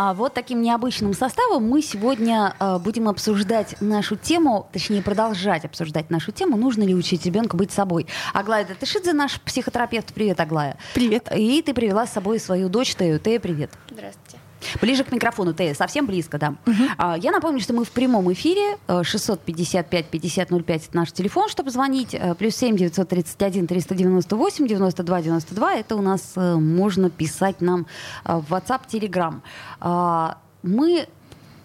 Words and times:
А 0.00 0.14
вот 0.14 0.32
таким 0.32 0.62
необычным 0.62 1.12
составом 1.12 1.68
мы 1.68 1.82
сегодня 1.82 2.54
э, 2.60 2.78
будем 2.78 3.08
обсуждать 3.08 3.74
нашу 3.80 4.14
тему, 4.14 4.68
точнее 4.72 5.02
продолжать 5.02 5.64
обсуждать 5.64 6.08
нашу 6.08 6.30
тему, 6.30 6.56
нужно 6.56 6.84
ли 6.84 6.94
учить 6.94 7.26
ребенка 7.26 7.56
быть 7.56 7.72
собой. 7.72 8.06
Аглая 8.32 8.64
Датышидзе, 8.64 9.12
наш 9.12 9.40
психотерапевт. 9.40 10.14
Привет, 10.14 10.38
Аглая. 10.38 10.76
Привет. 10.94 11.28
И 11.36 11.60
ты 11.62 11.74
привела 11.74 12.06
с 12.06 12.12
собой 12.12 12.38
свою 12.38 12.68
дочь 12.68 12.94
Тею. 12.94 13.18
Тея, 13.18 13.40
привет. 13.40 13.72
Здравствуйте. 13.90 14.38
Ближе 14.80 15.04
к 15.04 15.12
микрофону, 15.12 15.52
Тея, 15.54 15.74
совсем 15.74 16.06
близко, 16.06 16.38
да. 16.38 16.54
А, 16.96 17.16
Я 17.18 17.30
напомню, 17.32 17.60
что 17.60 17.72
мы 17.74 17.84
в 17.84 17.90
прямом 17.90 18.32
эфире. 18.32 18.76
э, 18.88 19.02
655-5005 19.02 20.74
это 20.88 20.96
наш 20.96 21.12
телефон, 21.12 21.48
чтобы 21.48 21.70
звонить. 21.70 22.14
Э, 22.14 22.34
Плюс 22.34 22.56
7 22.56 22.76
931 22.76 23.66
398 23.66 24.66
92 24.66 25.22
92. 25.22 25.74
Это 25.74 25.96
у 25.96 26.02
нас 26.02 26.32
э, 26.36 26.54
можно 26.56 27.10
писать 27.10 27.60
нам 27.60 27.86
э, 28.24 28.36
в 28.36 28.52
WhatsApp, 28.52 28.80
Telegram. 28.90 29.40
А, 29.80 30.38
Мы 30.62 31.06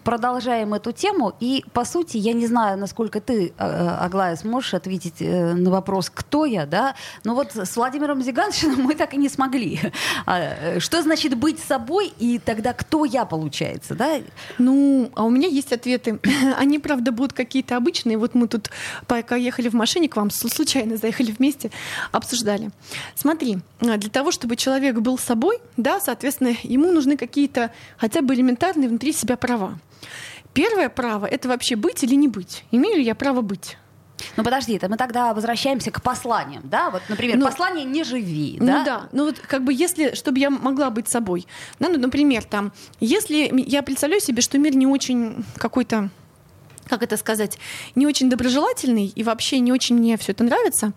продолжаем 0.04 0.74
эту 0.74 0.92
тему. 0.92 1.34
И, 1.40 1.64
по 1.72 1.84
сути, 1.84 2.18
я 2.18 2.32
не 2.32 2.46
знаю, 2.46 2.78
насколько 2.78 3.20
ты, 3.20 3.52
э, 3.56 3.88
Аглая, 4.00 4.36
сможешь 4.36 4.74
ответить 4.74 5.20
э, 5.20 5.54
на 5.54 5.70
вопрос, 5.70 6.10
кто 6.12 6.44
я, 6.44 6.66
да? 6.66 6.94
Но 7.24 7.34
вот 7.34 7.56
с 7.56 7.76
Владимиром 7.76 8.22
Зиганшиным 8.22 8.82
мы 8.82 8.94
так 8.94 9.14
и 9.14 9.16
не 9.16 9.28
смогли. 9.28 9.80
А, 10.26 10.38
э, 10.38 10.80
Что 10.80 11.02
значит 11.02 11.36
быть 11.36 11.58
собой, 11.58 12.12
и 12.18 12.38
тогда 12.38 12.72
кто 12.72 13.04
я, 13.04 13.24
получается, 13.24 13.94
да? 13.94 14.20
Ну, 14.58 15.10
а 15.14 15.24
у 15.24 15.30
меня 15.30 15.48
есть 15.48 15.72
ответы. 15.72 16.20
Они, 16.58 16.78
правда, 16.78 17.10
будут 17.10 17.32
какие-то 17.32 17.76
обычные. 17.76 18.18
Вот 18.18 18.34
мы 18.34 18.46
тут, 18.46 18.70
пока 19.06 19.36
ехали 19.36 19.68
в 19.68 19.74
машине 19.74 20.08
к 20.08 20.16
вам, 20.16 20.30
случайно 20.30 20.96
заехали 20.96 21.32
вместе, 21.32 21.70
обсуждали. 22.12 22.70
Смотри, 23.14 23.58
а, 23.80 23.96
для 23.96 24.10
того, 24.10 24.30
чтобы 24.30 24.56
человек 24.56 24.96
был 25.00 25.18
собой, 25.18 25.58
да, 25.76 26.00
соответственно, 26.00 26.54
ему 26.62 26.92
нужны 26.92 27.16
какие-то 27.16 27.70
хотя 27.96 28.20
бы 28.20 28.34
элементарные 28.34 28.88
внутри 28.88 29.12
себя 29.12 29.36
права. 29.36 29.78
Первое 30.52 30.88
право— 30.88 31.26
это 31.30 31.48
вообще 31.48 31.76
быть 31.76 32.02
или 32.04 32.14
не 32.14 32.28
быть. 32.28 32.64
Имею 32.70 32.96
ли 32.96 33.02
я 33.02 33.14
право 33.14 33.40
быть? 33.40 33.76
Ну 34.36 34.44
подожди, 34.44 34.74
это 34.74 34.88
мы 34.88 34.96
тогда 34.96 35.34
возвращаемся 35.34 35.90
к 35.90 36.02
посланиям, 36.02 36.62
да? 36.64 36.90
Вот, 36.90 37.02
например, 37.08 37.36
Ну, 37.36 37.46
послание 37.46 37.84
«не 37.84 38.04
живи», 38.04 38.56
Ну 38.60 38.66
да? 38.66 38.84
да, 38.84 39.08
ну 39.12 39.24
вот 39.26 39.38
как 39.38 39.64
бы 39.64 39.72
если, 39.72 40.14
чтобы 40.14 40.38
я 40.38 40.50
могла 40.50 40.90
быть 40.90 41.08
собой, 41.08 41.46
да, 41.78 41.88
ну, 41.88 41.98
например, 41.98 42.44
там, 42.44 42.72
если 43.00 43.52
я 43.66 43.82
представляю 43.82 44.20
себе, 44.20 44.40
что 44.42 44.58
мир 44.58 44.76
не 44.76 44.86
очень 44.86 45.44
какой-то 45.56 46.10
как 46.86 47.02
это 47.02 47.16
сказать, 47.16 47.58
не 47.94 48.06
очень 48.06 48.28
доброжелательный 48.28 49.06
и 49.06 49.22
вообще 49.22 49.58
не 49.60 49.72
очень 49.72 49.96
мне 49.96 50.18
все 50.18 50.32
это 50.32 50.44
нравится. 50.44 50.92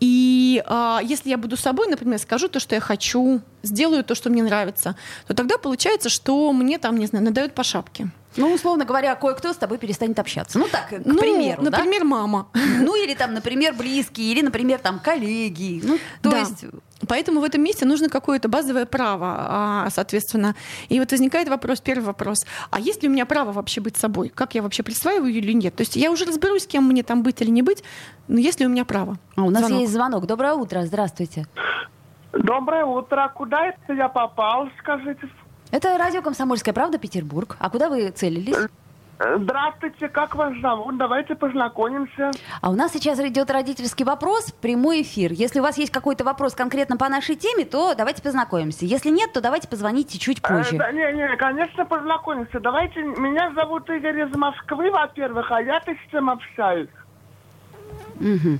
И 0.00 0.60
а, 0.66 1.00
если 1.04 1.30
я 1.30 1.38
буду 1.38 1.56
собой, 1.56 1.86
например, 1.86 2.18
скажу 2.18 2.48
то, 2.48 2.58
что 2.58 2.74
я 2.74 2.80
хочу, 2.80 3.40
сделаю 3.62 4.02
то, 4.02 4.16
что 4.16 4.28
мне 4.28 4.42
нравится, 4.42 4.96
то 5.28 5.34
тогда 5.34 5.56
получается, 5.56 6.08
что 6.08 6.52
мне 6.52 6.78
там, 6.78 6.96
не 6.96 7.06
знаю, 7.06 7.24
надают 7.24 7.54
по 7.54 7.62
шапке. 7.62 8.10
Ну, 8.36 8.52
условно 8.52 8.84
говоря, 8.84 9.14
кое-кто 9.16 9.52
с 9.52 9.56
тобой 9.56 9.78
перестанет 9.78 10.18
общаться. 10.18 10.58
Ну 10.58 10.66
так, 10.70 10.88
к 10.88 11.00
ну, 11.04 11.18
примеру, 11.18 11.62
да? 11.62 11.70
например, 11.70 12.04
мама. 12.04 12.48
Ну 12.54 12.94
или 12.94 13.14
там, 13.14 13.34
например, 13.34 13.74
близкие, 13.74 14.32
или, 14.32 14.42
например, 14.42 14.78
там 14.78 14.98
коллеги. 15.00 15.80
Ну, 15.84 15.98
то 16.22 16.30
Да. 16.30 16.38
есть... 16.38 16.64
Поэтому 17.08 17.40
в 17.40 17.44
этом 17.44 17.62
месте 17.62 17.86
нужно 17.86 18.08
какое-то 18.10 18.48
базовое 18.48 18.84
право, 18.84 19.34
а, 19.38 19.88
соответственно. 19.90 20.54
И 20.90 21.00
вот 21.00 21.10
возникает 21.10 21.48
вопрос, 21.48 21.80
первый 21.80 22.04
вопрос. 22.04 22.44
А 22.70 22.78
есть 22.78 23.02
ли 23.02 23.08
у 23.08 23.12
меня 23.12 23.24
право 23.24 23.52
вообще 23.52 23.80
быть 23.80 23.96
собой? 23.96 24.28
Как 24.28 24.54
я 24.54 24.62
вообще 24.62 24.82
присваиваю 24.82 25.32
или 25.32 25.52
нет? 25.52 25.74
То 25.74 25.80
есть 25.80 25.96
я 25.96 26.10
уже 26.10 26.26
разберусь, 26.26 26.66
кем 26.66 26.84
мне 26.86 27.02
там 27.02 27.22
быть 27.22 27.40
или 27.40 27.50
не 27.50 27.62
быть, 27.62 27.82
но 28.28 28.38
есть 28.38 28.60
ли 28.60 28.66
у 28.66 28.68
меня 28.68 28.84
право? 28.84 29.16
А, 29.34 29.42
у 29.42 29.50
нас 29.50 29.60
Звонок. 29.62 29.80
есть 29.80 29.92
звонок. 29.92 30.26
Доброе 30.26 30.52
утро, 30.52 30.82
здравствуйте. 30.84 31.46
Доброе 32.32 32.84
утро. 32.84 33.32
Куда 33.34 33.66
это 33.66 33.92
я 33.92 34.08
попал, 34.08 34.68
скажите? 34.78 35.28
Это 35.70 35.96
радио 35.98 36.22
«Комсомольская 36.22 36.74
правда», 36.74 36.98
Петербург. 36.98 37.56
А 37.60 37.70
куда 37.70 37.88
вы 37.88 38.10
целились? 38.10 38.56
Э, 39.20 39.36
Здравствуйте, 39.38 40.08
как 40.08 40.34
вас 40.34 40.52
зовут? 40.62 40.96
Давайте 40.96 41.34
познакомимся. 41.36 42.30
А 42.62 42.70
у 42.70 42.74
нас 42.74 42.92
сейчас 42.92 43.20
идет 43.20 43.50
родительский 43.50 44.04
вопрос, 44.04 44.50
прямой 44.60 45.02
эфир. 45.02 45.30
Если 45.32 45.60
у 45.60 45.62
вас 45.62 45.76
есть 45.78 45.92
какой-то 45.92 46.24
вопрос 46.24 46.54
конкретно 46.54 46.96
по 46.96 47.08
нашей 47.08 47.36
теме, 47.36 47.64
то 47.66 47.94
давайте 47.94 48.22
познакомимся. 48.22 48.84
Если 48.86 49.10
нет, 49.10 49.32
то 49.32 49.40
давайте 49.40 49.68
позвоните 49.68 50.18
чуть 50.18 50.38
Э, 50.42 50.48
позже. 50.48 50.78
да, 50.78 50.90
не, 50.90 51.12
не, 51.12 51.36
конечно, 51.36 51.84
познакомимся. 51.84 52.58
Давайте, 52.60 53.02
меня 53.02 53.52
зовут 53.54 53.88
Игорь 53.90 54.22
из 54.28 54.34
Москвы, 54.34 54.90
во-первых, 54.90 55.52
а 55.52 55.60
я-то 55.62 55.92
с 55.92 56.10
кем 56.10 56.30
общаюсь. 56.30 56.88
Мгм. 58.18 58.58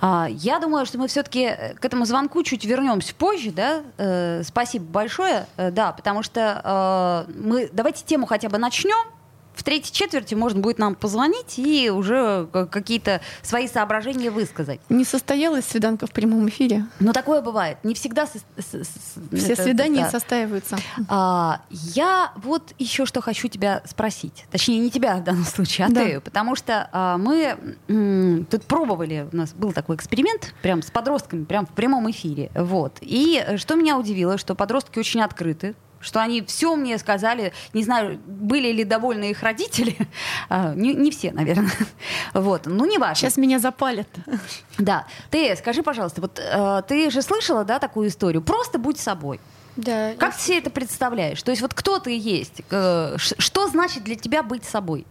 А, 0.00 0.28
я 0.30 0.58
думаю, 0.58 0.86
что 0.86 0.98
мы 0.98 1.08
все-таки 1.08 1.50
к 1.80 1.84
этому 1.84 2.04
звонку 2.04 2.42
чуть 2.42 2.64
вернемся 2.64 3.14
позже, 3.14 3.50
да? 3.50 3.82
Э, 3.96 4.42
спасибо 4.44 4.84
большое, 4.84 5.46
Э, 5.56 5.70
да, 5.70 5.92
потому 5.92 6.22
что 6.22 7.26
э, 7.28 7.32
мы 7.32 7.68
давайте 7.72 8.04
тему 8.04 8.26
хотя 8.26 8.48
бы 8.48 8.58
начнем. 8.58 9.17
В 9.58 9.64
третьей 9.64 9.92
четверти 9.92 10.36
можно 10.36 10.60
будет 10.60 10.78
нам 10.78 10.94
позвонить 10.94 11.58
и 11.58 11.90
уже 11.90 12.46
к- 12.52 12.66
какие-то 12.66 13.20
свои 13.42 13.66
соображения 13.66 14.30
высказать. 14.30 14.80
Не 14.88 15.04
состоялась 15.04 15.64
свиданка 15.64 16.06
в 16.06 16.12
прямом 16.12 16.48
эфире. 16.48 16.86
Но 17.00 17.12
такое 17.12 17.42
бывает. 17.42 17.78
Не 17.82 17.94
всегда 17.94 18.28
со- 18.28 18.38
Все 18.62 19.52
это- 19.54 19.62
свидания 19.64 20.02
да. 20.04 20.10
состаиваются. 20.10 20.78
А, 21.08 21.62
я 21.70 22.30
вот 22.36 22.72
еще 22.78 23.04
что 23.04 23.20
хочу 23.20 23.48
тебя 23.48 23.82
спросить. 23.84 24.44
Точнее, 24.52 24.78
не 24.78 24.90
тебя 24.92 25.16
в 25.16 25.24
данном 25.24 25.44
случае, 25.44 25.88
а 25.88 25.90
Да. 25.90 26.04
ты. 26.04 26.20
Потому 26.20 26.54
что 26.54 26.88
а, 26.92 27.18
мы 27.18 27.56
м, 27.88 28.46
тут 28.48 28.62
пробовали, 28.62 29.28
у 29.32 29.36
нас 29.36 29.52
был 29.54 29.72
такой 29.72 29.96
эксперимент 29.96 30.54
прям 30.62 30.82
с 30.82 30.90
подростками, 30.92 31.44
прям 31.44 31.66
в 31.66 31.70
прямом 31.70 32.08
эфире. 32.12 32.52
Вот. 32.54 32.98
И 33.00 33.42
э, 33.44 33.56
что 33.56 33.74
меня 33.74 33.98
удивило, 33.98 34.38
что 34.38 34.54
подростки 34.54 35.00
очень 35.00 35.20
открыты, 35.20 35.74
что 36.00 36.20
они 36.20 36.42
все 36.42 36.76
мне 36.76 36.98
сказали, 36.98 37.52
не 37.72 37.82
знаю, 37.82 38.18
были 38.26 38.72
ли 38.72 38.84
довольны 38.84 39.30
их 39.30 39.42
родители, 39.42 39.96
А, 40.48 40.74
не, 40.74 40.94
не 40.94 41.10
все, 41.10 41.32
наверное. 41.32 41.72
Вот, 42.34 42.66
ну 42.66 42.84
не 42.86 42.98
важно. 42.98 43.16
Сейчас 43.16 43.36
меня 43.36 43.58
запалят. 43.58 44.08
Да. 44.78 45.06
Ты 45.30 45.56
скажи, 45.56 45.82
пожалуйста, 45.82 46.20
вот 46.20 46.38
э, 46.38 46.82
ты 46.86 47.10
же 47.10 47.20
слышала, 47.22 47.64
да, 47.64 47.78
такую 47.78 48.08
историю? 48.08 48.42
Просто 48.42 48.78
будь 48.78 48.98
собой. 48.98 49.40
Да. 49.76 50.14
Как 50.18 50.36
ты 50.36 50.42
себе 50.42 50.58
это 50.58 50.70
представляешь? 50.70 51.42
То 51.42 51.50
есть 51.50 51.62
вот 51.62 51.74
кто 51.74 51.98
ты 51.98 52.16
есть? 52.16 52.62
Что 52.68 53.68
значит 53.68 54.04
для 54.04 54.14
тебя 54.14 54.42
быть 54.42 54.64
собой? 54.64 55.04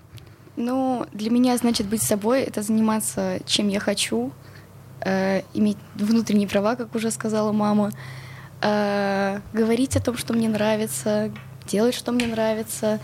Ну, 0.58 1.06
для 1.14 1.30
меня, 1.30 1.56
значит, 1.58 1.88
быть 1.88 2.02
собой— 2.02 2.42
это 2.44 2.62
заниматься 2.64 3.40
чем 3.46 3.68
я 3.68 3.80
хочу, 3.80 4.32
э, 5.02 5.42
иметь 5.54 5.78
внутренние 5.96 6.48
права, 6.48 6.76
как 6.76 6.96
уже 6.96 7.12
сказала 7.12 7.52
мама, 7.52 7.92
э, 8.62 9.40
говорить 9.54 9.96
о 9.96 10.00
том, 10.02 10.18
что 10.18 10.34
мне 10.34 10.50
нравится, 10.50 11.32
делать, 11.68 11.96
что 11.96 12.12
мне 12.12 12.28
нравится, 12.28 13.00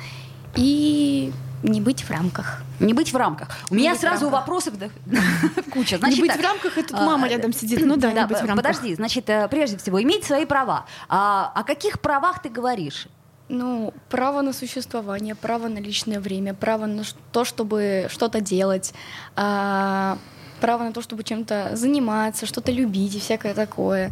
и 0.55 1.31
не 1.63 1.79
быть 1.81 2.03
в 2.03 2.09
рамках. 2.11 2.61
Не 2.79 2.93
быть 2.93 3.13
в 3.13 3.15
рамках. 3.15 3.47
У 3.69 3.75
Не 3.75 3.81
меня 3.83 3.95
сразу 3.95 4.25
рамках. 4.25 4.41
вопросов 4.41 4.73
да, 4.77 4.87
куча. 5.71 5.97
Значит, 5.97 6.17
не 6.17 6.21
быть 6.21 6.31
так, 6.31 6.39
в 6.39 6.43
рамках, 6.43 6.77
и 6.77 6.83
тут 6.83 6.93
а, 6.99 7.05
мама 7.05 7.27
рядом 7.29 7.53
сидит. 7.53 7.79
Ну 7.85 7.95
да, 7.95 8.11
не 8.11 8.25
быть 8.27 8.37
в 8.37 8.41
п- 8.41 8.47
рамках. 8.47 8.65
Подожди, 8.65 8.95
значит, 8.95 9.29
э, 9.29 9.47
прежде 9.47 9.77
всего, 9.77 10.01
иметь 10.01 10.25
свои 10.25 10.45
права. 10.45 10.85
А, 11.07 11.51
о 11.55 11.63
каких 11.63 12.01
правах 12.01 12.41
ты 12.41 12.49
говоришь? 12.49 13.07
Ну, 13.49 13.93
право 14.09 14.41
на 14.41 14.51
существование, 14.53 15.35
право 15.35 15.67
на 15.67 15.77
личное 15.77 16.19
время, 16.19 16.53
право 16.53 16.85
на 16.85 17.03
то, 17.31 17.45
чтобы 17.45 18.07
что-то 18.09 18.41
делать, 18.41 18.93
а, 19.35 20.17
право 20.59 20.83
на 20.83 20.91
то, 20.93 21.01
чтобы 21.01 21.23
чем-то 21.23 21.71
заниматься, 21.75 22.45
что-то 22.45 22.71
любить 22.71 23.15
и 23.15 23.19
всякое 23.19 23.53
такое. 23.53 24.11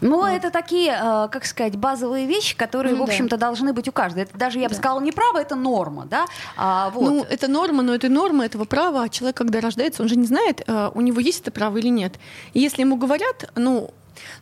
Ну, 0.00 0.24
это 0.24 0.50
такие, 0.50 0.92
э, 0.92 1.28
как 1.30 1.44
сказать, 1.44 1.76
базовые 1.76 2.26
вещи, 2.26 2.56
которые, 2.56 2.94
Ну 2.94 3.02
в 3.02 3.06
да. 3.06 3.12
общем-то, 3.12 3.36
должны 3.36 3.72
быть 3.72 3.88
у 3.88 3.92
каждого. 3.92 4.22
Это 4.22 4.36
даже, 4.38 4.58
я 4.58 4.68
бы 4.68 4.74
Да. 4.74 4.80
сказала, 4.80 5.00
не 5.00 5.12
право, 5.12 5.38
это 5.38 5.54
норма, 5.56 6.06
да? 6.06 6.26
А, 6.56 6.90
вот. 6.90 7.08
Ну, 7.10 7.22
это 7.28 7.48
норма, 7.48 7.82
но 7.82 7.94
это 7.94 8.08
норма 8.08 8.44
этого 8.46 8.64
права. 8.64 9.02
А 9.04 9.08
человек, 9.08 9.36
когда 9.36 9.60
рождается, 9.60 10.02
он 10.02 10.08
же 10.08 10.16
не 10.16 10.26
знает, 10.26 10.62
э, 10.66 10.90
у 10.94 11.00
него 11.00 11.20
есть 11.20 11.40
это 11.42 11.50
право 11.50 11.76
или 11.78 11.88
нет. 11.88 12.14
И 12.54 12.60
если 12.60 12.82
ему 12.82 12.96
говорят, 12.96 13.50
ну, 13.56 13.90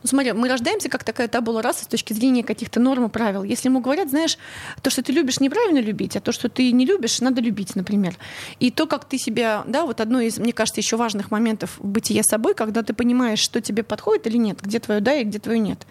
ну, 0.03 0.09
смотри, 0.09 0.32
мы 0.32 0.49
рождаемся 0.49 0.88
как 0.88 1.05
такая 1.05 1.29
табула 1.29 1.62
раса 1.62 1.85
с 1.85 1.87
точки 1.87 2.12
зрения 2.12 2.43
каких-то 2.43 2.81
норм 2.81 3.06
и 3.06 3.09
правил. 3.09 3.43
Если 3.43 3.69
ему 3.69 3.81
говорят, 3.81 4.11
знаешь, 4.11 4.38
то, 4.82 4.91
что 4.91 5.03
ты 5.03 5.12
любишь, 5.12 5.41
неправильно 5.41 5.79
любить, 5.79 6.17
а 6.17 6.20
то, 6.20 6.32
что 6.32 6.49
ты 6.49 6.73
не 6.73 6.87
любишь, 6.87 7.20
надо 7.20 7.41
любить, 7.41 7.76
например. 7.76 8.17
И 8.61 8.70
то, 8.70 8.87
как 8.87 9.05
ты 9.05 9.19
себя, 9.19 9.65
да, 9.67 9.85
вот 9.85 10.00
одно 10.00 10.20
из, 10.20 10.38
мне 10.38 10.53
кажется, 10.53 10.81
еще 10.81 10.97
важных 10.97 11.31
моментов 11.31 11.76
бытия 11.81 12.23
собой, 12.23 12.55
когда 12.55 12.82
ты 12.82 12.93
понимаешь, 12.93 13.41
что 13.41 13.61
тебе 13.61 13.82
подходит 13.82 14.26
или 14.26 14.37
нет, 14.37 14.61
где 14.62 14.79
твое 14.79 15.00
да 15.00 15.15
и 15.15 15.25
где 15.25 15.38
твое 15.38 15.59
нет. 15.59 15.87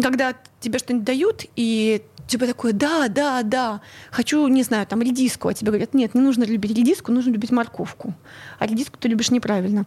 Когда 0.00 0.34
тебе 0.60 0.78
что-нибудь 0.78 1.04
дают, 1.04 1.44
и 1.56 2.02
тебе 2.28 2.46
такое, 2.46 2.72
да, 2.72 3.08
да, 3.08 3.42
да, 3.42 3.80
хочу, 4.10 4.46
не 4.46 4.62
знаю, 4.62 4.86
там, 4.86 5.02
редиску, 5.02 5.48
а 5.48 5.54
тебе 5.54 5.70
говорят, 5.70 5.94
нет, 5.94 6.14
не 6.14 6.20
нужно 6.20 6.44
любить 6.44 6.76
редиску, 6.76 7.10
нужно 7.10 7.30
любить 7.30 7.50
морковку. 7.50 8.14
А 8.58 8.66
редиску 8.66 8.98
ты 8.98 9.08
любишь 9.08 9.30
неправильно. 9.30 9.86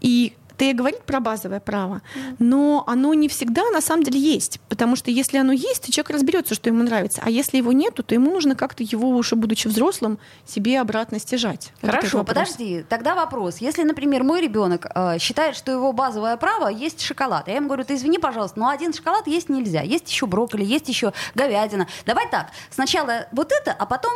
И 0.00 0.32
Это 0.62 0.68
я 0.68 0.74
говорить 0.74 1.02
про 1.02 1.18
базовое 1.18 1.58
право, 1.58 2.02
но 2.38 2.84
оно 2.86 3.14
не 3.14 3.26
всегда 3.26 3.68
на 3.70 3.80
самом 3.80 4.04
деле 4.04 4.20
есть, 4.20 4.60
потому 4.68 4.94
что 4.94 5.10
если 5.10 5.38
оно 5.38 5.50
есть, 5.50 5.86
то 5.86 5.90
человек 5.90 6.10
разберется, 6.10 6.54
что 6.54 6.70
ему 6.70 6.84
нравится, 6.84 7.20
а 7.24 7.30
если 7.30 7.56
его 7.56 7.72
нету, 7.72 8.04
то 8.04 8.14
ему 8.14 8.30
нужно 8.30 8.54
как-то 8.54 8.84
его 8.84 9.08
уже 9.08 9.34
будучи 9.34 9.66
взрослым 9.66 10.20
себе 10.46 10.80
обратно 10.80 11.18
стяжать. 11.18 11.72
Вот 11.82 11.90
Хорошо, 11.90 12.18
вопрос. 12.18 12.36
подожди. 12.36 12.84
Тогда 12.88 13.16
вопрос. 13.16 13.56
Если, 13.56 13.82
например, 13.82 14.22
мой 14.22 14.40
ребенок 14.40 14.86
э, 14.94 15.18
считает, 15.18 15.56
что 15.56 15.72
его 15.72 15.92
базовое 15.92 16.36
право 16.36 16.68
есть 16.68 17.00
шоколад, 17.00 17.48
я 17.48 17.56
ему 17.56 17.66
говорю, 17.66 17.82
ты 17.82 17.96
извини, 17.96 18.18
пожалуйста, 18.18 18.60
но 18.60 18.68
один 18.68 18.92
шоколад 18.92 19.26
есть 19.26 19.48
нельзя. 19.48 19.82
Есть 19.82 20.08
еще 20.08 20.26
брокколи, 20.26 20.62
есть 20.64 20.88
еще 20.88 21.12
говядина. 21.34 21.88
Давай 22.06 22.28
так. 22.30 22.52
Сначала 22.70 23.26
вот 23.32 23.50
это, 23.50 23.72
а 23.72 23.84
потом 23.84 24.12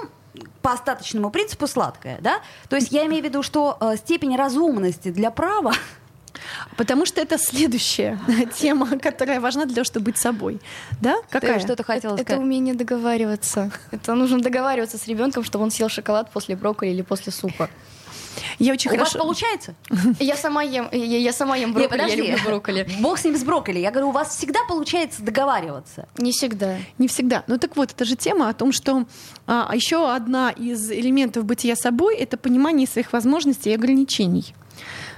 по 0.63 0.73
остаточному 0.73 1.31
принципу 1.31 1.67
сладкое, 1.67 2.19
да? 2.21 2.41
То 2.69 2.77
есть 2.77 2.93
я 2.93 3.05
имею 3.07 3.23
в 3.23 3.27
виду, 3.27 3.43
что 3.43 3.79
э, 3.81 3.97
степень 3.97 4.37
разумности 4.37 5.11
для 5.11 5.33
права 5.33 5.73
Потому 6.77 7.07
что 7.07 7.21
это 7.21 7.39
следующая 7.39 8.19
тема, 8.57 8.99
которая 8.99 9.41
важна 9.41 9.65
для 9.65 9.75
того, 9.75 9.85
чтобы 9.85 10.07
быть 10.07 10.19
собой. 10.19 10.61
Да? 11.01 11.17
Какая? 11.31 11.55
Ты 11.59 11.61
что-то 11.61 11.83
хотела 11.83 12.15
Это 12.15 12.23
сказать? 12.25 12.43
умение 12.43 12.75
договариваться. 12.75 13.71
Это 13.91 14.15
нужно 14.15 14.41
договариваться 14.41 14.99
с 14.99 15.07
ребенком, 15.07 15.45
чтобы 15.45 15.65
он 15.65 15.71
съел 15.71 15.89
шоколад 15.89 16.31
после 16.31 16.57
брокколи 16.57 16.91
или 16.91 17.03
после 17.03 17.33
супа. 17.33 17.69
Я 18.59 18.73
очень 18.75 18.91
У 18.91 18.95
вас 18.97 19.09
хорошо... 19.09 19.19
получается? 19.19 19.75
Я 20.21 20.37
сама 20.37 20.63
ем, 20.63 20.89
я, 20.93 21.19
я 21.19 21.33
сама 21.33 21.57
ем 21.57 21.73
брокколи, 21.73 21.99
я 22.01 22.05
подожди. 22.05 22.23
люблю 22.31 22.45
брокколи. 22.45 22.89
Бог 23.01 23.19
с 23.19 23.25
ним 23.25 23.37
с 23.37 23.43
брокколи. 23.43 23.79
Я 23.79 23.91
говорю, 23.91 24.09
у 24.09 24.13
вас 24.13 24.37
всегда 24.37 24.61
получается 24.69 25.23
договариваться. 25.23 26.07
Не 26.19 26.33
всегда. 26.33 26.77
Не 26.99 27.09
всегда. 27.09 27.45
Ну 27.47 27.59
так 27.59 27.77
вот, 27.77 27.93
это 27.93 28.05
же 28.05 28.15
тема 28.17 28.49
о 28.49 28.53
том, 28.53 28.73
что 28.73 29.07
а, 29.47 29.71
еще 29.75 30.11
одна 30.13 30.51
из 30.51 30.91
элементов 30.91 31.45
бытия 31.45 31.77
собой— 31.77 32.17
это 32.19 32.37
понимание 32.37 32.87
своих 32.87 33.13
возможностей 33.13 33.71
и 33.71 33.75
ограничений. 33.75 34.55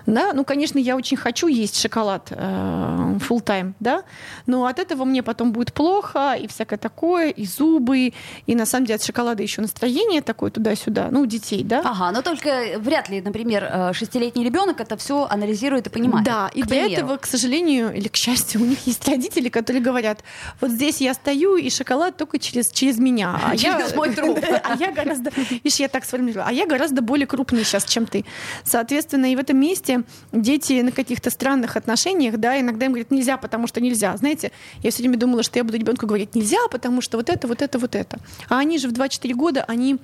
Да, 0.09 0.33
ну, 0.33 0.45
конечно, 0.45 0.79
я 0.79 0.97
очень 0.97 1.19
хочу 1.19 1.49
есть 1.49 1.79
шоколад 1.79 2.29
э, 2.31 2.37
full 2.37 3.45
time, 3.45 3.75
да, 3.79 4.05
но 4.47 4.65
от 4.65 4.79
этого 4.79 5.05
мне 5.05 5.23
потом 5.23 5.53
будет 5.53 5.75
плохо 5.75 6.35
и 6.41 6.47
всякое 6.49 6.79
такое, 6.79 7.29
и 7.29 7.45
зубы, 7.45 8.15
и 8.47 8.55
на 8.55 8.65
самом 8.65 8.87
деле 8.87 8.95
от 8.97 9.05
шоколада 9.05 9.43
еще 9.43 9.61
настроение 9.61 10.23
такое 10.23 10.51
туда-сюда, 10.51 11.09
ну, 11.11 11.21
у 11.21 11.27
детей, 11.27 11.63
да. 11.63 11.83
Ага, 11.85 12.11
но 12.13 12.23
только 12.23 12.79
вряд 12.79 13.11
ли, 13.11 13.21
например, 13.21 13.69
э, 13.71 13.93
шестилетний 13.93 14.45
ребенок 14.45 14.81
это 14.81 14.97
все 14.97 15.27
анализирует 15.29 15.89
и 15.89 15.91
понимает. 15.91 16.25
Да, 16.25 16.51
и 16.55 16.63
для 16.63 16.85
примеру. 16.85 16.93
этого, 16.93 17.17
к 17.19 17.27
сожалению, 17.27 17.95
или 17.95 18.09
к 18.09 18.17
счастью, 18.17 18.63
у 18.63 18.65
них 18.65 18.87
есть 18.87 19.07
родители, 19.07 19.51
которые 19.51 19.83
говорят, 19.83 20.25
вот 20.63 20.71
здесь 20.71 21.03
я 21.03 21.13
стою, 21.13 21.57
и 21.57 21.69
шоколад 21.69 22.17
только 22.17 22.39
через, 22.39 22.71
через 22.71 22.99
меня. 22.99 23.39
А 23.45 23.51
я, 23.55 23.59
Через 23.59 23.95
мой 23.95 24.15
труп. 24.15 24.39
А 24.65 24.77
я 24.77 24.91
гораздо, 24.91 25.31
видишь, 25.51 25.81
я 25.81 25.89
так 25.89 26.05
сформулировала, 26.05 26.49
а 26.49 26.53
я 26.53 26.67
гораздо 26.67 27.03
более 27.03 27.27
крупный 27.27 27.65
сейчас, 27.65 27.85
чем 27.85 28.07
ты. 28.07 28.25
Соответственно, 28.65 29.31
и 29.31 29.37
в 29.37 29.39
этом 29.39 29.59
месте 29.59 29.98
дети 30.33 30.81
на 30.81 30.93
каких-то 30.93 31.31
странных 31.31 31.77
отношениях, 31.77 32.37
да, 32.37 32.61
иногда 32.61 32.87
им 32.87 32.93
говорят 32.93 33.11
нельзя, 33.11 33.37
потому 33.37 33.67
что 33.67 33.81
нельзя. 33.81 34.17
Знаете, 34.17 34.53
я 34.83 34.91
все 34.91 35.03
время 35.03 35.17
думала, 35.17 35.43
что 35.43 35.59
я 35.59 35.65
буду 35.65 35.79
ребенку 35.79 36.07
говорить 36.07 36.35
нельзя, 36.35 36.59
потому 36.71 37.01
что 37.01 37.17
вот 37.17 37.29
это, 37.29 37.49
вот 37.49 37.63
это, 37.63 37.79
вот 37.79 37.95
это. 37.95 38.19
А 38.49 38.59
они 38.59 38.79
же 38.79 38.89
в 38.89 38.93
2-4 38.93 39.35
года, 39.35 39.65
они 39.69 39.99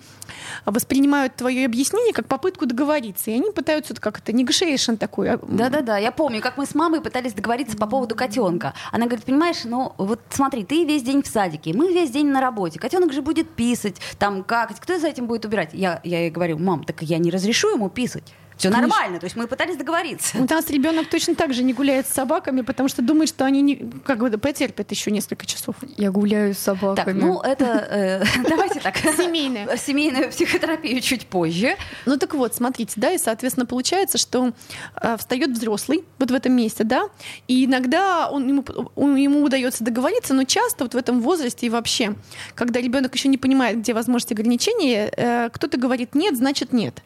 воспринимают 0.64 1.34
твое 1.36 1.66
объяснение 1.66 2.12
как 2.12 2.26
попытку 2.26 2.66
договориться, 2.66 3.30
и 3.30 3.34
они 3.34 3.50
пытаются 3.50 3.94
как 3.94 4.18
это, 4.18 4.32
negotiation 4.32 4.96
такой. 4.96 5.30
а, 5.30 5.38
Да-да-да, 5.42 5.98
я 5.98 6.12
помню, 6.12 6.40
как 6.40 6.56
мы 6.56 6.66
с 6.66 6.74
мамой 6.74 7.00
пытались 7.00 7.32
договориться 7.32 7.76
по 7.76 7.86
поводу 7.86 8.14
котенка. 8.14 8.74
Она 8.92 9.06
говорит, 9.06 9.24
понимаешь, 9.24 9.64
ну 9.64 9.92
вот 9.98 10.20
смотри, 10.30 10.64
ты 10.64 10.84
весь 10.84 11.02
день 11.02 11.22
в 11.22 11.26
садике, 11.26 11.72
мы 11.74 11.92
весь 11.92 12.10
день 12.10 12.26
на 12.26 12.40
работе, 12.40 12.78
котенок 12.78 13.12
же 13.12 13.22
будет 13.22 13.50
писать, 13.50 13.96
там 14.18 14.44
какать, 14.44 14.80
кто 14.80 14.98
за 14.98 15.08
этим 15.08 15.26
будет 15.26 15.44
убирать? 15.44 15.70
Я, 15.72 16.00
я 16.04 16.20
ей 16.20 16.30
говорю, 16.30 16.58
мам, 16.58 16.84
так 16.84 17.02
я 17.02 17.18
не 17.18 17.30
разрешу 17.30 17.74
ему 17.74 17.88
писать. 17.88 18.34
Все 18.56 18.70
Конечно. 18.70 18.88
нормально, 18.88 19.18
то 19.20 19.24
есть 19.24 19.36
мы 19.36 19.46
пытались 19.46 19.76
договориться. 19.76 20.38
У 20.38 20.46
нас 20.48 20.70
ребенок 20.70 21.08
точно 21.08 21.34
так 21.34 21.52
же 21.52 21.62
не 21.64 21.72
гуляет 21.72 22.06
с 22.06 22.10
собаками, 22.10 22.60
потому 22.60 22.88
что 22.88 23.02
думает, 23.02 23.28
что 23.28 23.44
они 23.44 23.62
не, 23.62 23.76
как 24.04 24.18
бы 24.18 24.30
потерпят 24.38 24.90
еще 24.90 25.10
несколько 25.10 25.44
часов. 25.44 25.74
Я 25.96 26.10
гуляю 26.10 26.54
с 26.54 26.58
Так, 26.58 26.78
собаками. 26.78 27.20
ну 27.20 27.40
это, 27.40 27.64
э, 27.90 28.24
давайте 28.48 28.80
так. 28.80 28.96
Семейная. 28.98 29.76
Семейную 29.76 30.30
психотерапию 30.30 31.00
чуть 31.00 31.26
позже. 31.26 31.76
Ну 32.06 32.16
так 32.16 32.34
вот, 32.34 32.54
смотрите, 32.54 32.92
да, 32.96 33.10
и, 33.12 33.18
соответственно, 33.18 33.66
получается, 33.66 34.18
что 34.18 34.52
э, 35.00 35.16
встает 35.18 35.50
взрослый 35.50 36.04
вот 36.18 36.30
в 36.30 36.34
этом 36.34 36.52
месте, 36.52 36.84
да, 36.84 37.08
и 37.48 37.64
иногда 37.64 38.28
он, 38.30 38.46
ему, 38.48 38.64
он- 38.94 39.16
ему 39.16 39.42
удается 39.42 39.82
договориться, 39.84 40.32
но 40.32 40.44
часто 40.44 40.84
вот 40.84 40.94
в 40.94 40.96
этом 40.96 41.20
возрасте 41.20 41.66
и 41.66 41.70
вообще, 41.70 42.14
когда 42.54 42.80
ребенок 42.80 43.14
еще 43.14 43.28
не 43.28 43.38
понимает, 43.38 43.78
где 43.80 43.92
возможности 43.94 44.32
ограничения, 44.32 45.12
э, 45.16 45.48
кто-то 45.52 45.76
говорит 45.76 46.14
нет, 46.14 46.36
значит 46.36 46.72
нет. 46.72 47.02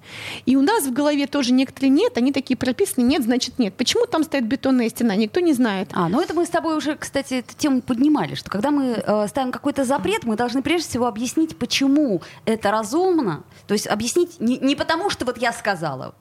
И 0.46 0.56
у 0.56 0.62
нас 0.62 0.84
в 0.84 0.92
голове 0.92 1.26
тоже 1.38 1.52
некоторые 1.52 1.90
нет, 1.90 2.19
они 2.19 2.32
такие 2.32 2.56
прописаны, 2.56 3.05
нет, 3.05 3.23
значит 3.23 3.61
нет. 3.61 3.73
Почему 3.75 4.06
там 4.06 4.25
стоит 4.25 4.44
бетонная 4.44 4.88
стена, 4.88 5.14
никто 5.14 5.38
не 5.38 5.52
знает. 5.52 5.88
А, 5.93 6.08
ну 6.08 6.20
это 6.20 6.35
мы 6.35 6.44
с 6.44 6.49
тобой 6.49 6.76
уже, 6.76 6.96
кстати, 6.96 7.35
эту 7.35 7.55
тему 7.55 7.81
поднимали, 7.81 8.35
что 8.35 8.50
когда 8.50 8.73
мы 8.73 9.00
э, 9.00 9.29
ставим 9.29 9.52
какой-то 9.52 9.85
запрет, 9.85 10.25
мы 10.25 10.35
должны 10.35 10.62
прежде 10.62 10.88
всего 10.88 11.06
объяснить, 11.06 11.56
почему 11.56 12.23
это 12.44 12.73
разумно. 12.73 13.44
То 13.69 13.75
есть 13.75 13.87
объяснить 13.87 14.40
не, 14.40 14.58
не 14.58 14.75
потому, 14.75 15.11
что 15.11 15.25
вот 15.26 15.38
я 15.38 15.52
сказала. 15.52 16.12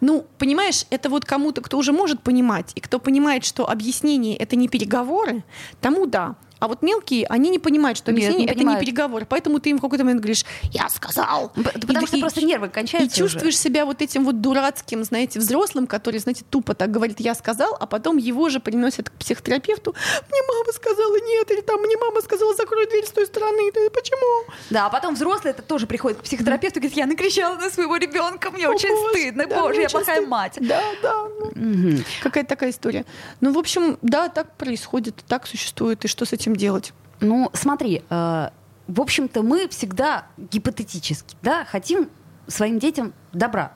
Ну, 0.00 0.24
понимаешь, 0.38 0.86
это 0.88 1.10
вот 1.10 1.26
кому-то, 1.26 1.60
кто 1.60 1.76
уже 1.76 1.92
может 1.92 2.22
понимать, 2.22 2.72
и 2.74 2.80
кто 2.80 2.98
понимает, 2.98 3.44
что 3.44 3.68
объяснение 3.68 4.34
это 4.34 4.56
не 4.56 4.68
переговоры, 4.68 5.44
тому 5.82 6.06
да. 6.06 6.36
А 6.62 6.68
вот 6.68 6.80
мелкие, 6.80 7.26
они 7.28 7.50
не 7.50 7.58
понимают, 7.58 7.98
что 7.98 8.12
Нет, 8.12 8.18
объяснение 8.18 8.46
не 8.46 8.52
это 8.52 8.54
не 8.60 8.64
понимают. 8.66 8.84
переговоры. 8.86 9.26
Поэтому 9.28 9.58
ты 9.58 9.70
им 9.70 9.78
в 9.78 9.80
какой-то 9.80 10.04
момент 10.04 10.20
говоришь, 10.20 10.44
я 10.70 10.88
сказал. 10.90 11.48
Потому 11.56 12.02
И- 12.02 12.06
что 12.06 12.16
и- 12.18 12.20
просто 12.20 12.44
нервы 12.44 12.68
И 12.68 12.70
кончаются 12.70 13.16
чувствуешь 13.18 13.58
себя 13.58 13.84
вот 13.84 14.00
этим 14.00 14.24
вот 14.24 14.40
дурацким, 14.40 15.02
знаете, 15.02 15.40
взрослым, 15.40 15.88
который, 15.88 16.20
знаете, 16.20 16.44
тупо 16.48 16.74
так 16.74 16.92
говорит, 16.92 17.18
я 17.18 17.34
сказал, 17.34 17.76
а 17.80 17.86
потом 17.86 18.16
его 18.16 18.48
же 18.48 18.60
приносят 18.60 19.10
к 19.10 19.12
психотерапевту. 19.14 19.92
Мне 20.30 20.40
мама 20.46 20.72
сказала 20.72 21.16
нет, 21.16 21.50
или 21.50 21.62
там 21.62 21.80
мне 21.80 21.96
мама 21.96 22.20
сказала, 22.20 22.54
закрой 22.54 22.86
дверь 22.88 23.06
с 23.06 23.10
той 23.10 23.26
стороны. 23.26 23.72
Ты 23.72 23.90
почему? 23.90 24.44
уже. 24.46 24.56
Да, 24.70 24.86
а 24.86 24.90
потом 24.90 25.16
взрослый 25.16 25.50
это 25.50 25.62
тоже 25.62 25.88
приходит 25.88 26.18
к 26.18 26.22
психотерапевту 26.22 26.78
и 26.78 26.82
говорит, 26.82 26.96
я 26.96 27.06
накричала 27.06 27.56
на 27.56 27.70
своего 27.70 27.96
ребенка, 27.96 28.52
мне 28.52 28.68
О, 28.68 28.70
очень 28.72 28.88
Боже, 28.90 29.18
стыдно, 29.18 29.46
да, 29.46 29.60
боже, 29.62 29.80
я 29.80 29.88
плохая 29.88 30.24
мать. 30.24 30.58
Да, 30.60 30.80
да. 31.02 31.24
ну, 31.40 31.50
Мгм. 31.56 32.04
Какая-то 32.22 32.48
такая 32.50 32.70
история. 32.70 33.04
Ну, 33.40 33.52
в 33.52 33.58
общем, 33.58 33.98
да, 34.02 34.28
так 34.28 34.56
происходит, 34.56 35.16
так 35.26 35.48
существует, 35.48 36.04
и 36.04 36.08
что 36.08 36.24
с 36.24 36.32
этим 36.32 36.51
делать? 36.56 36.92
Ну, 37.20 37.50
смотри, 37.52 38.02
э, 38.08 38.48
в 38.88 39.00
общем-то, 39.00 39.42
мы 39.42 39.68
всегда 39.68 40.26
гипотетически, 40.36 41.36
да, 41.42 41.64
хотим 41.64 42.08
своим 42.46 42.78
детям 42.78 43.12
добра. 43.32 43.72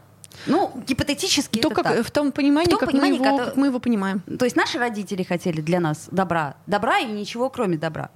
Ну, 0.47 0.71
гипотетически 0.87 1.61
То, 1.61 1.69
это 1.69 1.77
как, 1.77 1.85
так. 1.85 2.07
в 2.07 2.11
том 2.11 2.31
понимании, 2.33 2.67
В 2.67 2.71
том 2.71 2.81
как, 2.81 2.91
понимании, 2.91 3.19
мы 3.19 3.27
его, 3.27 3.39
как 3.39 3.57
мы 3.57 3.67
его 3.67 3.79
понимаем. 3.79 4.21
То 4.21 4.45
есть 4.45 4.57
наши 4.57 4.79
родители 4.79 5.23
хотели 5.23 5.61
для 5.61 5.81
нас 5.81 6.09
добра, 6.11 6.57
добра 6.67 6.99
и 6.99 7.07
ничего 7.07 7.49
кроме 7.49 7.79
добра. 7.79 8.11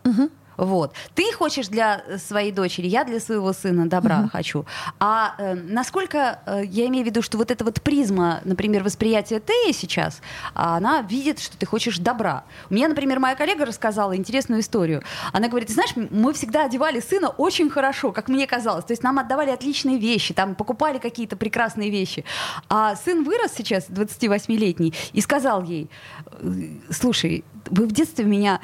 Вот. 0.60 0.92
Ты 1.14 1.32
хочешь 1.32 1.68
для 1.68 2.02
э, 2.06 2.18
своей 2.18 2.52
дочери, 2.52 2.86
я 2.86 3.04
для 3.04 3.18
своего 3.18 3.54
сына 3.54 3.88
добра 3.88 4.28
хочу. 4.30 4.66
А 4.98 5.34
э, 5.38 5.54
насколько 5.54 6.40
э, 6.44 6.64
я 6.66 6.86
имею 6.88 7.04
в 7.04 7.08
виду, 7.08 7.22
что 7.22 7.38
вот 7.38 7.50
эта 7.50 7.64
вот 7.64 7.80
призма, 7.80 8.42
например, 8.44 8.84
восприятия 8.84 9.40
Теи 9.40 9.72
сейчас, 9.72 10.20
а 10.54 10.76
она 10.76 11.00
видит, 11.00 11.38
что 11.38 11.56
ты 11.56 11.64
хочешь 11.64 11.96
добра. 11.96 12.44
У 12.68 12.74
меня, 12.74 12.88
например, 12.88 13.20
моя 13.20 13.36
коллега 13.36 13.64
рассказала 13.64 14.14
интересную 14.14 14.60
историю. 14.60 15.02
Она 15.32 15.48
говорит, 15.48 15.68
ты 15.68 15.74
знаешь, 15.74 15.92
мы 15.96 16.34
всегда 16.34 16.66
одевали 16.66 17.00
сына 17.00 17.30
очень 17.30 17.70
хорошо, 17.70 18.12
как 18.12 18.28
мне 18.28 18.46
казалось. 18.46 18.84
То 18.84 18.92
есть 18.92 19.02
нам 19.02 19.18
отдавали 19.18 19.48
отличные 19.48 19.96
вещи, 19.96 20.34
там 20.34 20.54
покупали 20.54 20.98
какие-то 20.98 21.38
прекрасные 21.38 21.88
вещи. 21.88 22.26
А 22.68 22.96
сын 22.96 23.24
вырос 23.24 23.52
сейчас, 23.56 23.88
28-летний, 23.88 24.92
и 25.14 25.22
сказал 25.22 25.62
ей, 25.62 25.88
«Э, 26.32 26.52
слушай, 26.90 27.44
вы 27.70 27.86
в 27.86 27.92
детстве 27.92 28.26
меня 28.26 28.60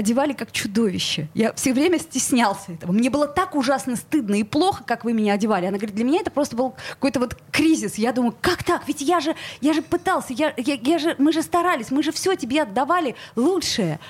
одевали 0.00 0.32
как 0.32 0.50
чудовище. 0.52 1.28
Я 1.34 1.52
все 1.52 1.72
время 1.72 1.98
стеснялся 1.98 2.72
этого. 2.72 2.92
Мне 2.92 3.10
было 3.10 3.26
так 3.26 3.54
ужасно 3.54 3.96
стыдно 3.96 4.34
и 4.34 4.42
плохо, 4.44 4.82
как 4.84 5.04
вы 5.04 5.12
меня 5.12 5.34
одевали. 5.34 5.66
Она 5.66 5.76
говорит, 5.76 5.94
для 5.94 6.04
меня 6.04 6.20
это 6.20 6.30
просто 6.30 6.56
был 6.56 6.74
какой-то 6.90 7.20
вот 7.20 7.36
кризис. 7.52 7.94
Я 7.96 8.12
думаю, 8.12 8.34
как 8.40 8.64
так? 8.64 8.82
Ведь 8.88 9.00
я 9.00 9.20
же, 9.20 9.36
я 9.60 9.72
же 9.72 9.82
пытался, 9.82 10.32
я, 10.32 10.52
я, 10.56 10.74
я 10.74 10.98
же, 10.98 11.14
мы 11.18 11.32
же 11.32 11.42
старались, 11.42 11.90
мы 11.90 12.02
же 12.02 12.12
все 12.12 12.34
тебе 12.34 12.62
отдавали 12.62 13.14
лучшее. 13.36 14.00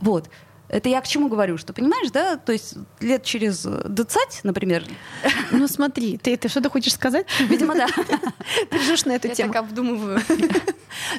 Вот. 0.00 0.28
Это 0.68 0.88
я 0.88 1.00
к 1.00 1.08
чему 1.08 1.28
говорю, 1.28 1.58
что 1.58 1.72
понимаешь, 1.72 2.12
да, 2.12 2.36
то 2.36 2.52
есть 2.52 2.74
лет 3.00 3.24
через 3.24 3.66
э, 3.66 3.82
20, 3.88 4.44
например, 4.44 4.84
Ну 5.50 5.66
смотри, 5.66 6.16
ты, 6.16 6.36
ты 6.36 6.48
что-то 6.48 6.70
хочешь 6.70 6.94
сказать? 6.94 7.26
видимо, 7.40 7.74
да. 7.74 7.88
Ты 8.70 8.78
ржешь 8.78 9.04
на 9.04 9.12
эту 9.12 9.26
Я 9.28 9.34
тему. 9.34 9.52
так 9.52 9.62
обдумываю. 9.62 10.20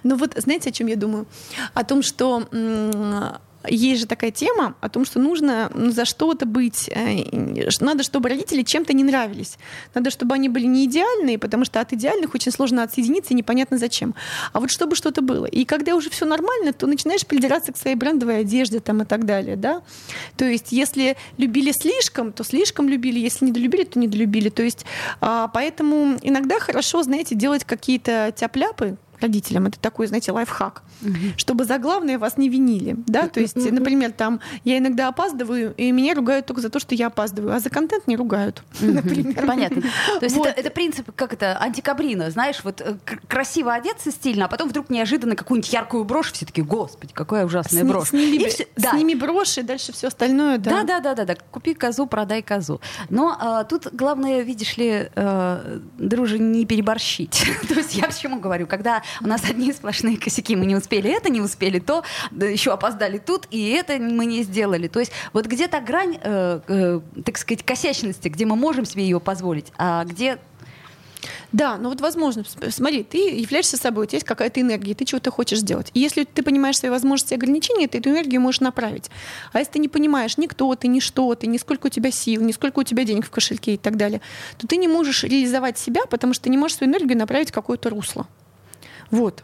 Ну 0.04 0.16
вот, 0.16 0.34
знаете, 0.36 0.70
о 0.70 0.72
чем 0.72 0.88
я 0.88 0.96
думаю? 0.96 1.26
О 1.74 1.84
том, 1.84 2.02
что 2.02 2.44
есть 3.68 4.02
же 4.02 4.08
такая 4.08 4.32
тема 4.32 4.76
о 4.82 4.90
том, 4.90 5.06
что 5.06 5.20
нужно 5.20 5.72
ну, 5.74 5.92
за 5.92 6.06
что-то 6.06 6.46
быть. 6.46 6.90
э, 6.90 7.68
Надо, 7.80 8.04
чтобы 8.04 8.30
родители 8.30 8.64
чем-то 8.64 8.94
не 8.94 9.04
нравились. 9.04 9.58
Надо, 9.94 10.10
чтобы 10.10 10.36
они 10.36 10.50
были 10.50 10.66
не 10.66 10.86
идеальные, 10.86 11.38
потому 11.38 11.66
что 11.66 11.80
от 11.80 11.94
идеальных 11.94 12.34
очень 12.34 12.52
сложно 12.52 12.84
отсоединиться 12.84 13.34
непонятно 13.34 13.78
зачем. 13.78 14.16
А 14.54 14.60
вот 14.60 14.72
чтобы 14.72 14.96
что-то 14.96 15.22
было. 15.22 15.46
И 15.46 15.66
когда 15.66 15.96
уже 15.96 16.10
все 16.10 16.26
нормально, 16.26 16.74
то 16.74 16.88
начинаешь 16.88 17.26
придираться 17.26 17.72
к 17.72 17.78
своей 17.78 17.96
брендовой 17.96 18.40
одежде 18.40 18.80
там, 18.80 19.02
и 19.02 19.06
так 19.06 19.26
далее. 19.26 19.56
Да? 19.56 19.82
То 20.38 20.46
есть, 20.46 20.72
если 20.72 21.18
любили 21.38 21.72
слишком, 21.72 22.32
то 22.32 22.44
слишком 22.44 22.90
любили. 22.90 23.20
Если 23.20 23.46
недолюбили, 23.46 23.84
то 23.84 24.00
недолюбили. 24.00 24.50
То 24.50 24.64
есть, 24.64 24.86
а, 25.20 25.48
поэтому 25.48 26.18
иногда 26.22 26.60
хорошо, 26.60 27.04
знаете, 27.04 27.36
делать 27.36 27.64
какие-то 27.64 28.34
тяп-ляпы, 28.36 28.98
родителям. 29.22 29.68
Это 29.68 29.80
такой, 29.80 30.08
знаете, 30.08 30.32
лайфхак. 30.32 30.84
Чтобы 31.38 31.66
за 31.66 31.78
главное 31.78 32.18
вас 32.20 32.38
не 32.38 32.50
винили. 32.50 32.96
Да? 33.08 33.28
То 33.28 33.40
есть, 33.40 33.56
например, 33.56 34.12
там 34.12 34.40
я 34.64 34.78
иногда 34.78 35.08
опаздываю, 35.08 35.74
и 35.78 35.92
меня 35.92 36.14
ругают 36.14 36.46
только 36.46 36.62
за 36.62 36.70
то, 36.70 36.80
что 36.80 36.96
я 36.96 37.08
опаздываю, 37.08 37.56
а 37.56 37.60
за 37.60 37.70
контент 37.70 38.08
не 38.08 38.16
ругают. 38.16 38.64
Например. 38.82 39.46
Понятно. 39.46 39.82
То 40.20 40.24
есть 40.26 40.36
Вот. 40.36 40.48
это, 40.48 40.60
это 40.60 40.70
принцип, 40.70 41.12
как 41.16 41.34
это, 41.34 41.58
антикабрина, 41.62 42.30
знаешь, 42.32 42.62
вот 42.64 42.82
э, 42.82 42.96
к- 43.06 43.28
красиво 43.28 43.74
одеться 43.74 44.12
стильно, 44.12 44.46
а 44.46 44.48
потом 44.48 44.70
вдруг 44.70 44.90
неожиданно 44.90 45.36
какую-нибудь 45.36 45.72
яркую 45.72 46.04
брошь, 46.04 46.32
все 46.32 46.46
таки 46.46 46.62
господи, 46.62 47.14
какая 47.14 47.46
ужасная 47.46 47.82
Сни- 47.82 47.90
брошь. 47.90 48.10
сними, 48.10 48.38
И 48.38 48.50
всё- 48.50 48.66
да. 48.76 48.92
сними 48.92 49.16
броши, 49.16 49.64
дальше 49.64 49.92
все 49.94 50.08
остальное. 50.08 50.58
Да, 50.58 50.72
Да. 50.72 50.84
да, 50.84 51.00
да, 51.00 51.14
да, 51.16 51.26
да. 51.26 51.36
Купи 51.52 51.74
козу, 51.74 52.08
продай 52.08 52.42
козу. 52.42 52.82
Но 53.10 53.36
а, 53.40 53.64
тут 53.64 53.88
главное, 53.94 54.42
видишь 54.42 54.78
ли, 54.78 55.10
э, 55.16 55.80
друже, 55.98 56.40
не 56.40 56.66
переборщить. 56.66 57.44
То 57.68 57.76
есть 57.76 57.96
я 57.96 58.06
почему 58.08 58.40
говорю, 58.40 58.68
когда 58.68 59.02
у 59.22 59.28
нас 59.28 59.44
одни 59.50 59.74
сплошные 59.74 60.18
косяки, 60.18 60.56
мы 60.56 60.66
не 60.66 60.76
успели 60.76 61.10
это, 61.10 61.30
не 61.30 61.42
успели 61.42 61.80
то, 61.80 62.04
да, 62.32 62.46
еще 62.46 62.72
опоздали 62.72 63.18
тут, 63.18 63.48
и 63.52 63.70
это 63.70 63.98
мы 63.98 64.26
не 64.26 64.44
сделали. 64.44 64.88
То 64.88 65.00
есть 65.00 65.12
вот 65.34 65.46
где-то 65.46 65.80
грань, 65.82 66.18
э, 66.22 66.62
э, 66.68 67.02
так 67.26 67.38
сказать, 67.38 67.64
косячности, 67.64 68.28
где 68.28 68.46
мы 68.46 68.56
можем 68.56 68.86
себе 68.86 69.04
ее 69.04 69.20
позволить, 69.20 69.72
а 69.78 70.04
где 70.06 70.40
Да, 71.52 71.78
но 71.78 71.90
вот 71.90 72.02
возможно, 72.02 72.44
смотри, 72.70 73.04
ты 73.04 73.18
являешься 73.18 73.78
собой, 73.78 74.06
у 74.06 74.08
тебя 74.08 74.18
есть 74.18 74.26
какая-то 74.26 74.62
энергия, 74.62 74.96
ты 74.96 75.06
чего-то 75.06 75.32
хочешь 75.32 75.60
сделать. 75.60 75.92
И 75.94 76.00
если 76.00 76.24
ты 76.24 76.44
понимаешь 76.44 76.78
свои 76.78 76.90
возможности 76.90 77.34
и 77.34 77.38
ограничения, 77.38 77.88
ты 77.88 78.00
эту 78.00 78.10
энергию 78.10 78.42
можешь 78.42 78.62
направить. 78.62 79.12
А 79.52 79.60
если 79.60 79.74
ты 79.74 79.80
не 79.80 79.88
понимаешь 79.88 80.38
ни 80.38 80.48
кто 80.48 80.74
ты, 80.76 80.88
ни 80.88 81.00
что 81.00 81.36
ты, 81.36 81.48
ни 81.48 81.58
сколько 81.58 81.88
у 81.88 81.90
тебя 81.90 82.10
сил, 82.12 82.42
ни 82.42 82.52
сколько 82.54 82.80
у 82.80 82.84
тебя 82.84 83.04
денег 83.04 83.26
в 83.26 83.30
кошельке 83.30 83.74
и 83.74 83.78
так 83.78 83.98
далее, 83.98 84.22
то 84.58 84.68
ты 84.68 84.78
не 84.78 84.88
можешь 84.88 85.24
реализовать 85.24 85.78
себя, 85.78 86.06
потому 86.10 86.34
что 86.34 86.46
ты 86.46 86.50
не 86.50 86.58
можешь 86.58 86.78
свою 86.78 86.92
энергию 86.92 87.18
направить 87.18 87.50
в 87.50 87.54
какое-то 87.54 87.90
русло. 87.90 88.28
Вот. 89.12 89.44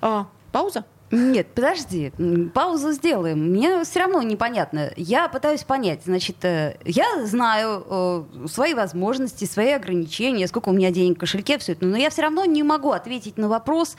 А, 0.00 0.26
пауза? 0.52 0.84
Нет, 1.10 1.46
подожди, 1.54 2.12
паузу 2.52 2.92
сделаем. 2.92 3.52
Мне 3.52 3.82
все 3.84 4.00
равно 4.00 4.20
непонятно. 4.20 4.92
Я 4.96 5.28
пытаюсь 5.28 5.62
понять. 5.62 6.02
Значит, 6.04 6.44
э, 6.44 6.76
я 6.84 7.24
знаю 7.24 7.82
э, 7.88 8.24
свои 8.46 8.74
возможности, 8.74 9.46
свои 9.46 9.70
ограничения, 9.70 10.46
сколько 10.46 10.68
у 10.68 10.72
меня 10.72 10.90
денег 10.90 11.16
в 11.16 11.20
кошельке, 11.20 11.56
все 11.58 11.72
это, 11.72 11.86
но 11.86 11.96
я 11.96 12.10
все 12.10 12.22
равно 12.22 12.44
не 12.44 12.62
могу 12.62 12.90
ответить 12.90 13.38
на 13.38 13.48
вопрос 13.48 13.96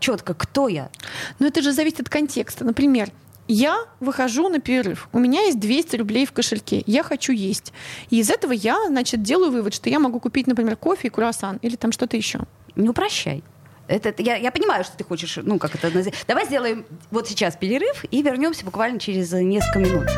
четко, 0.00 0.32
кто 0.32 0.68
я. 0.68 0.90
Но 1.38 1.46
это 1.46 1.60
же 1.60 1.72
зависит 1.72 2.00
от 2.00 2.08
контекста. 2.08 2.64
Например, 2.64 3.10
я 3.48 3.76
выхожу 4.00 4.48
на 4.48 4.58
перерыв, 4.58 5.08
у 5.12 5.18
меня 5.18 5.42
есть 5.42 5.60
200 5.60 5.96
рублей 5.96 6.26
в 6.26 6.32
кошельке, 6.32 6.82
я 6.86 7.02
хочу 7.02 7.32
есть. 7.32 7.72
И 8.10 8.18
из 8.18 8.30
этого 8.30 8.52
я, 8.52 8.86
значит, 8.88 9.22
делаю 9.22 9.52
вывод, 9.52 9.72
что 9.74 9.88
я 9.88 10.00
могу 10.00 10.18
купить, 10.20 10.46
например, 10.46 10.76
кофе 10.76 11.08
и 11.08 11.10
круассан 11.10 11.58
или 11.62 11.76
там 11.76 11.92
что-то 11.92 12.16
еще. 12.16 12.40
Не 12.74 12.88
упрощай. 12.88 13.44
Это, 13.88 14.14
я, 14.22 14.36
я 14.36 14.50
понимаю, 14.50 14.84
что 14.84 14.96
ты 14.96 15.04
хочешь, 15.04 15.38
ну, 15.42 15.58
как 15.58 15.74
это 15.74 15.90
называть. 15.90 16.14
Давай 16.26 16.46
сделаем 16.46 16.84
вот 17.10 17.28
сейчас 17.28 17.56
перерыв 17.56 18.04
и 18.10 18.22
вернемся 18.22 18.64
буквально 18.64 18.98
через 18.98 19.32
несколько 19.32 19.78
минут. 19.78 20.08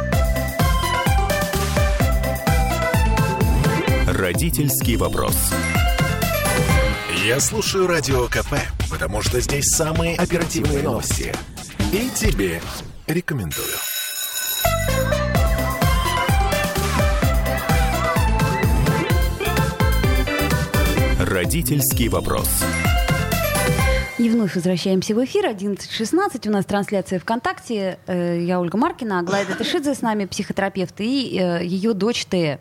Родительский 4.07 4.97
вопрос. 4.97 5.37
Я 7.25 7.41
слушаю 7.41 7.87
Радио 7.87 8.27
КП, 8.27 8.55
потому 8.91 9.21
что 9.23 9.41
здесь 9.41 9.67
самые 9.77 10.17
оперативные 10.17 10.83
новости. 10.83 11.35
И 11.93 12.09
тебе 12.15 12.61
рекомендую. 13.07 13.67
Родительский 21.19 22.09
вопрос. 22.09 22.49
И 24.19 24.29
вновь 24.29 24.57
возвращаемся 24.57 25.15
в 25.15 25.25
эфир. 25.25 25.47
11.16. 25.47 26.49
У 26.49 26.51
нас 26.51 26.65
трансляция 26.65 27.21
ВКонтакте. 27.21 28.01
Э, 28.09 28.43
Я 28.43 28.61
Ольга 28.61 28.77
Маркина, 28.77 29.21
Аглайда 29.21 29.55
Тышидзе 29.55 29.95
с 29.95 30.03
нами, 30.03 30.25
психотерапевт, 30.25 31.01
и 31.01 31.39
э, 31.39 31.65
ее 31.65 31.95
дочь 31.95 32.27
Тея. 32.27 32.59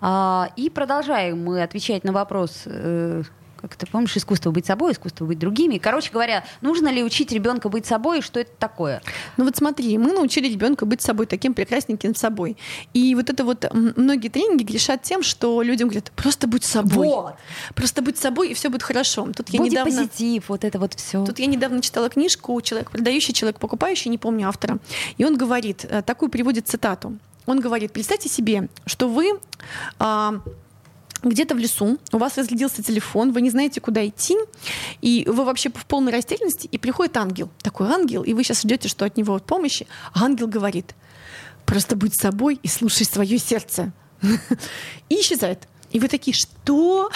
А, 0.00 0.48
И 0.56 0.70
продолжаем 0.70 1.44
мы 1.44 1.62
отвечать 1.62 2.04
на 2.04 2.12
вопрос, 2.12 2.62
э, 2.64 3.22
как 3.68 3.76
ты 3.76 3.86
помнишь, 3.86 4.16
искусство 4.16 4.50
быть 4.50 4.66
собой, 4.66 4.92
искусство 4.92 5.24
быть 5.24 5.38
другими. 5.38 5.78
Короче 5.78 6.10
говоря, 6.10 6.44
нужно 6.60 6.88
ли 6.88 7.02
учить 7.02 7.32
ребенка 7.32 7.68
быть 7.68 7.86
собой, 7.86 8.18
и 8.18 8.22
что 8.22 8.40
это 8.40 8.50
такое? 8.58 9.02
Ну 9.36 9.44
вот 9.44 9.56
смотри, 9.56 9.96
мы 9.98 10.12
научили 10.12 10.48
ребенка 10.48 10.86
быть 10.86 11.02
собой, 11.02 11.26
таким 11.26 11.54
прекрасненьким 11.54 12.14
собой. 12.14 12.56
И 12.92 13.14
вот 13.14 13.30
это 13.30 13.44
вот 13.44 13.64
многие 13.72 14.28
тренинги 14.28 14.64
грешат 14.64 15.02
тем, 15.02 15.22
что 15.22 15.62
людям 15.62 15.88
говорят, 15.88 16.10
просто 16.12 16.46
будь 16.46 16.64
собой. 16.64 17.06
Вот. 17.06 17.34
Просто 17.74 18.02
будь 18.02 18.18
собой, 18.18 18.50
и 18.50 18.54
все 18.54 18.68
будет 18.68 18.82
хорошо. 18.82 19.28
Тут 19.36 19.48
я 19.50 19.58
Будет 19.58 19.72
недавно... 19.72 19.92
позитив, 19.92 20.48
вот 20.48 20.64
это 20.64 20.78
вот 20.78 20.94
все. 20.94 21.24
Тут 21.24 21.38
я 21.38 21.46
недавно 21.46 21.80
читала 21.80 22.08
книжку 22.08 22.60
«Человек 22.60 22.90
продающий, 22.90 23.32
человек 23.32 23.58
покупающий», 23.58 24.10
не 24.10 24.18
помню 24.18 24.48
автора. 24.48 24.78
И 25.16 25.24
он 25.24 25.36
говорит, 25.36 25.84
э, 25.88 26.02
такую 26.02 26.28
приводит 26.30 26.68
цитату. 26.68 27.16
Он 27.46 27.60
говорит, 27.60 27.92
представьте 27.92 28.28
себе, 28.28 28.68
что 28.86 29.08
вы 29.08 29.38
а, 29.98 30.40
где-то 31.28 31.54
в 31.54 31.58
лесу, 31.58 31.98
у 32.12 32.18
вас 32.18 32.36
разрядился 32.36 32.82
телефон, 32.82 33.32
вы 33.32 33.40
не 33.40 33.50
знаете, 33.50 33.80
куда 33.80 34.06
идти, 34.06 34.36
и 35.00 35.24
вы 35.28 35.44
вообще 35.44 35.70
в 35.70 35.86
полной 35.86 36.12
растерянности, 36.12 36.68
и 36.70 36.78
приходит 36.78 37.16
ангел, 37.16 37.50
такой 37.62 37.88
ангел, 37.88 38.22
и 38.22 38.32
вы 38.32 38.44
сейчас 38.44 38.62
ждете, 38.62 38.88
что 38.88 39.04
от 39.04 39.16
него 39.16 39.38
помощи, 39.38 39.86
а 40.12 40.24
ангел 40.24 40.46
говорит, 40.46 40.94
просто 41.66 41.96
будь 41.96 42.14
собой 42.14 42.58
и 42.62 42.68
слушай 42.68 43.04
свое 43.04 43.38
сердце. 43.38 43.92
И 45.08 45.16
исчезает. 45.16 45.68
И 45.94 46.00
вы 46.00 46.08
такие, 46.08 46.34
что? 46.34 47.08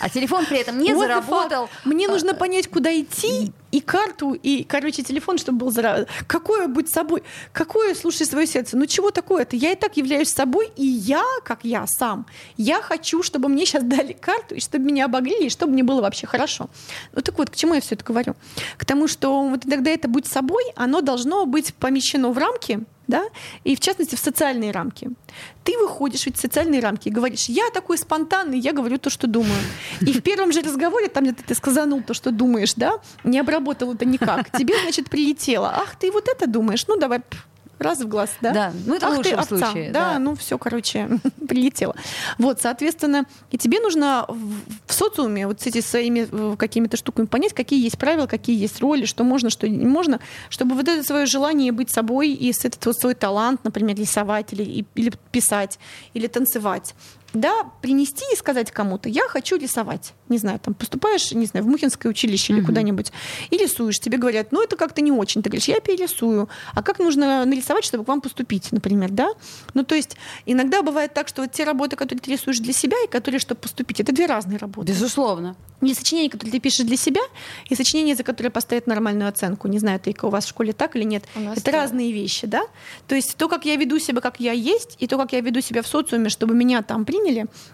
А 0.00 0.08
телефон 0.10 0.46
при 0.46 0.58
этом 0.58 0.80
не 0.80 0.90
What 0.90 0.98
заработал. 0.98 1.70
Мне 1.84 2.08
А, 2.08 2.10
нужно 2.10 2.34
понять, 2.34 2.66
куда 2.68 2.92
идти, 2.92 3.52
и 3.70 3.80
карту, 3.80 4.32
и, 4.32 4.64
короче, 4.64 5.04
телефон, 5.04 5.38
чтобы 5.38 5.58
был 5.58 5.70
заработан. 5.70 6.08
Какое 6.26 6.66
быть 6.66 6.88
собой? 6.88 7.22
Какое 7.52 7.94
слушай 7.94 8.26
свое 8.26 8.48
сердце? 8.48 8.76
Ну 8.76 8.86
чего 8.86 9.12
такое-то? 9.12 9.54
Я 9.54 9.70
и 9.70 9.76
так 9.76 9.96
являюсь 9.96 10.30
собой, 10.30 10.72
и 10.76 10.84
я, 10.84 11.22
как 11.44 11.60
я 11.62 11.86
сам, 11.86 12.26
я 12.56 12.82
хочу, 12.82 13.22
чтобы 13.22 13.48
мне 13.48 13.64
сейчас 13.64 13.84
дали 13.84 14.12
карту, 14.12 14.56
и 14.56 14.60
чтобы 14.60 14.86
меня 14.86 15.04
обогрели, 15.04 15.46
и 15.46 15.48
чтобы 15.50 15.72
мне 15.72 15.84
было 15.84 16.00
вообще 16.00 16.26
хорошо. 16.26 16.68
Ну 17.12 17.22
так 17.22 17.38
вот, 17.38 17.50
к 17.50 17.54
чему 17.54 17.74
я 17.74 17.80
все 17.80 17.94
это 17.94 18.04
говорю? 18.04 18.34
К 18.76 18.84
тому, 18.84 19.06
что 19.06 19.48
вот 19.48 19.60
тогда 19.60 19.92
это 19.92 20.08
«будь 20.08 20.26
собой», 20.26 20.64
оно 20.74 21.00
должно 21.00 21.46
быть 21.46 21.72
помещено 21.74 22.30
в 22.30 22.38
рамки, 22.38 22.80
да, 23.06 23.24
и 23.64 23.76
в 23.76 23.80
частности 23.80 24.14
в 24.14 24.18
социальные 24.18 24.70
рамки. 24.70 25.10
Ты 25.64 25.78
выходишь 25.78 26.26
эти 26.26 26.38
социальные 26.38 26.80
рамки 26.80 27.08
и 27.08 27.10
говоришь, 27.10 27.46
я 27.48 27.70
такой 27.72 27.98
спонтанный, 27.98 28.58
я 28.58 28.72
говорю 28.72 28.98
то, 28.98 29.10
что 29.10 29.26
думаю. 29.26 29.60
И 30.00 30.12
в 30.12 30.22
первом 30.22 30.52
же 30.52 30.60
разговоре, 30.60 31.08
там 31.08 31.24
где-то 31.24 31.42
ты 31.44 31.54
сказанул 31.54 32.02
то, 32.02 32.14
что 32.14 32.30
думаешь, 32.30 32.74
да, 32.74 32.94
не 33.24 33.38
обработал 33.38 33.94
это 33.94 34.04
никак, 34.04 34.50
тебе, 34.56 34.74
значит, 34.82 35.10
прилетело. 35.10 35.72
Ах, 35.74 35.96
ты 35.96 36.10
вот 36.12 36.28
это 36.28 36.46
думаешь, 36.46 36.86
ну 36.86 36.96
давай, 36.96 37.22
раз 37.78 38.00
в 38.00 38.08
глаз, 38.08 38.30
да? 38.40 38.52
Да, 38.52 38.72
ну 38.86 38.94
это 38.94 39.06
в 39.06 39.08
Ах 39.08 39.12
ты 39.14 39.18
лучшем 39.18 39.38
овца. 39.40 39.56
случае, 39.58 39.90
Да, 39.92 40.12
да. 40.14 40.18
ну 40.18 40.34
все, 40.34 40.58
короче, 40.58 41.08
прилетело. 41.48 41.94
Вот, 42.38 42.60
соответственно, 42.60 43.24
и 43.50 43.58
тебе 43.58 43.80
нужно 43.80 44.24
в, 44.28 44.60
в 44.86 44.92
социуме 44.92 45.46
вот 45.46 45.60
с 45.60 45.66
этими 45.66 45.82
своими 45.82 46.28
э, 46.30 46.56
какими-то 46.56 46.96
штуками 46.96 47.26
понять, 47.26 47.52
какие 47.52 47.82
есть 47.82 47.98
правила, 47.98 48.26
какие 48.26 48.58
есть 48.60 48.80
роли, 48.80 49.04
что 49.04 49.24
можно, 49.24 49.50
что 49.50 49.68
не 49.68 49.84
можно, 49.86 50.20
чтобы 50.48 50.74
вот 50.74 50.88
это 50.88 51.02
свое 51.02 51.26
желание 51.26 51.72
быть 51.72 51.90
собой 51.90 52.30
и 52.30 52.52
с 52.52 52.64
этот 52.64 52.84
вот 52.86 52.96
свой 52.96 53.14
талант, 53.14 53.60
например, 53.64 53.96
рисовать 53.96 54.52
или, 54.52 54.84
или 54.94 55.12
писать, 55.30 55.78
или 56.14 56.26
танцевать, 56.26 56.94
да, 57.36 57.70
принести 57.82 58.24
и 58.32 58.36
сказать 58.36 58.70
кому-то, 58.70 59.08
я 59.08 59.28
хочу 59.28 59.56
рисовать. 59.56 60.14
Не 60.28 60.38
знаю, 60.38 60.58
там 60.58 60.74
поступаешь, 60.74 61.32
не 61.32 61.46
знаю, 61.46 61.64
в 61.64 61.68
Мухинское 61.68 62.10
училище 62.10 62.52
или 62.52 62.62
куда-нибудь, 62.62 63.12
и 63.50 63.56
рисуешь. 63.56 64.00
Тебе 64.00 64.18
говорят, 64.18 64.52
ну 64.52 64.62
это 64.62 64.76
как-то 64.76 65.00
не 65.00 65.12
очень. 65.12 65.42
Ты 65.42 65.50
говоришь, 65.50 65.68
я 65.68 65.80
перерисую. 65.80 66.48
А 66.74 66.82
как 66.82 66.98
нужно 66.98 67.44
нарисовать, 67.44 67.84
чтобы 67.84 68.04
к 68.04 68.08
вам 68.08 68.20
поступить, 68.20 68.72
например, 68.72 69.10
да? 69.10 69.28
Ну 69.74 69.84
то 69.84 69.94
есть 69.94 70.16
иногда 70.46 70.82
бывает 70.82 71.14
так, 71.14 71.28
что 71.28 71.42
вот 71.42 71.52
те 71.52 71.64
работы, 71.64 71.96
которые 71.96 72.20
ты 72.20 72.32
рисуешь 72.32 72.58
для 72.58 72.72
себя 72.72 72.96
и 73.04 73.08
которые, 73.08 73.38
чтобы 73.38 73.60
поступить, 73.60 74.00
это 74.00 74.12
две 74.12 74.26
разные 74.26 74.58
работы. 74.58 74.88
Безусловно. 74.88 75.56
И 75.82 75.92
сочинение, 75.92 76.30
которое 76.30 76.52
ты 76.52 76.58
пишешь 76.58 76.86
для 76.86 76.96
себя, 76.96 77.20
и 77.68 77.74
сочинение, 77.74 78.16
за 78.16 78.22
которое 78.22 78.48
поставят 78.48 78.86
нормальную 78.86 79.28
оценку. 79.28 79.68
Не 79.68 79.78
знаю, 79.78 80.00
это 80.02 80.26
у 80.26 80.30
вас 80.30 80.46
в 80.46 80.48
школе 80.48 80.72
так 80.72 80.96
или 80.96 81.04
нет. 81.04 81.24
Это 81.34 81.70
да. 81.70 81.72
разные 81.72 82.12
вещи, 82.12 82.46
да? 82.46 82.62
То 83.06 83.14
есть 83.14 83.36
то, 83.36 83.48
как 83.48 83.66
я 83.66 83.76
веду 83.76 83.98
себя, 83.98 84.22
как 84.22 84.40
я 84.40 84.52
есть, 84.52 84.96
и 84.98 85.06
то, 85.06 85.18
как 85.18 85.32
я 85.32 85.40
веду 85.40 85.60
себя 85.60 85.82
в 85.82 85.86
социуме, 85.86 86.30
чтобы 86.30 86.54
меня 86.54 86.82
там 86.82 87.04
приняли, 87.04 87.25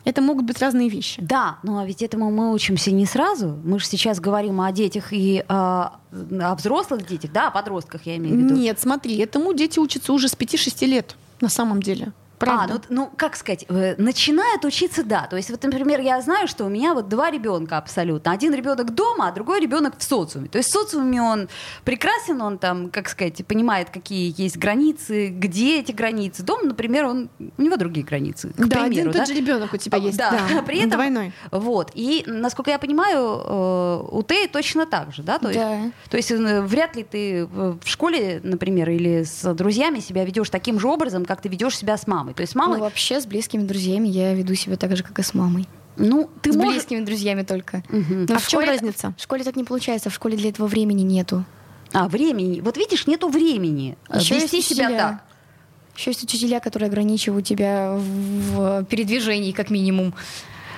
это 0.04 0.23
могут 0.23 0.44
быть 0.44 0.59
разные 0.59 0.88
вещи. 0.88 1.21
Да, 1.23 1.59
но 1.62 1.78
а 1.78 1.87
ведь 1.87 2.02
этому 2.02 2.30
мы 2.30 2.52
учимся 2.52 2.90
не 2.90 3.06
сразу. 3.06 3.59
Мы 3.64 3.78
же 3.78 3.87
сейчас 3.87 4.21
говорим 4.21 4.61
о 4.61 4.71
детях 4.73 5.12
и 5.12 5.44
а, 5.49 5.99
о 6.12 6.54
взрослых 6.54 7.06
детях, 7.06 7.32
да, 7.32 7.49
о 7.49 7.50
подростках, 7.50 8.06
я 8.06 8.16
имею 8.16 8.37
в 8.37 8.38
виду. 8.38 8.54
Нет, 8.54 8.80
смотри, 8.80 9.16
этому 9.18 9.54
дети 9.54 9.78
учатся 9.78 10.12
уже 10.12 10.28
с 10.28 10.35
5-6 10.35 10.87
лет, 10.87 11.16
на 11.40 11.49
самом 11.49 11.82
деле. 11.82 12.12
Правда. 12.42 12.75
А, 12.75 12.80
ну, 12.88 13.02
ну, 13.04 13.11
как 13.16 13.37
сказать, 13.37 13.64
э, 13.68 13.94
начинают 13.99 14.64
учиться, 14.64 15.04
да. 15.04 15.26
То 15.28 15.37
есть, 15.37 15.50
вот, 15.50 15.62
например, 15.62 16.00
я 16.00 16.20
знаю, 16.20 16.49
что 16.49 16.64
у 16.64 16.68
меня 16.68 16.94
вот 16.94 17.08
два 17.08 17.30
ребенка 17.30 17.78
абсолютно. 17.78 18.32
Один 18.32 18.52
ребенок 18.54 18.94
дома, 18.94 19.28
а 19.28 19.32
другой 19.32 19.61
ребенок 19.61 19.94
в 19.99 20.02
социуме. 20.02 20.49
То 20.49 20.58
есть 20.58 20.70
в 20.70 20.72
социуме 20.72 21.22
он 21.22 21.49
прекрасен, 21.84 22.40
он 22.42 22.58
там, 22.58 22.90
как 22.90 23.08
сказать, 23.08 23.46
понимает, 23.46 23.90
какие 23.90 24.34
есть 24.37 24.56
границы, 24.56 25.28
где 25.28 25.80
эти 25.80 25.92
границы. 25.92 26.42
Дом, 26.42 26.66
например, 26.66 27.06
он, 27.06 27.30
у 27.58 27.62
него 27.62 27.76
другие 27.76 28.04
границы. 28.04 28.49
К 28.50 28.56
да, 28.56 28.80
примеру, 28.82 29.11
один 29.11 29.12
тот 29.12 29.28
же 29.28 29.34
ребенок 29.34 29.72
у 29.72 29.76
тебя 29.76 29.99
А, 29.99 30.00
есть. 30.00 30.18
да. 30.18 30.38
Да, 30.50 30.62
При 30.66 30.78
этом- 30.78 30.90
двойной. 30.90 31.32
Вот. 31.50 31.90
И, 31.94 32.25
насколько 32.26 32.70
я 32.70 32.78
понимаю, 32.78 33.40
э, 33.44 34.04
у 34.11 34.22
Теи 34.22 34.46
точно 34.49 34.87
так 34.87 35.12
же, 35.12 35.22
да? 35.22 35.38
То 35.38 35.49
есть, 35.49 35.61
Да. 35.61 35.80
то 36.11 36.16
есть 36.16 36.30
э, 36.30 36.61
вряд 36.62 36.96
ли 36.96 37.04
ты 37.04 37.46
в 37.46 37.78
школе, 37.84 38.40
например, 38.42 38.90
или 38.90 39.22
с 39.25 39.54
друзьями 39.54 40.00
себя 40.00 40.25
ведешь 40.25 40.50
таким 40.50 40.80
же 40.80 40.88
образом, 40.88 41.25
как 41.25 41.40
ты 41.40 41.49
ведешь 41.49 41.76
себя 41.76 41.96
с 41.96 42.06
мамой. 42.06 42.31
То 42.34 42.40
есть 42.42 42.52
с 42.52 42.54
Ну, 42.54 42.62
мамой, 42.62 42.80
вообще, 42.80 43.20
с 43.20 43.26
близкими 43.26 43.62
друзьями 43.62 44.08
я 44.08 44.34
веду 44.34 44.54
себя 44.54 44.76
так 44.76 44.96
же, 44.96 45.02
как 45.02 45.18
и 45.18 45.22
с 45.22 45.34
мамой. 45.34 45.66
ну, 45.96 46.30
ты 46.42 46.52
с 46.52 46.56
можешь... 46.56 46.72
близкими 46.72 47.04
друзьями 47.04 47.42
только. 47.42 47.82
Мгм. 47.88 48.26
Ну, 48.28 48.34
А 48.34 48.38
в 48.38 48.44
в 48.44 48.48
чем 48.48 48.60
школе- 48.60 48.72
разница? 48.72 49.14
В 49.18 49.22
школе 49.22 49.44
так 49.44 49.56
не 49.56 49.64
получается, 49.64 50.10
в 50.10 50.14
школе 50.14 50.36
для 50.36 50.48
этого 50.50 50.66
времени 50.66 51.02
нету. 51.02 51.44
А, 51.92 52.08
времени. 52.08 52.60
Вот 52.60 52.76
видишь, 52.78 53.06
нету 53.06 53.28
времени 53.28 53.98
Ещё 54.14 54.36
вести 54.36 54.62
себя 54.62 54.88
так. 54.90 55.24
Еще 55.94 56.10
есть 56.12 56.24
учителя, 56.24 56.58
которые 56.60 56.88
ограничивают 56.88 57.46
тебя 57.46 57.92
в 57.98 58.84
передвижении, 58.84 59.52
как 59.52 59.68
минимум. 59.68 60.14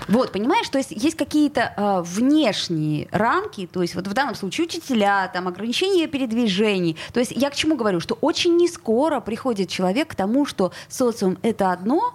Вот, 0.09 0.33
понимаешь, 0.33 0.69
то 0.69 0.79
есть 0.79 0.91
есть 0.91 1.17
какие-то 1.17 1.73
э, 1.77 2.03
внешние 2.03 3.09
рамки, 3.11 3.67
то 3.71 3.83
есть 3.83 3.95
вот 3.95 4.07
в 4.07 4.13
данном 4.13 4.35
случае 4.35 4.67
учителя, 4.67 5.29
там 5.33 5.49
ограничения 5.49 6.07
передвижений. 6.07 6.97
То 7.13 7.21
есть 7.21 7.33
я 7.33 7.51
к 7.51 7.55
чему 7.55 7.77
говорю, 7.77 8.01
что 8.01 8.15
очень 8.21 8.57
не 8.57 8.69
скоро 8.69 9.21
приходит 9.21 9.69
человек 9.69 10.09
к 10.09 10.15
тому, 10.15 10.47
что 10.47 10.73
социум 10.89 11.39
это 11.43 11.73
одно, 11.73 12.15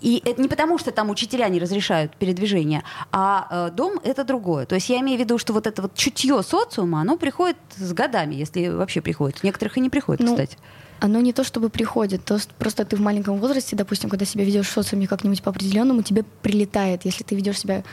и 0.00 0.22
это 0.24 0.40
не 0.40 0.48
потому, 0.48 0.78
что 0.78 0.92
там 0.92 1.10
учителя 1.10 1.48
не 1.48 1.58
разрешают 1.58 2.14
передвижение, 2.16 2.84
а 3.10 3.68
э, 3.68 3.70
дом 3.74 4.00
это 4.02 4.24
другое. 4.24 4.64
То 4.66 4.76
есть 4.76 4.88
я 4.88 5.00
имею 5.00 5.18
в 5.18 5.20
виду, 5.20 5.38
что 5.38 5.52
вот 5.52 5.66
это 5.66 5.82
вот 5.82 5.94
чутье 5.94 6.42
социума, 6.42 7.00
оно 7.00 7.16
приходит 7.16 7.56
с 7.76 7.92
годами, 7.92 8.34
если 8.34 8.68
вообще 8.68 9.00
приходит. 9.00 9.42
Некоторых 9.42 9.76
и 9.76 9.80
не 9.80 9.90
приходит, 9.90 10.22
Ну, 10.22 10.32
кстати. 10.32 10.56
Оно 11.00 11.20
не 11.20 11.32
то 11.32 11.44
чтобы 11.44 11.68
приходит, 11.68 12.24
то 12.24 12.38
просто 12.58 12.84
ты 12.84 12.96
в 12.96 13.00
маленьком 13.00 13.38
возрасте, 13.38 13.76
допустим, 13.76 14.10
когда 14.10 14.24
себя 14.24 14.44
ведешь 14.44 14.66
в 14.66 14.72
социуме 14.72 15.06
как-нибудь 15.06 15.42
по 15.42 15.50
определенному, 15.50 16.02
тебе 16.02 16.24
прилетает. 16.42 17.04
Если 17.04 17.22
ты 17.22 17.36
ведешь 17.36 17.58
себя 17.58 17.84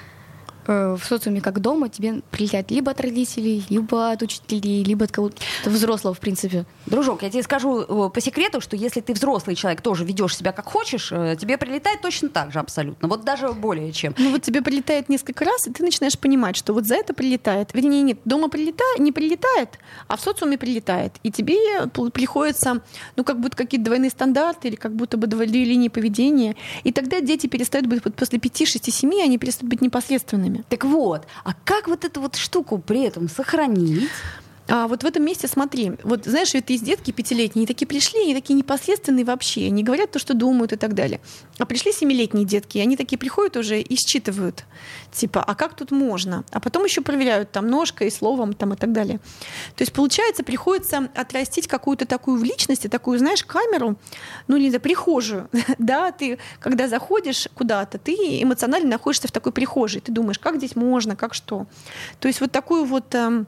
в 0.68 1.02
социуме 1.04 1.42
как 1.42 1.60
дома, 1.60 1.90
тебе 1.90 2.22
прилетает 2.32 2.72
либо 2.72 2.92
от 2.92 3.02
родителей, 3.02 3.64
либо 3.70 4.12
от 4.12 4.22
учителей, 4.22 4.84
либо 4.84 5.06
от 5.06 5.12
кого-то 5.12 5.38
взрослого, 5.66 6.14
в 6.14 6.20
принципе. 6.20 6.66
Дружок, 6.86 7.24
я 7.24 7.30
тебе 7.30 7.44
скажу 7.44 7.82
э, 7.82 8.10
по 8.10 8.22
секрету, 8.22 8.62
что 8.62 8.76
если 8.76 9.02
ты 9.02 9.14
взрослый 9.14 9.56
человек, 9.56 9.82
тоже 9.82 10.06
ведешь 10.06 10.36
себя 10.36 10.52
как 10.52 10.66
хочешь, 10.66 11.12
э, 11.12 11.36
тебе 11.40 11.58
прилетает 11.58 12.02
точно 12.02 12.30
так 12.30 12.52
же 12.52 12.60
абсолютно. 12.60 13.08
Вот 13.08 13.24
даже 13.24 13.52
более 13.54 13.92
чем. 13.92 14.14
Ну 14.18 14.32
вот 14.32 14.42
тебе 14.42 14.62
прилетает 14.62 15.10
несколько 15.10 15.46
раз, 15.46 15.68
и 15.68 15.72
ты 15.72 15.84
начинаешь 15.84 16.18
понимать, 16.18 16.56
что 16.56 16.74
вот 16.74 16.86
за 16.86 16.96
это 16.96 17.14
прилетает. 17.14 17.74
Вернее, 17.74 18.02
нет, 18.02 18.20
дома 18.26 18.50
прилетает, 18.50 19.00
не 19.00 19.12
прилетает, 19.12 19.80
а 20.08 20.18
в 20.18 20.22
социуме 20.22 20.58
прилетает. 20.58 21.14
И 21.24 21.32
тебе 21.32 21.88
приходится, 22.12 22.82
ну, 23.16 23.24
как 23.24 23.40
будто 23.40 23.58
какие-то 23.58 23.86
двойные 23.86 24.10
стандарты 24.10 24.68
или 24.70 24.76
как 24.76 24.96
будто 24.96 25.18
бы 25.18 25.28
две 25.28 25.46
линии 25.46 25.90
поведения. 25.90 26.56
И 26.84 26.92
тогда 26.92 27.22
дети 27.22 27.48
перестают 27.48 27.88
быть, 27.88 28.04
вот 28.04 28.16
после 28.16 28.40
5, 28.40 28.68
6, 28.68 28.94
7, 28.94 29.22
они 29.24 29.38
перестают 29.38 29.70
быть 29.70 29.82
непосредственными. 29.82 30.55
Так 30.70 30.86
вот, 30.86 31.26
а 31.44 31.54
как 31.64 31.88
вот 31.88 32.06
эту 32.06 32.22
вот 32.22 32.36
штуку 32.36 32.78
при 32.78 33.04
этом 33.04 33.30
сохранить? 33.30 34.10
А 34.68 34.88
вот 34.88 35.04
в 35.04 35.06
этом 35.06 35.24
месте 35.24 35.48
смотри, 35.48 35.94
вот 36.04 36.26
знаешь, 36.26 36.54
ведь 36.54 36.70
есть 36.70 36.84
детки 36.84 37.12
пятилетние, 37.12 37.62
они 37.62 37.68
такие 37.68 37.88
пришли, 37.88 38.24
они 38.24 38.34
такие 38.34 38.56
непосредственные 38.56 39.24
вообще, 39.24 39.68
они 39.68 39.84
говорят 39.84 40.12
то, 40.12 40.20
что 40.20 40.34
думают 40.34 40.74
и 40.74 40.76
так 40.76 40.96
далее. 40.96 41.20
А 41.60 41.66
пришли 41.66 41.92
семилетние 41.92 42.46
детки, 42.46 42.80
и 42.80 42.82
они 42.82 42.98
такие 42.98 43.20
приходят 43.20 43.58
уже 43.58 43.80
и 43.80 43.96
считывают, 43.96 44.66
типа, 45.12 45.44
а 45.44 45.54
как 45.54 45.76
тут 45.76 45.92
можно? 45.92 46.44
А 46.52 46.60
потом 46.60 46.84
еще 46.84 47.02
проверяют 47.02 47.52
там 47.52 47.68
ножкой, 47.68 48.10
словом 48.10 48.54
там 48.54 48.74
и 48.74 48.76
так 48.76 48.92
далее. 48.92 49.20
То 49.76 49.84
есть 49.84 49.94
получается, 49.94 50.44
приходится 50.44 51.10
отрастить 51.14 51.68
какую-то 51.68 52.08
такую 52.08 52.40
в 52.40 52.44
личности, 52.44 52.88
такую, 52.88 53.20
знаешь, 53.20 53.44
камеру, 53.44 53.98
ну 54.48 54.58
не 54.58 54.70
знаю, 54.70 54.82
прихожую, 54.82 55.48
да, 55.78 56.12
ты, 56.12 56.40
когда 56.60 56.88
заходишь 56.88 57.48
куда-то, 57.54 58.00
ты 58.00 58.42
эмоционально 58.42 58.90
находишься 58.90 59.28
в 59.28 59.32
такой 59.32 59.52
прихожей, 59.52 60.02
ты 60.02 60.12
думаешь, 60.12 60.40
как 60.40 60.58
здесь 60.58 60.76
можно, 60.76 61.16
как 61.16 61.36
что. 61.36 61.68
То 62.20 62.28
есть 62.28 62.42
вот 62.42 62.52
такую 62.52 62.86
вот 62.86 63.14
эм, 63.14 63.48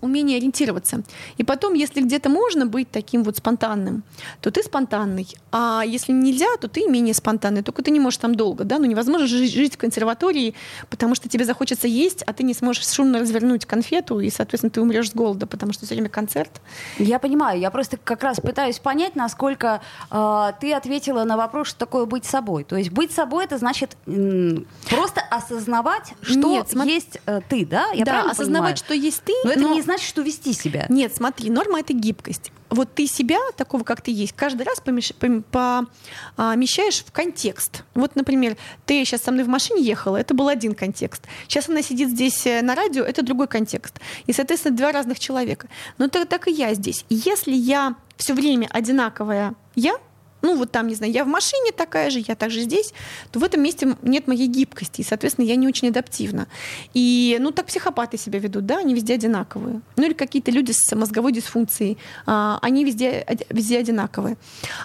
умение 0.00 0.38
ориентироваться. 0.38 1.02
И 1.36 1.44
потом, 1.44 1.74
если 1.74 2.00
где-то 2.00 2.28
можно 2.28 2.66
быть 2.66 2.90
таким 2.90 3.22
вот 3.24 3.36
спонтанным, 3.36 4.02
то 4.40 4.50
ты 4.50 4.62
спонтанный. 4.62 5.26
А 5.52 5.82
если 5.86 6.12
нельзя, 6.12 6.46
то 6.60 6.68
ты 6.68 6.86
менее 6.88 7.14
спонтанный. 7.14 7.62
Только 7.62 7.82
ты 7.82 7.90
не 7.90 8.00
можешь 8.00 8.18
там 8.18 8.34
долго, 8.34 8.64
да? 8.64 8.78
Ну 8.78 8.84
невозможно 8.86 9.26
жить, 9.26 9.52
жить 9.52 9.74
в 9.74 9.78
консерватории, 9.78 10.54
потому 10.90 11.14
что 11.14 11.28
тебе 11.28 11.44
захочется 11.44 11.88
есть, 11.88 12.22
а 12.22 12.32
ты 12.32 12.42
не 12.42 12.54
сможешь 12.54 12.86
шумно 12.88 13.18
развернуть 13.20 13.66
конфету, 13.66 14.20
и, 14.20 14.30
соответственно, 14.30 14.70
ты 14.70 14.80
умрешь 14.80 15.10
с 15.10 15.14
голода, 15.14 15.46
потому 15.46 15.72
что 15.72 15.86
все 15.86 15.94
время 15.94 16.08
концерт. 16.08 16.60
Я 16.98 17.18
понимаю, 17.18 17.58
я 17.60 17.70
просто 17.70 17.96
как 17.96 18.22
раз 18.22 18.40
пытаюсь 18.40 18.78
понять, 18.78 19.16
насколько 19.16 19.80
э, 20.10 20.52
ты 20.60 20.72
ответила 20.74 21.24
на 21.24 21.36
вопрос, 21.36 21.68
что 21.68 21.78
такое 21.78 22.04
быть 22.06 22.24
собой. 22.24 22.64
То 22.64 22.76
есть 22.76 22.90
быть 22.90 23.12
собой 23.12 23.44
это 23.44 23.58
значит 23.58 23.96
м, 24.06 24.66
просто 24.88 25.20
осознавать, 25.30 26.12
что 26.22 26.48
Нет, 26.48 26.66
смо- 26.72 26.86
есть 26.86 27.18
э, 27.26 27.40
ты, 27.48 27.64
да? 27.66 27.90
Я 27.92 28.04
да, 28.04 28.20
осознавать, 28.30 28.46
понимаю? 28.46 28.76
что 28.76 28.94
есть 28.94 29.22
ты, 29.24 29.32
Но 29.44 29.50
это 29.50 29.60
но- 29.60 29.74
не 29.74 29.82
значит, 29.88 30.08
что 30.08 30.22
вести 30.22 30.52
себя. 30.52 30.86
Нет, 30.88 31.16
смотри, 31.16 31.50
норма 31.50 31.80
это 31.80 31.92
гибкость. 31.92 32.52
Вот 32.70 32.94
ты 32.94 33.06
себя, 33.06 33.38
такого, 33.56 33.82
как 33.82 34.02
ты 34.02 34.10
есть, 34.10 34.34
каждый 34.34 34.62
раз 34.62 34.80
помещаешь 34.80 37.04
в 37.04 37.12
контекст. 37.12 37.84
Вот, 37.94 38.14
например, 38.14 38.56
ты 38.84 39.02
сейчас 39.04 39.22
со 39.22 39.32
мной 39.32 39.44
в 39.44 39.48
машине 39.48 39.82
ехала, 39.82 40.18
это 40.18 40.34
был 40.34 40.48
один 40.48 40.74
контекст. 40.74 41.22
Сейчас 41.46 41.68
она 41.68 41.82
сидит 41.82 42.10
здесь 42.10 42.46
э, 42.46 42.60
на 42.60 42.74
радио, 42.74 43.04
это 43.04 43.22
другой 43.22 43.48
контекст. 43.48 43.94
И, 44.26 44.34
соответственно, 44.34 44.76
два 44.76 44.92
разных 44.92 45.18
человека. 45.18 45.68
Но 45.96 46.04
это 46.04 46.26
так 46.26 46.46
и 46.48 46.52
я 46.52 46.74
здесь. 46.74 47.06
Если 47.08 47.52
я 47.52 47.94
все 48.16 48.34
время 48.34 48.68
одинаковая 48.70 49.54
я, 49.74 49.96
ну 50.42 50.56
вот 50.56 50.70
там, 50.70 50.86
не 50.86 50.94
знаю, 50.94 51.12
я 51.12 51.24
в 51.24 51.28
машине 51.28 51.72
такая 51.72 52.10
же, 52.10 52.20
я 52.26 52.34
также 52.34 52.60
здесь, 52.60 52.92
то 53.32 53.38
в 53.38 53.44
этом 53.44 53.62
месте 53.62 53.96
нет 54.02 54.26
моей 54.28 54.46
гибкости, 54.46 55.00
и, 55.00 55.04
соответственно, 55.04 55.46
я 55.46 55.56
не 55.56 55.66
очень 55.66 55.88
адаптивна. 55.88 56.46
И, 56.94 57.36
ну, 57.40 57.50
так 57.50 57.66
психопаты 57.66 58.16
себя 58.16 58.38
ведут, 58.38 58.66
да, 58.66 58.78
они 58.78 58.94
везде 58.94 59.14
одинаковые. 59.14 59.80
Ну, 59.96 60.04
или 60.04 60.12
какие-то 60.12 60.50
люди 60.50 60.72
с 60.72 60.94
мозговой 60.94 61.32
дисфункцией, 61.32 61.98
а, 62.26 62.58
они 62.62 62.84
везде, 62.84 63.26
везде 63.50 63.78
одинаковые. 63.78 64.36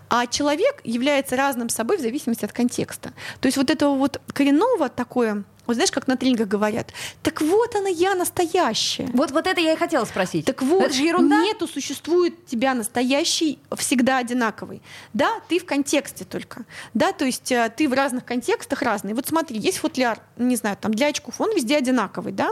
А 0.10 0.28
человек 0.28 0.82
является 0.84 1.36
разным 1.36 1.70
собой 1.70 1.98
в 1.98 2.02
зависимости 2.02 2.46
от 2.46 2.52
контекста. 2.52 3.14
То 3.40 3.48
есть 3.48 3.58
вот 3.58 3.70
этого 3.70 3.96
вот 3.96 4.22
коренного 4.34 4.90
такое, 4.90 5.44
вот 5.66 5.76
знаешь, 5.76 5.92
как 5.92 6.08
на 6.08 6.18
тренингах 6.18 6.48
говорят, 6.48 6.92
так 7.22 7.42
вот 7.42 7.76
она 7.76 7.90
я 7.90 8.16
настоящая. 8.16 9.10
Вот, 9.14 9.32
вот 9.32 9.48
это 9.48 9.62
я 9.62 9.74
и 9.74 9.76
хотела 9.76 10.06
спросить. 10.06 10.46
Так 10.46 10.62
вот, 10.62 10.84
это 10.84 10.94
же 10.94 11.04
ерунда. 11.04 11.42
нету, 11.44 11.68
существует 11.68 12.46
тебя 12.46 12.74
настоящий, 12.74 13.60
всегда 13.76 14.18
одинаковый. 14.18 14.82
Да, 15.14 15.40
ты 15.48 15.60
в 15.60 15.66
контексте 15.66 16.26
только. 16.26 16.66
Да, 16.94 17.14
то 17.14 17.26
есть 17.26 17.52
э, 17.52 17.72
ты 17.76 17.88
в 17.88 17.94
разных 17.94 18.26
контекстах 18.26 18.82
разный. 18.82 19.14
Вот 19.14 19.28
смотри, 19.28 19.58
есть 19.58 19.78
футляр, 19.78 20.20
не 20.38 20.56
знаю, 20.56 20.78
там 20.80 20.94
для 20.94 21.08
очков, 21.08 21.40
он 21.40 21.56
везде 21.56 21.78
одинаковый, 21.78 22.34
да. 22.34 22.52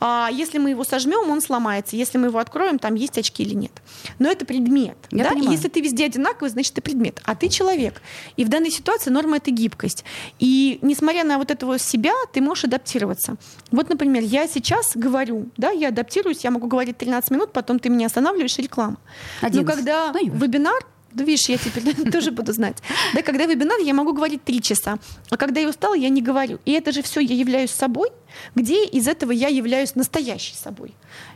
А 0.00 0.28
если 0.32 0.58
мы 0.58 0.70
его 0.70 0.84
сожмем, 0.84 1.30
он 1.30 1.40
сломается. 1.40 1.96
Если 1.96 2.18
мы 2.18 2.28
его 2.28 2.38
откроем, 2.38 2.78
там 2.78 2.94
есть 2.94 3.18
очки 3.18 3.42
или 3.42 3.54
нет. 3.54 3.72
Но 4.18 4.30
это 4.30 4.44
предмет. 4.44 4.96
Я 5.10 5.24
да? 5.24 5.30
понимаю. 5.30 5.52
Если 5.52 5.68
ты 5.68 5.80
везде 5.80 6.06
одинаковый, 6.06 6.50
значит, 6.50 6.74
ты 6.74 6.80
предмет. 6.80 7.20
А 7.24 7.34
ты 7.34 7.48
человек. 7.48 8.00
И 8.36 8.44
в 8.44 8.48
данной 8.48 8.70
ситуации 8.70 9.10
норма 9.10 9.36
это 9.36 9.50
гибкость. 9.50 10.04
И 10.38 10.78
несмотря 10.82 11.24
на 11.24 11.38
вот 11.38 11.50
этого 11.50 11.78
себя, 11.78 12.12
ты 12.32 12.37
можешь 12.40 12.64
адаптироваться. 12.64 13.36
Вот, 13.70 13.88
например, 13.88 14.22
я 14.22 14.46
сейчас 14.48 14.92
говорю, 14.94 15.48
да, 15.56 15.70
я 15.70 15.88
адаптируюсь, 15.88 16.44
я 16.44 16.50
могу 16.50 16.66
говорить 16.66 16.98
13 16.98 17.30
минут, 17.30 17.52
потом 17.52 17.78
ты 17.78 17.88
меня 17.88 18.06
останавливаешь, 18.06 18.58
и 18.58 18.62
реклама. 18.62 18.96
Но 19.42 19.48
11. 19.48 19.74
когда 19.74 20.12
Ну, 20.12 20.30
вебинар, 20.30 20.84
да 21.18 21.24
видишь, 21.24 21.48
я 21.48 21.58
теперь 21.58 22.10
тоже 22.12 22.30
буду 22.30 22.52
знать. 22.52 22.78
Да, 23.14 23.22
когда 23.22 23.46
вебинар, 23.46 23.78
я 23.80 23.94
могу 23.94 24.12
говорить 24.12 24.44
три 24.44 24.62
часа, 24.62 24.98
а 25.30 25.36
когда 25.36 25.60
я 25.60 25.68
устала, 25.68 25.94
я 25.94 26.08
не 26.08 26.22
говорю. 26.22 26.58
И 26.64 26.72
это 26.72 26.92
же 26.92 27.02
все 27.02 27.20
я 27.20 27.34
являюсь 27.34 27.70
собой, 27.70 28.10
где 28.54 28.84
из 28.84 29.08
этого 29.08 29.32
я 29.32 29.48
являюсь 29.48 29.94
настоящей 29.94 30.54
собой. 30.54 30.94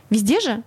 Везде 0.09 0.39
же 0.39 0.63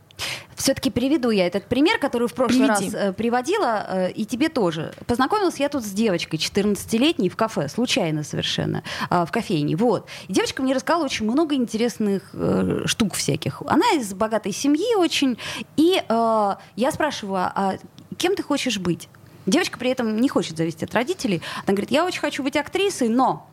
Все-таки 0.57 0.91
приведу 0.91 1.31
я 1.31 1.47
этот 1.47 1.67
пример, 1.67 1.99
который 1.99 2.27
в 2.27 2.35
прошлый 2.35 2.67
Приведи. 2.67 2.85
раз 2.87 2.95
э, 2.95 3.13
приводила, 3.13 3.87
э, 3.89 4.13
и 4.13 4.25
тебе 4.25 4.49
тоже. 4.49 4.95
Познакомилась 5.07 5.57
я 5.61 5.69
тут 5.69 5.85
с 5.85 5.91
девочкой 5.91 6.39
14-летней 6.39 7.29
в 7.29 7.37
кафе, 7.37 7.69
случайно 7.69 8.23
совершенно, 8.23 8.83
а, 9.11 9.27
в 9.27 9.33
кофейне. 9.33 9.77
Вот. 9.77 10.09
И 10.29 10.33
девочка 10.33 10.63
мне 10.63 10.75
рассказала 10.75 11.05
очень 11.05 11.31
много 11.31 11.55
интересных 11.55 12.23
э, 12.33 12.85
штук 12.87 13.15
всяких. 13.15 13.63
Она 13.67 13.85
из 13.93 14.15
богатой 14.15 14.53
семьи 14.53 14.97
очень. 14.97 15.39
И 15.77 16.03
э, 16.09 16.55
я 16.77 16.93
спрашиваю, 16.93 17.53
а 17.55 17.77
кем 18.17 18.35
ты 18.35 18.43
хочешь 18.43 18.79
быть? 18.79 19.09
Девочка 19.47 19.79
при 19.79 19.91
этом 19.91 20.17
не 20.21 20.29
хочет 20.29 20.57
зависеть 20.57 20.83
от 20.83 20.95
родителей. 20.95 21.41
Она 21.65 21.75
говорит, 21.75 21.91
я 21.91 22.05
очень 22.05 22.21
хочу 22.21 22.43
быть 22.43 22.57
актрисой, 22.57 23.09
но 23.09 23.49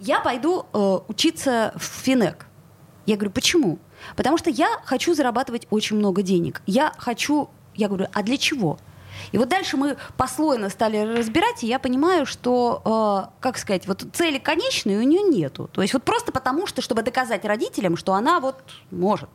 я 0.00 0.20
пойду 0.20 0.66
э, 0.72 0.98
учиться 1.08 1.72
в 1.76 1.82
Финек. 1.82 2.46
Я 3.06 3.16
говорю, 3.16 3.30
почему? 3.30 3.78
Потому 4.16 4.36
что 4.38 4.50
я 4.50 4.68
хочу 4.84 5.14
зарабатывать 5.14 5.66
очень 5.70 5.96
много 5.96 6.22
денег. 6.22 6.62
Я 6.66 6.92
хочу, 6.98 7.50
я 7.74 7.88
говорю, 7.88 8.06
а 8.12 8.22
для 8.22 8.36
чего? 8.36 8.78
И 9.32 9.38
вот 9.38 9.48
дальше 9.48 9.76
мы 9.76 9.96
послойно 10.16 10.68
стали 10.68 10.98
разбирать, 10.98 11.64
и 11.64 11.66
я 11.66 11.78
понимаю, 11.78 12.26
что, 12.26 13.30
э, 13.30 13.40
как 13.40 13.58
сказать, 13.58 13.86
вот 13.86 14.04
цели 14.12 14.38
конечной 14.38 14.96
у 14.96 15.02
нее 15.02 15.22
нету. 15.22 15.68
То 15.72 15.82
есть 15.82 15.94
вот 15.94 16.02
просто 16.02 16.32
потому, 16.32 16.66
что, 16.66 16.82
чтобы 16.82 17.02
доказать 17.02 17.44
родителям, 17.44 17.96
что 17.96 18.14
она 18.14 18.40
вот 18.40 18.56
может. 18.90 19.30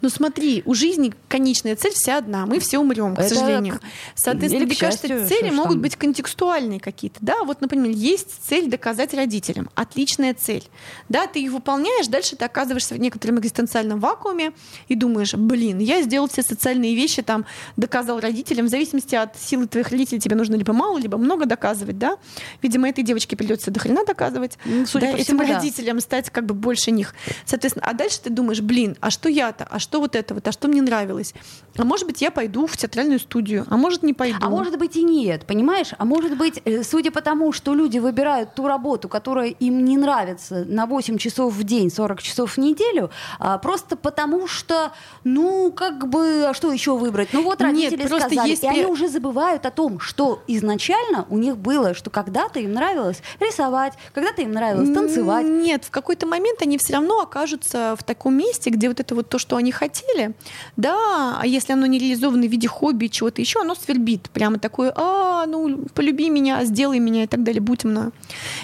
Ну 0.00 0.08
смотри, 0.08 0.62
у 0.66 0.74
жизни 0.74 1.12
конечная 1.28 1.76
цель 1.76 1.92
вся 1.92 2.18
одна. 2.18 2.46
Мы 2.46 2.58
все 2.58 2.78
умрем, 2.78 3.14
к 3.14 3.20
Это 3.20 3.34
сожалению. 3.34 3.80
Соответственно, 4.14 4.66
мне 4.66 4.76
кажется, 4.76 5.26
цели 5.26 5.50
могут 5.50 5.72
там. 5.72 5.80
быть 5.82 5.96
контекстуальные 5.96 6.80
какие-то. 6.80 7.18
Да, 7.20 7.44
вот, 7.44 7.60
например, 7.60 7.90
есть 7.90 8.28
цель 8.46 8.68
доказать 8.68 9.14
родителям. 9.14 9.70
Отличная 9.74 10.34
цель. 10.34 10.64
Да, 11.08 11.26
ты 11.26 11.38
ее 11.38 11.50
выполняешь, 11.50 12.06
дальше 12.06 12.36
ты 12.36 12.44
оказываешься 12.44 12.94
в 12.94 12.98
некотором 12.98 13.38
экзистенциальном 13.38 14.00
вакууме 14.00 14.52
и 14.88 14.94
думаешь, 14.94 15.34
блин, 15.34 15.78
я 15.78 16.02
сделал 16.02 16.28
все 16.28 16.42
социальные 16.42 16.94
вещи, 16.94 17.22
там, 17.22 17.46
доказал 17.76 18.20
родителям, 18.20 18.66
в 18.66 18.68
зависимости 18.68 19.14
от 19.14 19.38
силы 19.38 19.66
твоих 19.66 19.88
родителей 19.88 20.20
тебе 20.20 20.36
нужно 20.36 20.54
либо 20.54 20.72
мало, 20.72 20.98
либо 20.98 21.18
много 21.18 21.46
доказывать, 21.46 21.98
да. 21.98 22.18
Видимо, 22.62 22.88
этой 22.88 23.04
девочке 23.04 23.36
придется 23.36 23.70
до 23.70 23.80
хрена 23.80 24.04
доказывать. 24.04 24.58
Ну, 24.64 24.86
судя 24.86 25.06
да, 25.06 25.12
по 25.12 25.16
этим 25.16 25.24
всему, 25.24 25.46
да. 25.46 25.54
родителям 25.54 26.00
стать 26.00 26.30
как 26.30 26.46
бы 26.46 26.54
больше 26.54 26.90
них. 26.90 27.14
Соответственно, 27.44 27.86
а 27.86 27.92
дальше 27.92 28.20
ты 28.22 28.30
думаешь, 28.30 28.60
блин, 28.60 28.96
а 29.00 29.10
что 29.10 29.28
я-то, 29.28 29.66
а 29.70 29.78
что 29.84 30.00
вот 30.00 30.16
это 30.16 30.34
вот, 30.34 30.48
а 30.48 30.52
что 30.52 30.66
мне 30.66 30.82
нравилось? 30.82 31.34
А 31.76 31.84
может 31.84 32.06
быть, 32.06 32.22
я 32.22 32.30
пойду 32.30 32.66
в 32.66 32.76
театральную 32.76 33.20
студию, 33.20 33.66
а 33.68 33.76
может, 33.76 34.02
не 34.02 34.14
пойду. 34.14 34.38
А 34.40 34.48
может 34.48 34.78
быть 34.78 34.96
и 34.96 35.02
нет, 35.02 35.44
понимаешь? 35.46 35.90
А 35.98 36.04
может 36.04 36.36
быть, 36.36 36.60
э, 36.64 36.82
судя 36.82 37.10
по 37.10 37.20
тому, 37.20 37.52
что 37.52 37.74
люди 37.74 37.98
выбирают 37.98 38.54
ту 38.54 38.66
работу, 38.66 39.08
которая 39.08 39.48
им 39.48 39.84
не 39.84 39.96
нравится 39.96 40.64
на 40.66 40.86
8 40.86 41.18
часов 41.18 41.52
в 41.54 41.62
день, 41.64 41.90
40 41.90 42.22
часов 42.22 42.56
в 42.56 42.58
неделю, 42.58 43.10
а, 43.38 43.58
просто 43.58 43.96
потому 43.96 44.46
что, 44.46 44.92
ну, 45.24 45.72
как 45.72 46.08
бы, 46.08 46.46
а 46.48 46.54
что 46.54 46.72
еще 46.72 46.96
выбрать? 46.96 47.28
Ну 47.32 47.42
вот 47.42 47.60
Нет, 47.60 47.68
родители 47.68 48.06
просто 48.08 48.28
сказали, 48.28 48.50
есть 48.50 48.64
и 48.64 48.66
они 48.66 48.86
уже 48.86 49.08
забывают 49.08 49.66
о 49.66 49.70
том, 49.70 50.00
что 50.00 50.42
изначально 50.46 51.26
у 51.28 51.38
них 51.38 51.56
было, 51.56 51.94
что 51.94 52.10
когда-то 52.10 52.60
им 52.60 52.72
нравилось 52.72 53.20
рисовать, 53.40 53.94
когда-то 54.12 54.42
им 54.42 54.52
нравилось 54.52 54.92
танцевать. 54.94 55.46
Нет, 55.46 55.84
в 55.84 55.90
какой-то 55.90 56.26
момент 56.26 56.62
они 56.62 56.78
все 56.78 56.94
равно 56.94 57.20
окажутся 57.20 57.96
в 57.98 58.04
таком 58.04 58.36
месте, 58.36 58.70
где 58.70 58.88
вот 58.88 59.00
это 59.00 59.14
вот 59.14 59.28
то, 59.28 59.38
что 59.38 59.56
они 59.56 59.72
хотели, 59.74 60.34
да, 60.76 61.38
а 61.40 61.46
если 61.46 61.72
оно 61.72 61.86
не 61.86 61.98
реализовано 61.98 62.46
в 62.46 62.50
виде 62.50 62.68
хобби, 62.68 63.06
чего-то 63.06 63.40
еще, 63.40 63.60
оно 63.60 63.74
свербит. 63.74 64.30
Прямо 64.30 64.58
такое, 64.58 64.92
а, 64.96 65.46
ну, 65.46 65.84
полюби 65.94 66.30
меня, 66.30 66.64
сделай 66.64 66.98
меня 66.98 67.24
и 67.24 67.26
так 67.26 67.42
далее, 67.42 67.60
будь 67.60 67.84
мною. 67.84 68.12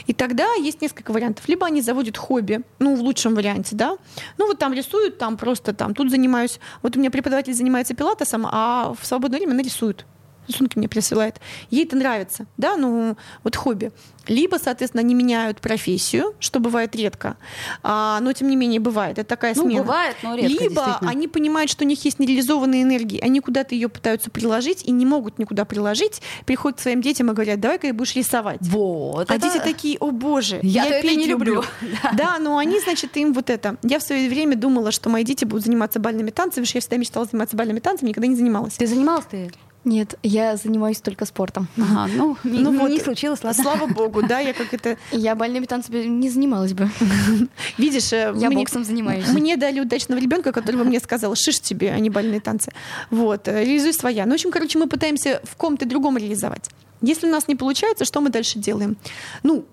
И 0.07 0.15
тогда 0.15 0.55
есть 0.55 0.81
несколько 0.83 1.13
вариантов. 1.13 1.49
Либо 1.49 1.67
они 1.67 1.83
заводят 1.83 2.17
хобби, 2.17 2.61
ну, 2.79 2.95
в 2.95 3.01
лучшем 3.01 3.35
варианте, 3.35 3.77
да, 3.77 3.97
ну, 4.39 4.47
вот 4.47 4.59
там 4.59 4.73
рисуют, 4.73 5.19
там 5.19 5.37
просто 5.37 5.73
там, 5.73 5.95
тут 5.95 6.11
занимаюсь, 6.11 6.61
вот 6.83 6.97
у 6.97 7.01
меня 7.01 7.11
преподаватель 7.11 7.55
занимается 7.55 7.95
пилатесом, 7.95 8.47
а 8.51 8.95
в 8.99 9.07
свободное 9.07 9.39
время 9.39 9.53
она 9.53 9.63
рисует 9.63 10.07
рисунки 10.51 10.79
мне 10.79 10.89
присылает. 10.89 11.41
Ей 11.71 11.85
это 11.85 11.97
нравится, 11.97 12.47
да, 12.57 12.77
ну 12.77 13.17
вот 13.45 13.57
хобби. 13.57 13.93
Либо, 14.27 14.57
соответственно, 14.63 15.01
они 15.01 15.15
меняют 15.15 15.61
профессию, 15.61 16.35
что 16.39 16.61
бывает 16.61 16.95
редко, 16.95 17.37
а, 17.83 18.21
но 18.21 18.33
тем 18.33 18.49
не 18.49 18.55
менее 18.57 18.79
бывает. 18.79 19.19
Это 19.19 19.29
такая 19.29 19.55
Ну, 19.57 19.63
смена. 19.65 19.83
бывает, 19.83 20.17
но 20.23 20.37
редко, 20.37 20.63
Либо 20.63 20.99
они 21.01 21.27
понимают, 21.27 21.71
что 21.71 21.85
у 21.85 21.87
них 21.89 22.05
есть 22.05 22.19
нереализованные 22.19 22.83
энергии, 22.83 23.19
они 23.21 23.41
куда-то 23.41 23.75
ее 23.75 23.89
пытаются 23.89 24.31
приложить 24.31 24.85
и 24.85 24.91
не 24.93 25.07
могут 25.07 25.39
никуда 25.39 25.65
приложить, 25.65 26.21
приходят 26.47 26.79
к 26.79 26.83
своим 26.83 27.01
детям 27.01 27.31
и 27.31 27.35
говорят, 27.35 27.59
давай-ка 27.61 27.93
будешь 27.93 28.15
рисовать. 28.15 28.59
Вот. 28.61 29.31
А 29.31 29.35
это- 29.35 29.49
дети 29.51 29.59
такие, 29.65 29.97
о 29.99 30.11
боже, 30.11 30.61
Я-то 30.63 30.95
это 30.95 31.09
петь 31.09 31.19
не 31.19 31.27
люблю». 31.27 31.65
Да, 32.17 32.39
но 32.39 32.59
они, 32.59 32.79
значит, 32.81 33.17
им 33.17 33.33
вот 33.33 33.51
это. 33.51 33.79
Я 33.83 33.99
в 33.99 34.03
свое 34.03 34.29
время 34.29 34.55
думала, 34.55 34.93
что 34.93 35.09
мои 35.09 35.25
дети 35.25 35.45
будут 35.45 35.65
заниматься 35.65 35.99
бальными 35.99 36.31
танцами, 36.31 36.65
потому 36.65 36.67
что 36.67 36.77
я 36.77 36.81
всегда 36.83 36.97
мечтала 36.99 37.25
заниматься 37.27 37.57
бальными 37.57 37.81
танцами, 37.81 38.11
никогда 38.11 38.27
не 38.29 38.37
занималась. 38.37 38.75
Ты 38.75 38.87
занималась 38.87 39.25
ты? 39.31 39.51
Нет, 39.85 40.19
я 40.23 40.57
занимаюсь 40.57 41.01
только 41.01 41.25
спортом. 41.25 41.67
Ага, 41.79 42.11
ну, 42.17 42.37
не, 42.45 42.59
Ну 42.59 42.71
не 42.89 42.97
вот, 42.97 43.03
случилось, 43.03 43.43
ладно. 43.43 43.63
Слава 43.63 43.87
богу, 43.93 44.23
да, 44.23 44.39
я 44.41 44.53
как 44.53 44.75
это... 44.75 44.99
Я 45.11 45.35
бальными 45.35 45.65
танцами 45.65 46.05
не 46.05 46.29
занималась 46.29 46.75
бы. 46.75 46.91
Видишь, 47.79 48.13
э, 48.13 48.33
Я 48.37 48.49
мне- 48.49 48.59
боксом 48.59 48.85
занимаюсь. 48.85 49.27
Мне 49.29 49.57
дали 49.57 49.81
удачного 49.81 50.19
ребенка, 50.21 50.53
который 50.53 50.77
бы 50.77 50.85
мне 50.85 51.01
сказал, 51.01 51.35
шиш 51.35 51.61
тебе, 51.61 51.93
а 51.93 51.99
не 51.99 52.11
бальные 52.11 52.41
танцы. 52.41 52.73
Вот, 53.11 53.49
э, 53.49 53.65
реализуй 53.65 53.95
своя. 53.95 54.27
Ну, 54.27 54.33
в 54.33 54.35
общем, 54.35 54.51
короче, 54.51 54.79
мы 54.79 54.87
пытаемся 54.87 55.41
в 55.45 55.57
ком-то 55.57 55.87
другом 55.87 56.19
реализовать. 56.19 56.69
Если 57.01 57.27
у 57.27 57.31
нас 57.31 57.49
не 57.49 57.57
получается, 57.57 58.05
что 58.05 58.21
мы 58.21 58.29
дальше 58.29 58.59
делаем? 58.59 58.99
Ну, 59.43 59.65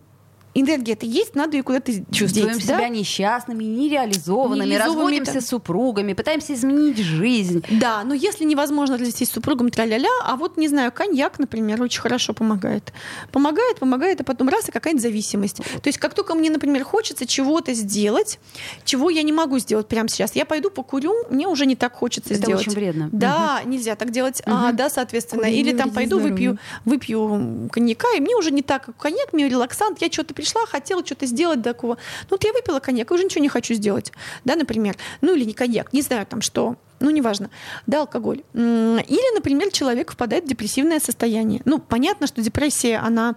энергия-то 0.62 1.06
есть, 1.06 1.36
надо 1.36 1.58
ее 1.58 1.64
куда-то 1.64 1.92
Чувствуем 2.12 2.54
деть, 2.54 2.64
себя 2.64 2.78
да? 2.78 2.88
несчастными, 2.90 3.64
нереализованными, 3.64 4.66
Нереализованными, 4.70 5.20
разводимся 5.20 5.42
с 5.42 5.48
супругами, 5.50 6.14
пытаемся 6.14 6.54
изменить 6.54 6.98
жизнь. 6.98 7.64
Да, 7.70 8.04
но 8.04 8.14
если 8.14 8.44
невозможно 8.44 8.98
развестись 8.98 9.30
с 9.30 9.34
супругом, 9.34 9.70
тра-ля-ля, 9.70 10.10
а 10.24 10.36
вот, 10.36 10.58
не 10.58 10.68
знаю, 10.68 10.92
коньяк, 10.92 11.40
например, 11.40 11.82
очень 11.82 12.02
хорошо 12.02 12.34
помогает. 12.34 12.94
Помогает, 13.32 13.80
помогает, 13.80 14.22
а 14.22 14.24
потом 14.24 14.50
раз, 14.50 14.70
и 14.70 14.72
какая-нибудь 14.72 15.04
зависимость. 15.04 15.58
То 15.58 15.88
есть 15.88 15.98
как 15.98 16.14
только 16.14 16.36
мне, 16.36 16.50
например, 16.50 16.84
хочется 16.84 17.26
чего-то 17.26 17.74
сделать, 17.74 18.40
чего 18.86 19.10
я 19.10 19.24
не 19.24 19.32
могу 19.32 19.60
сделать 19.60 19.88
прямо 19.88 20.10
сейчас, 20.10 20.36
я 20.36 20.46
пойду 20.46 20.70
покурю, 20.70 21.14
мне 21.30 21.48
уже 21.48 21.66
не 21.66 21.76
так 21.76 21.94
хочется 21.94 22.34
Это 22.34 22.44
сделать. 22.44 22.62
очень 22.68 22.74
вредно. 22.74 23.10
Да, 23.12 23.62
нельзя 23.66 23.96
так 23.96 24.12
делать. 24.12 24.42
А, 24.46 24.72
да, 24.72 24.90
соответственно. 24.90 25.44
Курение 25.44 25.62
Или 25.62 25.78
там 25.78 25.92
пойду 25.92 26.20
выпью, 26.20 26.58
выпью 26.86 27.70
коньяка, 27.72 28.08
и 28.16 28.20
мне 28.20 28.36
уже 28.36 28.52
не 28.52 28.62
так, 28.62 28.90
коньяк, 28.98 29.34
мне 29.34 29.48
релаксант, 29.48 30.02
я 30.02 30.12
что-то 30.12 30.34
пришла, 30.34 30.47
хотела 30.66 31.06
что-то 31.06 31.26
сделать 31.26 31.64
такого. 31.64 31.98
Ну 32.24 32.28
вот 32.32 32.44
я 32.44 32.54
выпила 32.54 32.80
коньяк, 32.80 33.12
уже 33.12 33.24
ничего 33.24 33.42
не 33.42 33.50
хочу 33.50 33.74
сделать. 33.74 34.12
Да, 34.46 34.56
например. 34.56 34.96
Ну 35.22 35.36
или 35.36 35.44
не 35.44 35.54
коньяк, 35.54 35.94
не 35.94 36.02
знаю 36.02 36.26
там 36.26 36.42
что. 36.42 36.76
Ну, 37.00 37.10
неважно. 37.10 37.50
Да, 37.86 38.02
алкоголь. 38.02 38.44
Или, 38.54 39.36
например, 39.36 39.72
человек 39.72 40.12
впадает 40.12 40.46
в 40.46 40.48
депрессивное 40.48 41.00
состояние. 41.00 41.62
Ну, 41.66 41.80
понятно, 41.80 42.28
что 42.28 42.42
депрессия, 42.42 42.98
она 42.98 43.36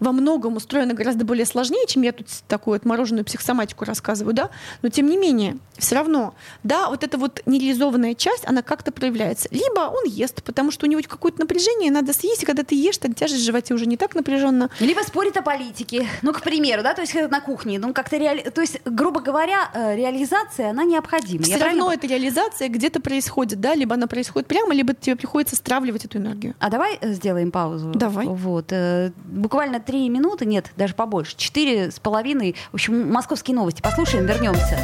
во 0.00 0.12
многом 0.12 0.56
устроена 0.56 0.94
гораздо 0.94 1.24
более 1.24 1.46
сложнее, 1.46 1.86
чем 1.86 2.02
я 2.02 2.12
тут 2.12 2.28
такую 2.48 2.76
отмороженную 2.76 3.24
психосоматику 3.24 3.84
рассказываю, 3.84 4.34
да, 4.34 4.50
но 4.82 4.88
тем 4.88 5.06
не 5.06 5.16
менее, 5.16 5.58
все 5.78 5.96
равно, 5.96 6.34
да, 6.62 6.88
вот 6.88 7.04
эта 7.04 7.18
вот 7.18 7.42
нереализованная 7.46 8.14
часть, 8.14 8.46
она 8.46 8.62
как-то 8.62 8.92
проявляется. 8.92 9.48
Либо 9.50 9.80
он 9.80 10.04
ест, 10.06 10.42
потому 10.42 10.70
что 10.70 10.86
у 10.86 10.88
него 10.88 11.00
какое-то 11.06 11.40
напряжение, 11.40 11.90
надо 11.90 12.12
съесть, 12.12 12.42
и 12.42 12.46
когда 12.46 12.62
ты 12.62 12.74
ешь, 12.74 12.98
так 12.98 13.14
тяжесть 13.14 13.42
в 13.42 13.44
животе 13.44 13.74
уже 13.74 13.86
не 13.86 13.96
так 13.96 14.14
напряженно. 14.14 14.70
Либо 14.80 15.00
спорит 15.00 15.36
о 15.36 15.42
политике. 15.42 16.08
Ну, 16.22 16.32
к 16.32 16.42
примеру, 16.42 16.82
да, 16.82 16.94
то 16.94 17.02
есть 17.02 17.14
на 17.14 17.40
кухне. 17.40 17.78
Ну, 17.78 17.92
как-то 17.92 18.16
реали... 18.16 18.42
То 18.42 18.60
есть, 18.60 18.80
грубо 18.84 19.20
говоря, 19.20 19.70
э, 19.74 19.96
реализация, 19.96 20.70
она 20.70 20.84
необходима. 20.84 21.44
Все 21.44 21.56
равно 21.58 21.86
правильно 21.86 21.94
эта 21.94 22.06
реализация 22.06 22.68
где-то 22.94 23.00
происходит, 23.00 23.60
да, 23.60 23.74
либо 23.74 23.94
она 23.94 24.06
происходит 24.06 24.46
прямо, 24.46 24.72
либо 24.74 24.94
тебе 24.94 25.16
приходится 25.16 25.56
стравливать 25.56 26.04
эту 26.04 26.18
энергию. 26.18 26.54
А 26.60 26.70
давай 26.70 26.96
э, 27.00 27.12
сделаем 27.12 27.50
паузу. 27.50 27.90
Давай. 27.94 28.26
Вот. 28.26 28.66
э, 28.70 29.10
Буквально 29.24 29.80
три 29.80 30.08
минуты, 30.08 30.46
нет, 30.46 30.70
даже 30.76 30.94
побольше. 30.94 31.34
Четыре 31.36 31.90
с 31.90 31.98
половиной. 31.98 32.54
В 32.70 32.74
общем, 32.74 33.10
московские 33.10 33.56
новости. 33.56 33.82
Послушаем, 33.82 34.26
вернемся. 34.26 34.78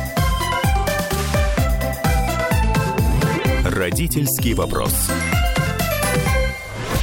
Родительский 3.64 4.54
вопрос. 4.54 4.94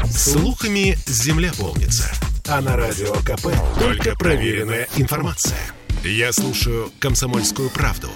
Слухами 0.09 0.97
земля 1.05 1.51
полнится. 1.57 2.09
А 2.49 2.61
на 2.61 2.75
радио 2.75 3.13
КП 3.13 3.47
только 3.79 4.15
проверенная 4.17 4.87
информация. 4.97 5.59
Я 6.03 6.31
слушаю 6.33 6.91
«Комсомольскую 6.99 7.69
правду» 7.69 8.09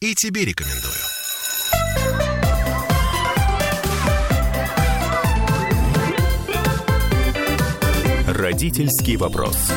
и 0.00 0.14
тебе 0.14 0.44
рекомендую. 0.44 1.13
Родительский 8.34 9.16
вопрос. 9.16 9.70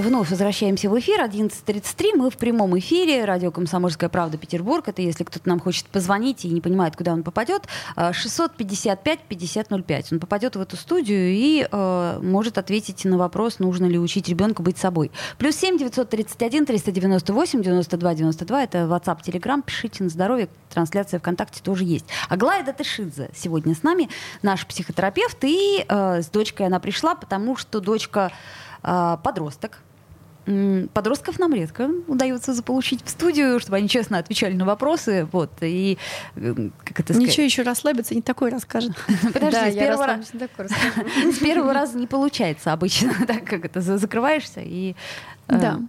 Вновь 0.00 0.28
возвращаемся 0.28 0.90
в 0.90 0.98
эфир. 0.98 1.22
11.33. 1.22 2.16
Мы 2.16 2.30
в 2.30 2.36
прямом 2.36 2.78
эфире. 2.78 3.24
Радио 3.24 3.50
«Комсомольская 3.50 4.10
правда. 4.10 4.36
Петербург». 4.36 4.86
Это 4.86 5.00
если 5.00 5.24
кто-то 5.24 5.48
нам 5.48 5.58
хочет 5.58 5.86
позвонить 5.86 6.44
и 6.44 6.50
не 6.50 6.60
понимает, 6.60 6.94
куда 6.96 7.14
он 7.14 7.22
попадет. 7.22 7.62
а, 7.94 8.10
655-5005. 8.10 10.08
Он 10.12 10.20
попадет 10.20 10.54
в 10.56 10.60
эту 10.60 10.76
студию 10.76 11.30
и 11.32 11.66
э, 11.70 12.20
может 12.22 12.58
ответить 12.58 13.06
на 13.06 13.16
вопрос, 13.16 13.58
нужно 13.58 13.86
ли 13.86 13.98
учить 13.98 14.28
ребенка 14.28 14.60
быть 14.60 14.76
собой. 14.76 15.10
Плюс 15.38 15.56
7 15.56 15.78
931 15.78 16.66
398 16.66 17.62
92 17.62 18.14
92. 18.14 18.64
Это 18.64 18.78
WhatsApp, 18.80 19.22
Telegram. 19.24 19.62
Пишите 19.64 20.04
на 20.04 20.10
здоровье. 20.10 20.50
Трансляция 20.68 21.20
ВКонтакте 21.20 21.62
тоже 21.62 21.84
есть. 21.84 22.04
Аглая 22.28 22.62
Датышидзе 22.62 23.30
сегодня 23.34 23.74
с 23.74 23.82
нами, 23.82 24.10
наш 24.42 24.66
психотерапевт. 24.66 25.38
И 25.42 25.86
э, 25.88 26.20
с 26.20 26.28
дочкой 26.28 26.66
она 26.66 26.80
пришла, 26.80 27.14
потому 27.14 27.56
что 27.56 27.80
дочка 27.80 28.30
подросток. 29.24 29.80
Подростков 30.94 31.38
нам 31.38 31.52
редко 31.54 31.90
удается 32.06 32.54
заполучить 32.54 33.04
в 33.04 33.08
студию, 33.10 33.58
чтобы 33.58 33.78
они 33.78 33.88
честно 33.88 34.18
отвечали 34.18 34.54
на 34.54 34.64
вопросы. 34.64 35.28
Вот, 35.32 35.50
и 35.60 35.98
э, 36.36 36.54
как 36.84 37.00
это 37.00 37.14
сказать? 37.14 37.30
Ничего 37.30 37.44
еще 37.44 37.62
расслабиться, 37.62 38.14
не 38.14 38.22
такое 38.22 38.50
расскажет. 38.50 38.92
Подожди, 39.22 39.50
да, 39.50 39.70
с, 39.70 39.74
я 39.74 39.80
первого 39.80 40.02
ра- 40.04 40.06
расслаблюсь, 40.18 40.32
не 40.34 40.38
такое 40.40 40.68
расскажу. 40.68 41.32
с 41.32 41.38
первого 41.38 41.72
раза 41.72 41.98
не 41.98 42.06
получается 42.06 42.72
обычно, 42.72 43.12
так 43.26 43.44
как 43.44 43.64
это 43.64 43.80
за- 43.80 43.98
закрываешься 43.98 44.60
и... 44.60 44.94
э, 45.48 45.58
Да. 45.58 45.80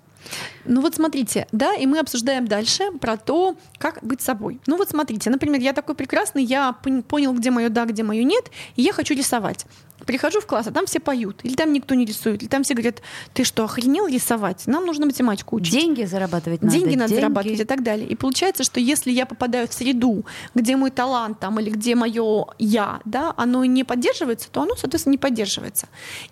Ну 0.65 0.81
вот 0.81 0.95
смотрите, 0.95 1.47
да, 1.53 1.73
и 1.75 1.85
мы 1.85 1.99
обсуждаем 1.99 2.47
дальше 2.47 2.91
про 2.99 3.15
то, 3.15 3.55
как 3.77 3.99
быть 4.03 4.21
собой. 4.21 4.59
Ну 4.67 4.75
вот 4.75 4.89
смотрите, 4.89 5.29
например, 5.29 5.61
я 5.61 5.71
такой 5.71 5.95
прекрасный, 5.95 6.43
я 6.43 6.75
пон- 6.83 7.01
понял, 7.03 7.31
где 7.33 7.49
мое 7.51 7.69
да, 7.69 7.85
где 7.85 8.03
мое 8.03 8.23
нет, 8.23 8.45
и 8.75 8.81
я 8.81 8.91
хочу 8.91 9.13
рисовать. 9.13 9.65
Прихожу 10.05 10.39
в 10.41 10.45
класс, 10.45 10.67
а 10.67 10.71
там 10.71 10.85
все 10.85 10.99
поют, 10.99 11.39
или 11.43 11.55
там 11.55 11.73
никто 11.73 11.95
не 11.95 12.05
рисует, 12.05 12.41
или 12.41 12.49
там 12.49 12.63
все 12.63 12.75
говорят, 12.75 13.01
ты 13.33 13.43
что, 13.43 13.63
охренел 13.63 14.07
рисовать? 14.07 14.67
Нам 14.67 14.85
нужно 14.85 15.05
математику 15.07 15.55
учить. 15.55 15.73
Деньги 15.73 16.03
зарабатывать 16.03 16.61
надо. 16.61 16.73
Деньги 16.77 16.95
надо 16.95 17.09
деньги. 17.09 17.21
зарабатывать 17.21 17.59
и 17.59 17.63
так 17.63 17.83
далее. 17.83 18.07
И 18.07 18.15
получается, 18.15 18.63
что 18.63 18.79
если 18.79 19.11
я 19.11 19.25
попадаю 19.25 19.67
в 19.67 19.73
среду, 19.73 20.23
где 20.53 20.75
мой 20.75 20.91
талант 20.91 21.39
там, 21.39 21.59
или 21.59 21.71
где 21.71 21.95
мое 21.95 22.45
я, 22.59 23.01
да, 23.05 23.33
оно 23.37 23.65
не 23.65 23.83
поддерживается, 23.83 24.49
то 24.51 24.61
оно, 24.61 24.75
соответственно, 24.75 25.13
не 25.13 25.17
поддерживается. 25.17 25.87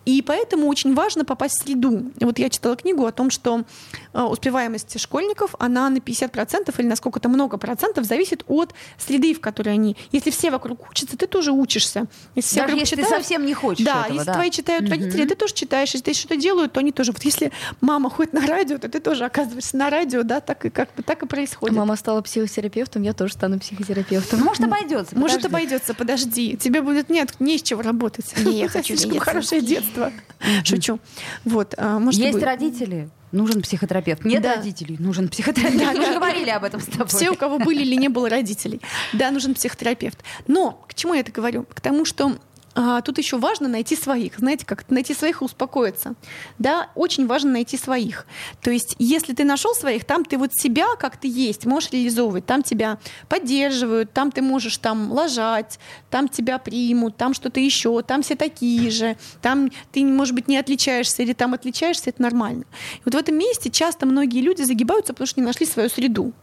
И 0.06 0.22
поэтому 0.22 0.68
очень 0.68 0.94
важно 0.94 1.26
попасть 1.26 1.56
в 1.60 1.64
среду. 1.64 2.12
Вот 2.22 2.38
я 2.38 2.50
читала 2.50 2.76
книгу 2.76 3.04
о 3.06 3.12
том, 3.12 3.32
что 3.32 3.64
э, 4.14 4.22
успеваемость 4.22 5.00
школьников, 5.00 5.56
она 5.58 5.90
на 5.90 5.98
50% 5.98 6.74
или 6.78 6.88
на 6.88 6.96
сколько-то 6.96 7.30
много 7.30 7.58
процентов 7.58 8.06
зависит 8.06 8.44
от 8.48 8.74
среды, 8.98 9.34
в 9.34 9.42
которой 9.42 9.74
они. 9.74 9.98
Если 10.12 10.30
все 10.30 10.52
вокруг 10.52 10.92
учатся, 10.92 11.18
ты 11.18 11.26
тоже 11.26 11.52
учишься. 11.52 12.06
Если 12.36 12.60
Даже 12.60 12.76
если 12.76 12.96
ты 12.98 13.02
читают- 13.02 13.24
совсем 13.26 13.46
не 13.46 13.55
хочешь 13.56 13.86
да, 13.86 14.04
этого, 14.04 14.14
если 14.14 14.26
да. 14.28 14.34
твои 14.34 14.52
читают 14.52 14.90
родители, 14.90 15.26
ты 15.26 15.36
тоже 15.36 15.54
читаешь. 15.54 15.94
Если 15.94 16.14
что-то 16.14 16.38
делают, 16.38 16.74
то 16.74 16.80
они 16.80 16.92
тоже. 16.92 17.12
Вот 17.12 17.24
если 17.24 17.52
мама 17.82 18.10
ходит 18.10 18.34
на 18.34 18.46
радио, 18.46 18.78
то 18.78 18.88
ты 18.90 19.00
тоже 19.00 19.26
оказываешься 19.26 19.76
на 19.78 19.90
радио, 19.90 20.24
да, 20.24 20.42
так 20.42 20.66
и 20.66 20.70
как 20.70 20.94
бы 20.96 21.04
так 21.04 21.24
и 21.24 21.26
происходит. 21.26 21.76
Мама 21.76 21.96
стала 21.96 22.22
психотерапевтом, 22.22 23.02
я 23.02 23.14
тоже 23.14 23.34
стану 23.34 23.60
психотерапевтом. 23.60 24.40
Ну, 24.40 24.46
может, 24.46 24.64
обойдется. 24.64 25.18
Может, 25.18 25.38
подожди. 25.38 25.48
обойдется, 25.48 25.94
подожди. 25.94 26.58
Тебе 26.58 26.82
будет 26.82 27.10
нет, 27.10 27.34
не 27.40 27.56
из 27.56 27.62
чего 27.64 27.82
работать. 27.82 28.34
Не, 28.38 28.60
я 28.60 28.68
хочу 28.70 28.96
слишком 28.96 29.20
хорошее 29.20 29.62
детство. 29.62 30.12
Шучу. 30.64 31.00
Вот, 31.44 31.74
а, 31.78 32.00
может 32.00 32.20
Есть 32.20 32.42
родители, 32.42 33.10
нужен 33.32 33.62
психотерапевт. 33.62 34.26
Нет 34.26 34.42
Да. 34.42 34.56
родителей, 34.56 34.98
нужен 35.00 35.30
психотерапевт. 35.30 35.80
Да, 35.80 35.94
Мы 35.94 36.06
да. 36.06 36.14
говорили 36.14 36.50
об 36.50 36.64
этом 36.64 36.82
с 36.82 36.86
тобой. 36.86 37.08
Все, 37.08 37.30
у 37.30 37.36
кого 37.36 37.60
были 37.60 37.82
или 37.82 37.96
не 37.96 38.10
было 38.10 38.30
родителей. 38.30 38.82
Да, 39.14 39.32
нужен 39.32 39.54
психотерапевт. 39.54 40.20
Но 40.48 40.84
к 40.88 40.94
чему 40.94 41.14
я 41.14 41.22
это 41.22 41.32
говорю? 41.32 41.66
К 41.74 41.82
тому, 41.82 42.06
что 42.06 42.38
а, 42.76 43.02
тут 43.02 43.18
еще 43.18 43.38
важно 43.38 43.70
найти 43.70 43.96
своих. 43.96 44.38
Знаете, 44.38 44.66
как 44.66 44.90
найти 44.90 45.14
своих 45.14 45.42
и 45.42 45.46
успокоиться. 45.46 46.16
Да, 46.60 46.90
очень 46.94 47.26
важно 47.26 47.52
найти 47.52 47.78
своих. 47.78 48.28
То 48.62 48.70
есть, 48.70 48.96
если 49.00 49.34
ты 49.34 49.46
нашел 49.46 49.74
своих, 49.74 50.04
там 50.04 50.26
ты 50.26 50.38
вот 50.38 50.54
себя, 50.54 50.88
как 51.00 51.16
ты 51.16 51.30
есть, 51.30 51.66
можешь 51.66 51.92
реализовывать. 51.92 52.46
Там 52.46 52.64
тебя 52.64 53.00
поддерживают, 53.30 54.12
там 54.12 54.30
ты 54.30 54.42
можешь 54.42 54.78
там 54.78 55.12
ложать, 55.14 55.80
там 56.10 56.28
тебя 56.28 56.60
примут, 56.60 57.16
там 57.16 57.34
что-то 57.34 57.62
еще, 57.62 58.02
там 58.02 58.22
все 58.22 58.36
такие 58.36 58.92
же, 58.92 59.16
там 59.42 59.72
ты, 59.94 60.04
может 60.04 60.36
быть, 60.36 60.50
не 60.50 60.58
отличаешься 60.58 61.24
или 61.24 61.32
там 61.32 61.54
отличаешься, 61.54 62.10
это 62.10 62.22
нормально. 62.22 62.66
И 62.98 63.02
вот 63.06 63.14
в 63.14 63.18
этом 63.18 63.38
месте 63.38 63.72
часто 63.72 64.06
многие 64.06 64.42
люди 64.42 64.64
загибаются, 64.64 65.14
потому 65.14 65.28
что 65.28 65.40
не 65.40 65.46
нашли 65.46 65.66
свою 65.66 65.88
среду. 65.88 66.34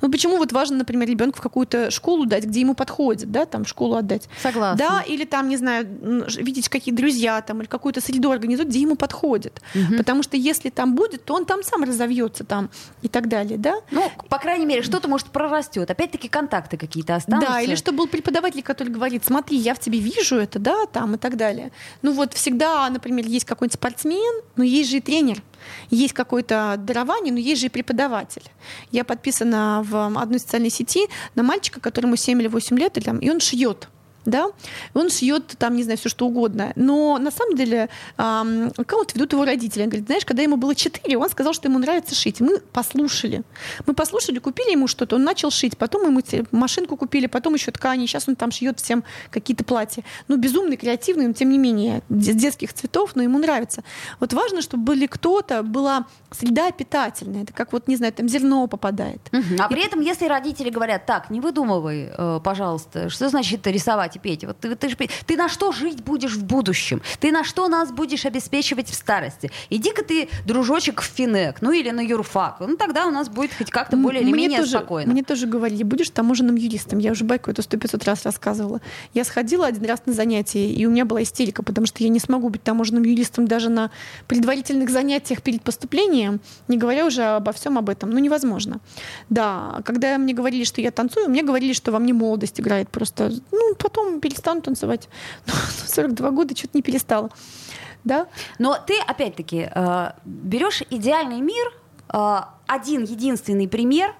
Ну 0.00 0.10
почему 0.10 0.38
вот 0.38 0.52
важно, 0.52 0.78
например, 0.78 1.08
ребенка 1.08 1.38
в 1.38 1.40
какую-то 1.40 1.90
школу 1.90 2.26
дать, 2.26 2.44
где 2.44 2.60
ему 2.60 2.74
подходит, 2.74 3.30
да, 3.30 3.46
там 3.46 3.64
школу 3.64 3.96
отдать. 3.96 4.28
Согласна. 4.42 4.78
Да, 4.78 5.02
или 5.02 5.24
там, 5.24 5.48
не 5.48 5.56
знаю, 5.56 5.86
видеть 6.38 6.68
какие 6.68 6.94
друзья 6.94 7.40
там, 7.42 7.60
или 7.60 7.66
какую-то 7.66 8.00
среду 8.00 8.30
организовать, 8.30 8.68
где 8.68 8.80
ему 8.80 8.96
подходит. 8.96 9.60
Потому 9.96 10.22
что 10.22 10.36
если 10.36 10.70
там 10.70 10.94
будет, 10.94 11.24
то 11.24 11.34
он 11.34 11.44
там 11.44 11.62
сам 11.62 11.82
разовьется 11.84 12.44
там 12.44 12.70
и 13.02 13.08
так 13.08 13.28
далее, 13.28 13.58
да? 13.58 13.74
Ну, 13.90 14.10
по 14.28 14.38
крайней 14.38 14.66
мере, 14.66 14.82
что-то, 14.82 15.08
может, 15.08 15.28
прорастет. 15.28 15.90
Опять-таки 15.90 16.28
контакты 16.28 16.76
какие-то 16.76 17.14
останутся. 17.14 17.52
Да, 17.52 17.60
или 17.60 17.74
что 17.74 17.92
был 17.92 18.06
преподаватель, 18.06 18.62
который 18.62 18.88
говорит, 18.88 19.24
смотри, 19.24 19.56
я 19.56 19.74
в 19.74 19.78
тебе 19.78 19.98
вижу 19.98 20.36
это, 20.36 20.58
да, 20.58 20.86
там 20.86 21.14
и 21.14 21.18
так 21.18 21.36
далее. 21.36 21.72
Ну 22.02 22.12
вот 22.12 22.34
всегда, 22.34 22.88
например, 22.90 23.26
есть 23.26 23.44
какой-нибудь 23.44 23.74
спортсмен, 23.74 24.42
но 24.56 24.64
есть 24.64 24.90
же 24.90 24.98
и 24.98 25.00
тренер, 25.00 25.42
есть 25.90 26.14
какое-то 26.14 26.76
дарование, 26.78 27.32
но 27.32 27.38
есть 27.38 27.60
же 27.60 27.66
и 27.66 27.70
преподаватель. 27.70 28.44
Я 28.90 29.04
подписана 29.04 29.82
в 29.84 30.18
одной 30.18 30.40
социальной 30.40 30.70
сети 30.70 31.08
на 31.34 31.42
мальчика, 31.42 31.80
которому 31.80 32.16
7 32.16 32.40
или 32.40 32.48
8 32.48 32.78
лет, 32.78 32.98
и, 32.98 33.30
он 33.30 33.40
шьет. 33.40 33.88
Да, 34.26 34.48
И 34.94 34.98
он 34.98 35.08
шьет 35.08 35.54
там, 35.58 35.76
не 35.76 35.84
знаю, 35.84 35.98
все 35.98 36.08
что 36.08 36.26
угодно. 36.26 36.72
Но 36.74 37.16
на 37.18 37.30
самом 37.30 37.56
деле 37.56 37.88
ам, 38.16 38.72
аккаунт 38.76 39.14
ведут 39.14 39.32
его 39.32 39.44
родители. 39.44 39.82
Он 39.82 39.88
говорит, 39.88 40.06
знаешь, 40.06 40.24
когда 40.24 40.42
ему 40.42 40.56
было 40.56 40.74
4, 40.74 41.16
он 41.16 41.30
сказал, 41.30 41.52
что 41.52 41.68
ему 41.68 41.78
нравится 41.78 42.14
шить. 42.14 42.40
Мы 42.40 42.58
послушали. 42.58 43.42
Мы 43.86 43.94
послушали, 43.94 44.38
купили 44.40 44.72
ему 44.72 44.88
что-то, 44.88 45.16
он 45.16 45.22
начал 45.24 45.50
шить. 45.50 45.78
Потом 45.78 46.06
ему 46.06 46.20
машинку 46.50 46.96
купили, 46.96 47.26
потом 47.26 47.54
еще 47.54 47.70
ткани. 47.70 48.06
Сейчас 48.06 48.28
он 48.28 48.34
там 48.36 48.50
шьет 48.50 48.80
всем 48.80 49.04
какие-то 49.30 49.64
платья. 49.64 50.02
Ну, 50.28 50.36
безумный, 50.36 50.76
креативный, 50.76 51.28
но 51.28 51.32
тем 51.32 51.50
не 51.50 51.58
менее, 51.58 52.02
де- 52.08 52.32
детских 52.34 52.72
цветов, 52.72 53.12
но 53.14 53.22
ему 53.22 53.38
нравится. 53.38 53.84
Вот 54.18 54.32
важно, 54.32 54.60
чтобы 54.60 54.82
были 54.84 55.06
кто-то, 55.06 55.62
была 55.62 56.06
среда 56.32 56.70
питательная. 56.72 57.44
Это 57.44 57.52
как 57.52 57.72
вот, 57.72 57.86
не 57.88 57.96
знаю, 57.96 58.12
там 58.12 58.28
зерно 58.28 58.66
попадает. 58.66 59.20
Мгм. 59.32 59.56
А 59.60 59.68
при 59.68 59.84
этом, 59.86 60.00
если 60.00 60.26
родители 60.26 60.70
говорят, 60.70 61.06
так, 61.06 61.30
не 61.30 61.40
выдумывай, 61.40 62.10
э, 62.16 62.40
пожалуйста, 62.42 63.08
что 63.08 63.28
значит 63.28 63.66
рисовать 63.66 64.15
и 64.16 64.18
петь? 64.18 64.44
Вот 64.44 64.58
ты, 64.58 64.74
ты, 64.74 64.88
ж 64.88 64.96
пе- 64.96 65.08
ты 65.26 65.36
на 65.36 65.48
что 65.48 65.72
жить 65.72 66.02
будешь 66.02 66.34
в 66.34 66.44
будущем? 66.44 67.00
Ты 67.20 67.32
на 67.32 67.44
что 67.44 67.68
нас 67.68 67.92
будешь 67.92 68.26
обеспечивать 68.26 68.88
в 68.88 68.94
старости? 68.94 69.50
Иди-ка 69.70 70.02
ты, 70.02 70.28
дружочек, 70.46 71.00
в 71.00 71.04
Финек, 71.04 71.62
ну 71.62 71.70
или 71.72 71.90
на 71.90 72.00
юрфак. 72.00 72.56
Ну 72.60 72.76
тогда 72.76 73.06
у 73.06 73.10
нас 73.10 73.28
будет 73.28 73.52
хоть 73.56 73.70
как-то 73.70 73.96
более 73.96 74.22
или 74.22 74.32
менее 74.32 74.60
тоже, 74.60 74.78
спокойно. 74.78 75.12
Мне 75.12 75.22
тоже 75.22 75.46
говорили, 75.46 75.82
будешь 75.82 76.10
таможенным 76.10 76.56
юристом. 76.56 76.98
Я 76.98 77.12
уже 77.12 77.24
байку 77.24 77.50
эту 77.50 77.62
сто 77.62 77.76
500 77.76 78.04
раз 78.04 78.24
рассказывала. 78.24 78.80
Я 79.14 79.24
сходила 79.24 79.66
один 79.66 79.84
раз 79.84 80.02
на 80.06 80.12
занятие, 80.12 80.70
и 80.72 80.86
у 80.86 80.90
меня 80.90 81.04
была 81.04 81.22
истерика, 81.22 81.62
потому 81.62 81.86
что 81.86 82.02
я 82.02 82.08
не 82.08 82.20
смогу 82.20 82.48
быть 82.48 82.62
таможенным 82.62 83.02
юристом 83.04 83.46
даже 83.46 83.68
на 83.68 83.90
предварительных 84.26 84.90
занятиях 84.90 85.42
перед 85.42 85.62
поступлением, 85.62 86.40
не 86.68 86.78
говоря 86.78 87.06
уже 87.06 87.22
обо 87.22 87.52
всем 87.52 87.78
об 87.78 87.88
этом. 87.88 88.10
Ну, 88.10 88.18
невозможно. 88.18 88.80
Да, 89.30 89.82
когда 89.84 90.18
мне 90.18 90.34
говорили, 90.34 90.64
что 90.64 90.80
я 90.80 90.90
танцую, 90.90 91.28
мне 91.28 91.42
говорили, 91.42 91.72
что 91.72 91.92
во 91.92 91.98
мне 91.98 92.12
молодость 92.12 92.60
играет 92.60 92.88
просто. 92.88 93.32
Ну, 93.52 93.74
потом 93.76 94.05
перестану 94.20 94.60
танцевать. 94.62 95.08
Ну, 95.46 95.52
42 95.86 96.30
года 96.30 96.56
что-то 96.56 96.72
не 96.74 96.82
перестала. 96.82 97.30
Да? 98.04 98.26
Но 98.58 98.78
ты, 98.86 98.94
опять-таки, 99.06 99.68
э, 99.74 100.10
берешь 100.24 100.82
идеальный 100.90 101.40
мир, 101.40 101.72
э, 102.12 102.40
один 102.66 103.04
единственный 103.04 103.68
пример 103.68 104.14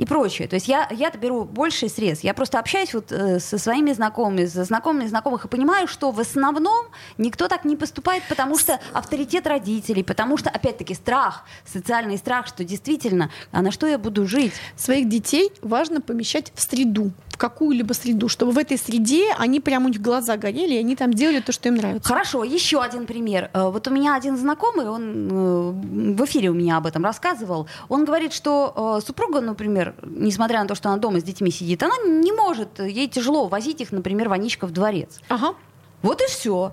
и 0.00 0.06
прочее. 0.06 0.48
То 0.48 0.54
есть 0.54 0.66
я, 0.66 0.88
я 0.90 1.10
беру 1.10 1.44
больше 1.44 1.90
средств. 1.90 2.24
Я 2.24 2.32
просто 2.32 2.58
общаюсь 2.58 2.94
вот, 2.94 3.12
э, 3.12 3.38
со 3.38 3.58
своими 3.58 3.92
знакомыми, 3.92 4.46
со 4.46 4.64
знакомыми 4.64 5.06
знакомых 5.06 5.44
и 5.44 5.48
понимаю, 5.48 5.88
что 5.88 6.10
в 6.10 6.18
основном 6.20 6.86
никто 7.18 7.48
так 7.48 7.66
не 7.66 7.76
поступает, 7.76 8.22
потому 8.26 8.56
что 8.56 8.80
авторитет 8.94 9.46
родителей, 9.46 10.02
потому 10.02 10.38
что, 10.38 10.48
опять-таки, 10.48 10.94
страх, 10.94 11.44
социальный 11.66 12.16
страх, 12.16 12.46
что 12.46 12.64
действительно, 12.64 13.30
а 13.52 13.60
на 13.60 13.70
что 13.70 13.86
я 13.86 13.98
буду 13.98 14.26
жить? 14.26 14.54
Своих 14.74 15.06
детей 15.08 15.52
важно 15.60 16.00
помещать 16.00 16.50
в 16.54 16.62
среду, 16.62 17.12
какую-либо 17.40 17.94
среду, 17.94 18.28
чтобы 18.28 18.52
в 18.52 18.58
этой 18.58 18.76
среде 18.76 19.32
они 19.38 19.60
прямо 19.60 19.86
у 19.86 19.88
них 19.88 20.02
глаза 20.02 20.36
горели, 20.36 20.74
и 20.74 20.78
они 20.78 20.94
там 20.94 21.10
делали 21.14 21.40
то, 21.40 21.52
что 21.52 21.68
им 21.68 21.76
нравится. 21.76 22.06
Хорошо, 22.06 22.44
еще 22.44 22.82
один 22.82 23.06
пример. 23.06 23.50
Э, 23.54 23.70
Вот 23.70 23.88
у 23.88 23.90
меня 23.90 24.14
один 24.14 24.36
знакомый, 24.36 24.86
он 24.88 25.28
э, 25.30 26.14
в 26.16 26.24
эфире 26.26 26.50
у 26.50 26.54
меня 26.54 26.76
об 26.76 26.86
этом 26.86 27.02
рассказывал. 27.02 27.66
Он 27.88 28.04
говорит, 28.04 28.34
что 28.34 28.98
э, 28.98 29.06
супруга, 29.06 29.40
например, 29.40 29.94
несмотря 30.02 30.60
на 30.60 30.68
то, 30.68 30.74
что 30.74 30.90
она 30.90 30.98
дома 30.98 31.18
с 31.18 31.22
детьми 31.22 31.50
сидит, 31.50 31.82
она 31.82 31.96
не 32.04 32.32
может, 32.32 32.78
ей 32.78 33.08
тяжело 33.08 33.48
возить 33.48 33.80
их, 33.80 33.90
например, 33.90 34.28
в 34.28 34.70
дворец. 34.70 35.20
Ага. 35.28 35.54
Вот 36.02 36.20
и 36.20 36.26
все. 36.26 36.72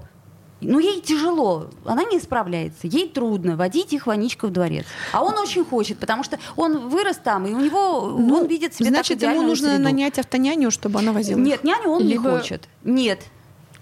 Ну, 0.60 0.80
ей 0.80 1.02
тяжело, 1.02 1.68
она 1.86 2.04
не 2.04 2.20
справляется, 2.20 2.88
ей 2.88 3.08
трудно 3.10 3.56
водить 3.56 3.94
их 3.94 4.08
Ваничка 4.08 4.48
в 4.48 4.52
дворец. 4.52 4.86
А 5.12 5.24
он 5.24 5.38
очень 5.38 5.64
хочет, 5.64 6.00
потому 6.00 6.24
что 6.24 6.40
он 6.56 6.90
вырос 6.90 7.18
там, 7.24 7.46
и 7.46 7.54
у 7.54 7.60
него, 7.60 8.00
он 8.16 8.48
видит 8.48 8.74
себе 8.74 8.90
Ну, 8.90 8.96
Значит, 8.96 9.20
так 9.20 9.36
ему 9.36 9.44
нужно 9.48 9.70
среду. 9.70 9.84
нанять 9.84 10.18
автоняню, 10.18 10.72
чтобы 10.72 10.98
она 11.00 11.12
возила. 11.12 11.38
Нет, 11.38 11.64
няню 11.64 11.90
он 11.92 12.02
Либо- 12.04 12.32
не 12.32 12.38
хочет. 12.40 12.68
Нет. 12.84 13.20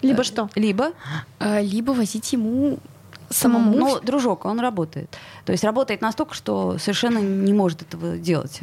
Либо 0.02 0.22
что? 0.22 0.50
Либо 0.54 0.92
А, 1.38 1.60
Либо 1.62 1.92
возить 1.92 2.30
ему 2.34 2.78
самому. 3.30 3.76
Ну, 3.76 4.00
дружок, 4.00 4.44
он 4.44 4.60
работает. 4.60 5.16
То 5.44 5.52
есть 5.52 5.64
работает 5.64 6.00
настолько, 6.00 6.34
что 6.34 6.78
совершенно 6.78 7.18
не 7.18 7.52
может 7.52 7.82
этого 7.82 8.16
делать. 8.16 8.60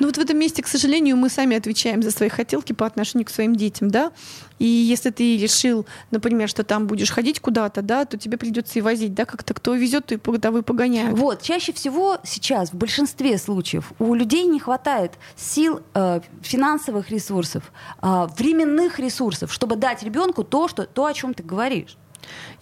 Ну 0.00 0.06
вот 0.06 0.16
в 0.16 0.20
этом 0.20 0.38
месте, 0.38 0.62
к 0.62 0.66
сожалению, 0.66 1.16
мы 1.16 1.28
сами 1.28 1.56
отвечаем 1.56 2.02
за 2.02 2.10
свои 2.10 2.28
хотелки 2.28 2.72
по 2.72 2.86
отношению 2.86 3.26
к 3.26 3.30
своим 3.30 3.54
детям, 3.56 3.90
да. 3.90 4.12
И 4.58 4.66
если 4.66 5.10
ты 5.10 5.36
решил, 5.36 5.84
например, 6.10 6.48
что 6.48 6.62
там 6.62 6.86
будешь 6.86 7.10
ходить 7.10 7.40
куда-то, 7.40 7.82
да, 7.82 8.04
то 8.04 8.16
тебе 8.16 8.36
придется 8.38 8.78
и 8.78 8.82
возить, 8.82 9.14
да, 9.14 9.24
как-то 9.24 9.52
кто 9.52 9.74
везет, 9.74 10.06
то 10.06 10.14
и 10.14 10.38
того 10.38 10.58
и 10.58 10.62
погоняют. 10.62 11.18
Вот, 11.18 11.42
чаще 11.42 11.72
всего 11.72 12.18
сейчас, 12.24 12.70
в 12.70 12.74
большинстве 12.74 13.36
случаев, 13.38 13.92
у 13.98 14.14
людей 14.14 14.44
не 14.44 14.60
хватает 14.60 15.12
сил, 15.36 15.80
э, 15.94 16.20
финансовых 16.42 17.10
ресурсов, 17.10 17.72
э, 18.00 18.26
временных 18.38 18.98
ресурсов, 18.98 19.52
чтобы 19.52 19.76
дать 19.76 20.02
ребенку 20.02 20.44
то, 20.44 20.68
что, 20.68 20.86
то, 20.86 21.06
о 21.06 21.14
чем 21.14 21.34
ты 21.34 21.42
говоришь. 21.42 21.96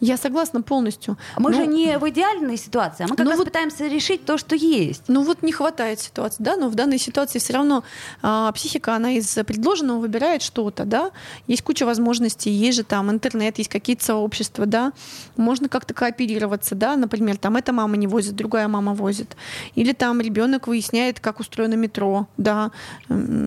Я 0.00 0.16
согласна 0.16 0.62
полностью. 0.62 1.16
Мы 1.38 1.50
Ну, 1.50 1.56
же 1.56 1.66
не 1.66 1.98
в 1.98 2.08
идеальной 2.08 2.56
ситуации, 2.56 3.04
а 3.04 3.06
мы 3.08 3.16
как 3.16 3.24
ну 3.24 3.30
раз 3.30 3.38
вот- 3.38 3.46
пытаемся 3.48 3.86
решить 3.86 4.24
то, 4.24 4.36
что 4.38 4.54
есть. 4.56 5.04
Ну 5.08 5.22
вот 5.22 5.42
не 5.42 5.52
хватает 5.52 6.00
ситуации, 6.00 6.42
да, 6.42 6.56
но 6.56 6.68
в 6.68 6.74
данной 6.74 6.98
ситуации 6.98 7.38
все 7.38 7.52
равно 7.54 7.84
а, 8.22 8.50
психика, 8.52 8.94
она 8.96 9.12
из 9.12 9.32
предложенного 9.46 9.98
выбирает 9.98 10.42
что-то, 10.42 10.84
да, 10.84 11.10
есть 11.46 11.62
куча 11.62 11.84
возможностей, 11.86 12.50
есть 12.50 12.78
же 12.78 12.84
там 12.84 13.10
интернет, 13.10 13.58
есть 13.58 13.70
какие-то 13.70 14.04
сообщества, 14.04 14.66
да, 14.66 14.92
можно 15.36 15.68
как-то 15.68 15.94
кооперироваться, 15.94 16.74
да, 16.74 16.96
например, 16.96 17.36
там 17.36 17.56
эта 17.56 17.72
мама 17.72 17.96
не 17.96 18.06
возит, 18.06 18.34
другая 18.34 18.68
мама 18.68 18.94
возит, 18.94 19.36
или 19.74 19.92
там 19.92 20.20
ребенок 20.20 20.66
выясняет, 20.66 21.20
как 21.20 21.40
устроено 21.40 21.74
метро, 21.74 22.26
да, 22.36 22.70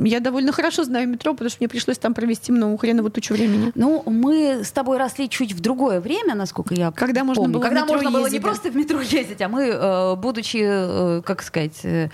я 0.04 0.20
довольно 0.20 0.52
хорошо 0.52 0.84
знаю 0.84 1.08
метро, 1.10 1.34
потому 1.34 1.50
что 1.50 1.58
мне 1.62 1.68
пришлось 1.68 1.98
там 1.98 2.14
провести 2.14 2.52
много 2.52 2.78
хреновую 2.78 3.12
тучу 3.12 3.34
времени. 3.34 3.72
Ну, 3.76 4.04
мы 4.06 4.64
с 4.64 4.72
тобой 4.72 4.98
росли 4.98 5.30
чуть 5.30 5.54
в 5.54 5.60
другое 5.60 6.00
время, 6.06 6.36
насколько 6.36 6.74
я 6.74 6.92
Когда 6.92 7.24
можно 7.26 7.44
помню. 7.44 7.54
было 7.56 7.62
в 7.62 7.66
Когда 7.66 7.86
можно 7.86 8.12
было 8.12 8.28
не 8.30 8.40
да. 8.40 8.48
просто 8.48 8.70
в 8.72 8.76
метро 8.76 9.02
ездить, 9.02 9.42
а 9.42 9.50
мы, 9.50 9.64
э, 9.64 10.16
будучи, 10.16 10.60
э, 10.62 11.22
как 11.26 11.42
сказать, 11.44 11.80
э, 11.84 12.10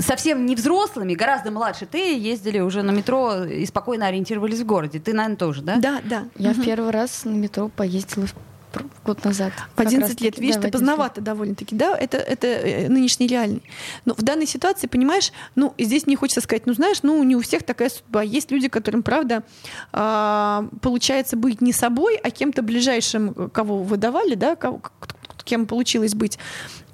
совсем 0.00 0.46
не 0.46 0.54
взрослыми, 0.54 1.14
гораздо 1.14 1.50
младше 1.50 1.84
ты, 1.86 2.16
ездили 2.18 2.60
уже 2.60 2.82
на 2.82 2.92
метро 2.92 3.44
и 3.44 3.66
спокойно 3.66 4.06
ориентировались 4.06 4.60
в 4.60 4.66
городе. 4.66 4.98
Ты, 5.00 5.12
наверное, 5.12 5.36
тоже, 5.36 5.62
да? 5.62 5.76
Да, 5.76 6.00
да. 6.04 6.24
Я 6.36 6.50
Мгм. 6.52 6.62
в 6.62 6.64
первый 6.64 6.90
раз 6.90 7.24
на 7.24 7.30
метро 7.30 7.68
поездила 7.68 8.26
в 8.26 8.34
год 9.04 9.24
назад. 9.24 9.52
В 9.74 9.76
Как 9.76 9.86
11 9.86 10.00
раз-таки, 10.00 10.24
лет, 10.24 10.38
видишь, 10.38 10.56
да, 10.56 10.62
ты 10.62 10.66
в 10.66 10.70
11 10.70 10.72
лет. 10.72 10.72
поздновато 10.72 11.20
довольно-таки, 11.20 11.76
да, 11.76 11.96
это, 11.96 12.16
это 12.18 12.46
э, 12.46 12.88
нынешний 12.88 13.26
реальный. 13.26 13.62
Но 14.04 14.14
в 14.14 14.22
данной 14.22 14.46
ситуации, 14.46 14.86
понимаешь, 14.86 15.32
ну, 15.54 15.74
здесь 15.78 16.06
не 16.06 16.16
хочется 16.16 16.40
сказать, 16.40 16.66
ну, 16.66 16.74
знаешь, 16.74 17.02
ну, 17.02 17.22
не 17.22 17.36
у 17.36 17.40
всех 17.40 17.62
такая 17.62 17.90
судьба. 17.90 18.22
Есть 18.22 18.50
люди, 18.50 18.68
которым, 18.68 19.02
правда, 19.02 19.44
а, 19.92 20.68
получается 20.80 21.36
быть 21.36 21.60
не 21.60 21.72
собой, 21.72 22.16
а 22.16 22.30
кем-то 22.30 22.62
ближайшим, 22.62 23.50
кого 23.50 23.82
выдавали, 23.82 24.34
да, 24.34 24.56
кем 25.44 25.66
получилось 25.66 26.14
быть. 26.14 26.38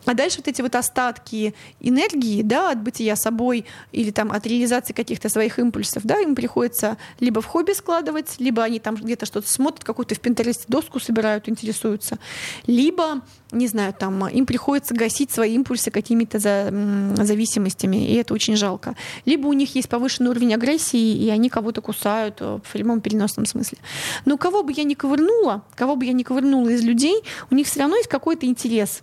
А 0.04 0.14
дальше 0.14 0.38
вот 0.38 0.48
эти 0.48 0.62
вот 0.62 0.74
остатки 0.74 1.54
энергии, 1.80 2.42
да, 2.42 2.70
от 2.70 2.82
бытия 2.82 3.16
собой 3.16 3.66
или 3.92 4.10
там 4.10 4.32
от 4.32 4.46
реализации 4.46 4.92
каких-то 4.92 5.28
своих 5.28 5.58
импульсов, 5.58 6.04
да, 6.04 6.20
им 6.20 6.34
приходится 6.34 6.96
либо 7.20 7.40
в 7.40 7.46
хобби 7.46 7.72
складывать, 7.72 8.36
либо 8.38 8.62
они 8.62 8.78
там 8.78 8.94
где-то 8.96 9.26
что-то 9.26 9.50
смотрят, 9.50 9.84
какую-то 9.84 10.14
в 10.14 10.20
Пинтересте 10.20 10.64
доску 10.68 11.00
собирают, 11.00 11.48
интересуются, 11.48 12.18
либо, 12.66 13.22
не 13.52 13.66
знаю, 13.66 13.92
там 13.92 14.26
им 14.28 14.46
приходится 14.46 14.94
гасить 14.94 15.30
свои 15.30 15.54
импульсы 15.54 15.90
какими-то 15.90 16.38
за, 16.38 16.72
зависимостями, 17.16 18.10
и 18.10 18.14
это 18.14 18.34
очень 18.34 18.56
жалко. 18.56 18.96
Либо 19.24 19.46
у 19.46 19.52
них 19.52 19.74
есть 19.74 19.88
повышенный 19.88 20.30
уровень 20.30 20.54
агрессии, 20.54 21.16
и 21.24 21.28
они 21.30 21.48
кого-то 21.48 21.80
кусают 21.80 22.36
э, 22.40 22.58
в 22.64 22.72
прямом 22.72 23.00
переносном 23.00 23.46
смысле. 23.46 23.78
Но 24.24 24.36
кого 24.36 24.62
бы 24.62 24.72
я 24.72 24.84
ни 24.84 24.94
ковырнула, 24.94 25.62
кого 25.74 25.96
бы 25.96 26.04
я 26.04 26.12
ни 26.12 26.22
ковырнула 26.22 26.70
из 26.70 26.82
людей, 26.82 27.22
у 27.50 27.54
них 27.54 27.66
все 27.66 27.80
равно 27.80 27.96
есть 27.96 28.08
какой-то 28.08 28.46
интерес 28.46 29.02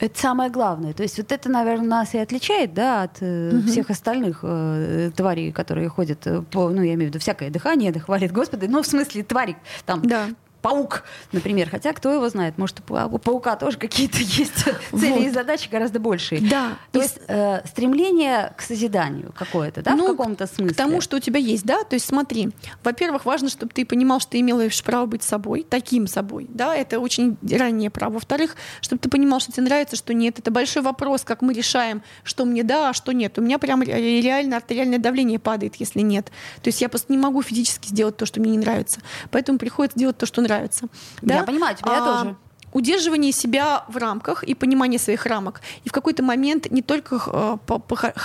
Это 0.00 0.18
самое 0.18 0.50
главное. 0.50 0.92
То 0.92 1.02
есть 1.02 1.18
вот 1.18 1.32
это, 1.32 1.48
наверное, 1.48 1.86
нас 1.86 2.14
и 2.14 2.18
отличает, 2.18 2.74
да, 2.74 3.02
от 3.02 3.18
э, 3.20 3.60
всех 3.66 3.90
остальных 3.90 4.40
э, 4.42 5.10
тварей, 5.16 5.52
которые 5.52 5.88
ходят 5.88 6.26
э, 6.26 6.42
по, 6.42 6.68
ну, 6.70 6.82
я 6.82 6.94
имею 6.94 7.10
в 7.10 7.14
виду, 7.14 7.18
всякое 7.18 7.50
дыхание, 7.50 7.92
да 7.92 8.00
хвалит 8.00 8.32
Господи, 8.32 8.66
ну, 8.66 8.82
в 8.82 8.86
смысле, 8.86 9.22
твари, 9.22 9.56
там, 9.86 10.02
Да. 10.02 10.28
Паук, 10.64 11.04
например. 11.32 11.68
Хотя, 11.70 11.92
кто 11.92 12.10
его 12.10 12.26
знает, 12.30 12.56
может, 12.56 12.80
у 12.80 12.82
пау- 12.82 13.08
у 13.14 13.18
паука 13.18 13.54
тоже 13.56 13.76
какие-то 13.76 14.16
есть 14.20 14.54
цели 14.54 15.10
Вот. 15.12 15.20
и 15.20 15.28
задачи 15.28 15.68
гораздо 15.70 16.00
большие. 16.00 16.40
Да. 16.40 16.78
То 16.90 17.00
И 17.00 17.02
есть 17.02 17.18
э, 17.28 17.60
стремление 17.66 18.54
к 18.56 18.62
созиданию 18.62 19.30
какое-то, 19.36 19.82
да, 19.82 19.94
Ну, 19.94 20.04
в 20.06 20.16
каком-то 20.16 20.46
смысле. 20.46 20.72
К 20.74 20.76
тому, 20.76 21.00
что 21.02 21.18
у 21.18 21.20
тебя 21.20 21.38
есть, 21.38 21.64
да. 21.66 21.84
То 21.84 21.94
есть 21.94 22.06
смотри, 22.06 22.48
во-первых, 22.82 23.26
важно, 23.26 23.50
чтобы 23.50 23.72
ты 23.74 23.84
понимал, 23.84 24.20
что 24.20 24.30
ты 24.32 24.40
имеешь 24.40 24.82
право 24.82 25.04
быть 25.04 25.22
собой, 25.22 25.66
таким 25.68 26.06
собой, 26.06 26.46
да, 26.48 26.74
это 26.74 26.98
очень 26.98 27.36
раннее 27.50 27.90
право. 27.90 28.14
Во-вторых, 28.14 28.56
чтобы 28.80 29.00
ты 29.00 29.10
понимал, 29.10 29.40
что 29.40 29.52
тебе 29.52 29.64
нравится, 29.64 29.96
что 29.96 30.14
нет. 30.14 30.38
Это 30.38 30.50
большой 30.50 30.82
вопрос, 30.82 31.24
как 31.24 31.42
мы 31.42 31.52
решаем, 31.52 32.02
что 32.22 32.46
мне 32.46 32.62
да, 32.62 32.88
а 32.88 32.92
что 32.94 33.12
нет. 33.12 33.38
У 33.38 33.42
меня 33.42 33.58
прям 33.58 33.82
ре- 33.82 34.22
реально 34.22 34.56
артериальное 34.56 34.98
давление 34.98 35.38
падает, 35.38 35.74
если 35.76 36.00
нет. 36.00 36.26
То 36.62 36.68
есть 36.68 36.80
я 36.80 36.88
просто 36.88 37.12
не 37.12 37.18
могу 37.18 37.42
физически 37.42 37.88
сделать 37.88 38.16
то, 38.16 38.24
что 38.24 38.40
мне 38.40 38.52
не 38.52 38.58
нравится. 38.58 39.00
Поэтому 39.30 39.58
приходится 39.58 39.98
делать 39.98 40.16
то, 40.16 40.24
что 40.24 40.40
нравится. 40.40 40.53
Да? 41.22 41.34
Я 41.36 41.42
понимаю 41.44 41.76
тебя, 41.76 41.92
я 41.92 42.02
А, 42.02 42.22
тоже. 42.22 42.36
Удерживание 42.74 43.32
себя 43.32 43.84
в 43.88 43.96
рамках 43.96 44.42
и 44.42 44.54
понимание 44.54 44.98
своих 44.98 45.26
рамок. 45.26 45.62
И 45.84 45.88
в 45.88 45.92
какой-то 45.92 46.22
момент 46.22 46.70
не 46.70 46.82
только 46.82 47.20
э, 47.26 47.56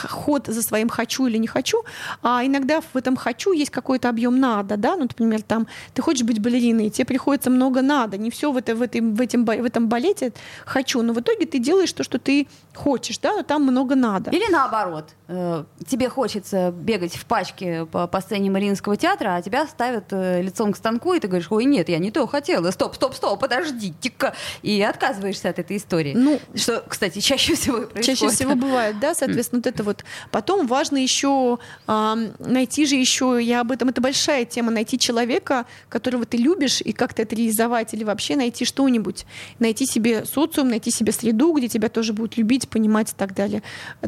ход 0.09 0.47
за 0.47 0.61
своим 0.61 0.89
хочу 0.89 1.27
или 1.27 1.37
не 1.37 1.47
хочу, 1.47 1.83
а 2.23 2.43
иногда 2.43 2.81
в 2.81 2.95
этом 2.95 3.15
хочу 3.15 3.53
есть 3.53 3.71
какой-то 3.71 4.09
объем 4.09 4.39
надо, 4.39 4.75
да, 4.75 4.95
ну, 4.95 5.03
например, 5.03 5.43
там 5.43 5.67
ты 5.93 6.01
хочешь 6.01 6.23
быть 6.23 6.41
балериной, 6.41 6.89
тебе 6.89 7.05
приходится 7.05 7.49
много 7.49 7.81
надо, 7.81 8.17
не 8.17 8.31
все 8.31 8.51
в, 8.51 8.57
это, 8.57 8.75
в, 8.75 8.81
этом, 8.81 9.13
в, 9.13 9.21
этом, 9.21 9.45
в 9.45 9.49
этом 9.65 9.87
балете 9.87 10.33
хочу, 10.65 11.01
но 11.03 11.13
в 11.13 11.19
итоге 11.19 11.45
ты 11.45 11.59
делаешь 11.59 11.93
то, 11.93 12.03
что 12.03 12.17
ты 12.17 12.47
хочешь, 12.75 13.19
да, 13.19 13.33
но 13.35 13.43
там 13.43 13.63
много 13.63 13.95
надо. 13.95 14.31
Или 14.31 14.51
наоборот, 14.51 15.09
э, 15.27 15.63
тебе 15.87 16.09
хочется 16.09 16.71
бегать 16.71 17.15
в 17.15 17.25
пачке 17.25 17.85
по, 17.85 18.07
по 18.07 18.21
сцене 18.21 18.49
Мариинского 18.49 18.97
театра, 18.97 19.35
а 19.35 19.41
тебя 19.43 19.67
ставят 19.67 20.05
э, 20.11 20.41
лицом 20.41 20.73
к 20.73 20.77
станку, 20.77 21.13
и 21.13 21.19
ты 21.19 21.27
говоришь, 21.27 21.51
ой, 21.51 21.65
нет, 21.65 21.87
я 21.89 21.99
не 21.99 22.09
то 22.09 22.25
хотела, 22.25 22.71
стоп, 22.71 22.95
стоп, 22.95 23.13
стоп, 23.13 23.39
подождите-ка, 23.39 24.33
и 24.61 24.81
отказываешься 24.81 25.49
от 25.49 25.59
этой 25.59 25.77
истории. 25.77 26.13
Ну, 26.15 26.39
Что, 26.55 26.83
кстати, 26.87 27.19
чаще 27.19 27.55
всего 27.55 27.81
происходит. 27.87 28.05
Чаще 28.05 28.29
всего 28.29 28.55
бывает, 28.55 28.99
да, 28.99 29.13
соответственно, 29.13 29.61
вот 29.63 29.67
это 29.67 29.83
вот. 29.83 30.03
Потом 30.31 30.67
важно 30.67 30.97
еще 30.97 31.59
ам, 31.87 32.33
найти 32.39 32.85
же 32.85 32.95
еще, 32.95 33.39
я 33.41 33.61
об 33.61 33.71
этом, 33.71 33.89
это 33.89 34.01
большая 34.01 34.45
тема, 34.45 34.71
найти 34.71 34.97
человека, 34.97 35.65
которого 35.89 36.25
ты 36.25 36.37
любишь, 36.37 36.81
и 36.81 36.91
как-то 36.91 37.21
это 37.21 37.35
реализовать, 37.35 37.93
или 37.93 38.03
вообще 38.03 38.35
найти 38.35 38.65
что-нибудь, 38.65 39.25
найти 39.59 39.85
себе 39.85 40.25
социум, 40.25 40.69
найти 40.69 40.91
себе 40.91 41.11
среду, 41.11 41.53
где 41.53 41.67
тебя 41.67 41.89
тоже 41.89 42.13
будут 42.13 42.37
любить, 42.37 42.69
понимать 42.69 43.11
и 43.11 43.15
так 43.15 43.33
далее. 43.33 43.63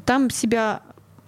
Там 0.06 0.30
себя 0.30 0.82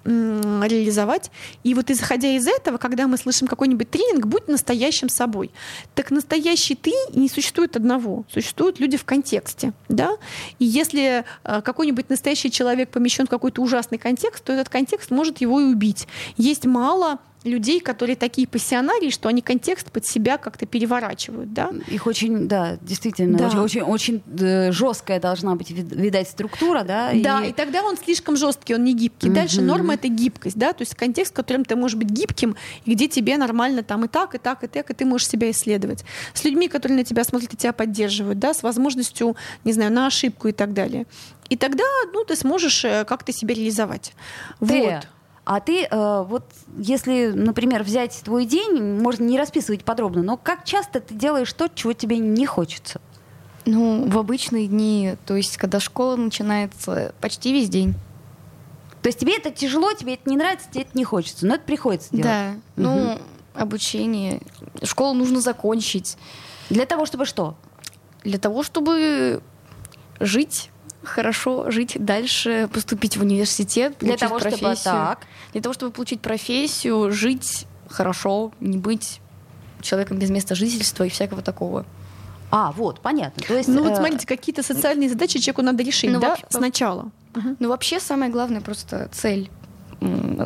реализовать. 0.06 1.32
И 1.63 1.74
вот 1.74 1.89
исходя 1.89 2.30
из 2.30 2.48
этого, 2.48 2.78
когда 2.78 3.08
мы 3.08 3.18
слышим 3.18 3.48
какой-нибудь 3.48 3.89
тренинг, 3.89 4.26
будь 4.26 4.48
настоящим 4.48 5.10
собой. 5.10 5.52
Так 5.96 6.12
настоящий 6.12 6.76
ты 6.76 6.92
не 7.13 7.30
существует 7.30 7.76
одного. 7.76 8.26
Существуют 8.32 8.80
люди 8.80 8.98
в 8.98 9.06
контексте. 9.06 9.74
Да? 9.89 10.18
И 10.60 10.66
если 10.66 11.24
э, 11.44 11.62
какой-нибудь 11.62 12.10
настоящий 12.10 12.52
человек 12.52 12.89
помещен 12.89 13.28
в 13.28 13.30
какой-то 13.30 13.62
ужасный 13.62 13.98
контекст, 13.98 14.44
то 14.44 14.54
этот 14.54 14.70
контекст 14.70 15.12
может 15.12 15.42
его 15.42 15.60
и 15.60 15.63
убить. 15.63 16.08
Есть 16.38 16.66
мало 16.66 17.20
людей, 17.43 17.79
которые 17.82 18.15
такие 18.15 18.47
пассионарии, 18.47 19.10
что 19.10 19.27
они 19.29 19.41
контекст 19.41 19.91
под 19.91 20.06
себя 20.06 20.38
как-то 20.38 20.65
переворачивают. 20.65 21.53
Да? 21.53 21.71
Их 21.88 22.08
очень, 22.08 22.47
да, 22.47 22.77
действительно, 22.82 23.38
Да. 23.38 23.62
очень, 23.62 23.82
очень, 23.82 24.21
э, 24.39 24.71
жесткая 24.71 25.19
должна 25.19 25.56
быть, 25.56 25.69
вид- 25.71 25.91
видать, 25.91 26.29
структура, 26.29 26.84
да. 26.84 27.12
Да, 27.13 27.43
и 27.43 27.51
тогда 27.51 27.84
он 27.84 27.97
слишком 27.97 28.38
жесткий, 28.38 28.75
он 28.75 28.84
не 28.84 28.93
гибкий. 28.93 29.29
Дальше 29.29 29.58
Мгм. 29.58 29.67
норма 29.67 29.93
это 29.95 30.08
гибкость, 30.08 30.58
да, 30.58 30.73
то 30.73 30.82
есть 30.84 30.95
контекст, 30.95 31.34
в 31.34 31.36
котором 31.36 31.65
ты 31.65 31.75
можешь 31.75 31.97
быть 31.97 32.10
гибким, 32.10 32.56
и 32.86 32.93
где 32.93 33.08
тебе 33.08 33.38
нормально 33.38 33.84
там 33.84 34.06
и 34.06 34.08
так, 34.08 34.36
и 34.36 34.38
так, 34.38 34.63
и 34.63 34.67
так, 34.67 34.89
и 34.89 34.93
ты 34.93 35.06
можешь 35.06 35.27
себя 35.27 35.51
исследовать. 35.51 36.06
С 36.34 36.43
людьми, 36.45 36.67
которые 36.67 36.97
на 36.97 37.03
тебя 37.03 37.23
смотрят 37.23 37.53
и 37.53 37.58
тебя 37.58 37.73
поддерживают, 37.73 38.39
да, 38.39 38.53
с 38.53 38.63
возможностью, 38.63 39.36
не 39.65 39.73
знаю, 39.73 39.91
на 39.91 40.08
ошибку 40.08 40.47
и 40.47 40.51
так 40.53 40.73
далее. 40.73 41.06
И 41.49 41.58
тогда, 41.58 41.84
ну, 42.13 42.23
ты 42.23 42.36
сможешь 42.36 42.86
э, 42.86 43.03
как-то 43.06 43.34
себя 43.34 43.53
реализовать. 43.53 44.13
Ты, 44.60 44.65
Вот. 44.84 45.08
А 45.45 45.60
ты, 45.60 45.84
э, 45.84 46.23
вот 46.23 46.45
если, 46.77 47.32
например, 47.34 47.84
взять 47.84 48.21
твой 48.23 48.45
день, 48.45 48.82
можно 48.82 49.23
не 49.23 49.38
расписывать 49.38 49.84
подробно, 49.84 50.23
но 50.23 50.38
как 50.38 50.63
часто 50.63 51.01
ты 51.01 51.13
делаешь 51.13 51.51
то, 51.51 51.69
чего 51.73 51.93
тебе 51.93 52.17
не 52.17 52.45
хочется? 52.45 53.01
Ну, 53.65 54.10
в 54.10 54.17
обычные 54.17 54.67
дни, 54.67 55.15
то 55.25 55.36
есть 55.36 55.58
когда 55.58 55.79
школа 55.79 56.15
начинается, 56.15 57.13
почти 57.19 57.51
весь 57.51 57.69
день. 57.69 57.93
То 59.01 59.08
есть 59.08 59.19
тебе 59.19 59.36
это 59.38 59.51
тяжело, 59.51 59.91
тебе 59.93 60.13
это 60.13 60.29
не 60.29 60.38
нравится, 60.38 60.67
тебе 60.71 60.84
это 60.84 60.97
не 60.97 61.03
хочется, 61.03 61.45
но 61.45 61.56
это 61.56 61.65
приходится 61.65 62.10
делать. 62.12 62.23
Да. 62.25 62.53
Ну, 62.77 63.19
обучение. 63.53 64.41
Школу 64.82 65.13
нужно 65.13 65.41
закончить. 65.41 66.17
Для 66.69 66.86
того, 66.86 67.06
чтобы 67.06 67.25
что? 67.25 67.56
Для 68.23 68.39
того, 68.39 68.63
чтобы 68.63 69.41
жить 70.21 70.69
хорошо, 71.04 71.70
жить 71.72 71.96
дальше, 72.00 72.70
поступить 72.74 73.18
в 73.18 73.22
университет, 73.22 73.96
Для 74.00 74.10
получить 74.10 74.20
того, 74.20 74.39
чтобы 74.39 74.58
профессию. 74.58 74.84
так. 74.94 75.20
Для 75.54 75.62
того, 75.62 75.74
чтобы 75.74 75.92
получить 75.92 76.22
профессию, 76.22 77.12
жить 77.12 77.66
хорошо, 77.89 78.52
не 78.60 78.78
быть 78.78 79.20
человеком 79.82 80.18
без 80.18 80.30
места 80.30 80.56
жительства 80.56 81.04
и 81.04 81.10
всякого 81.10 81.42
такого. 81.42 81.86
А, 82.52 82.72
вот, 82.72 83.00
понятно. 83.02 83.44
То 83.48 83.56
есть, 83.56 83.68
Ну 83.68 83.82
вот 83.84 83.94
э, 83.94 83.96
смотрите, 83.96 84.28
какие-то 84.28 84.62
социальные 84.63 85.10
задачи 85.10 85.39
человеку 85.39 85.62
надо 85.63 85.84
решить, 85.84 86.12
ну, 86.12 86.20
да, 86.20 86.30
вообще- 86.30 86.46
сначала. 86.50 87.12
Ну, 87.60 87.70
вообще, 87.70 88.00
самое 88.00 88.32
главное 88.32 88.62
просто 88.62 89.10
цель. 89.12 89.50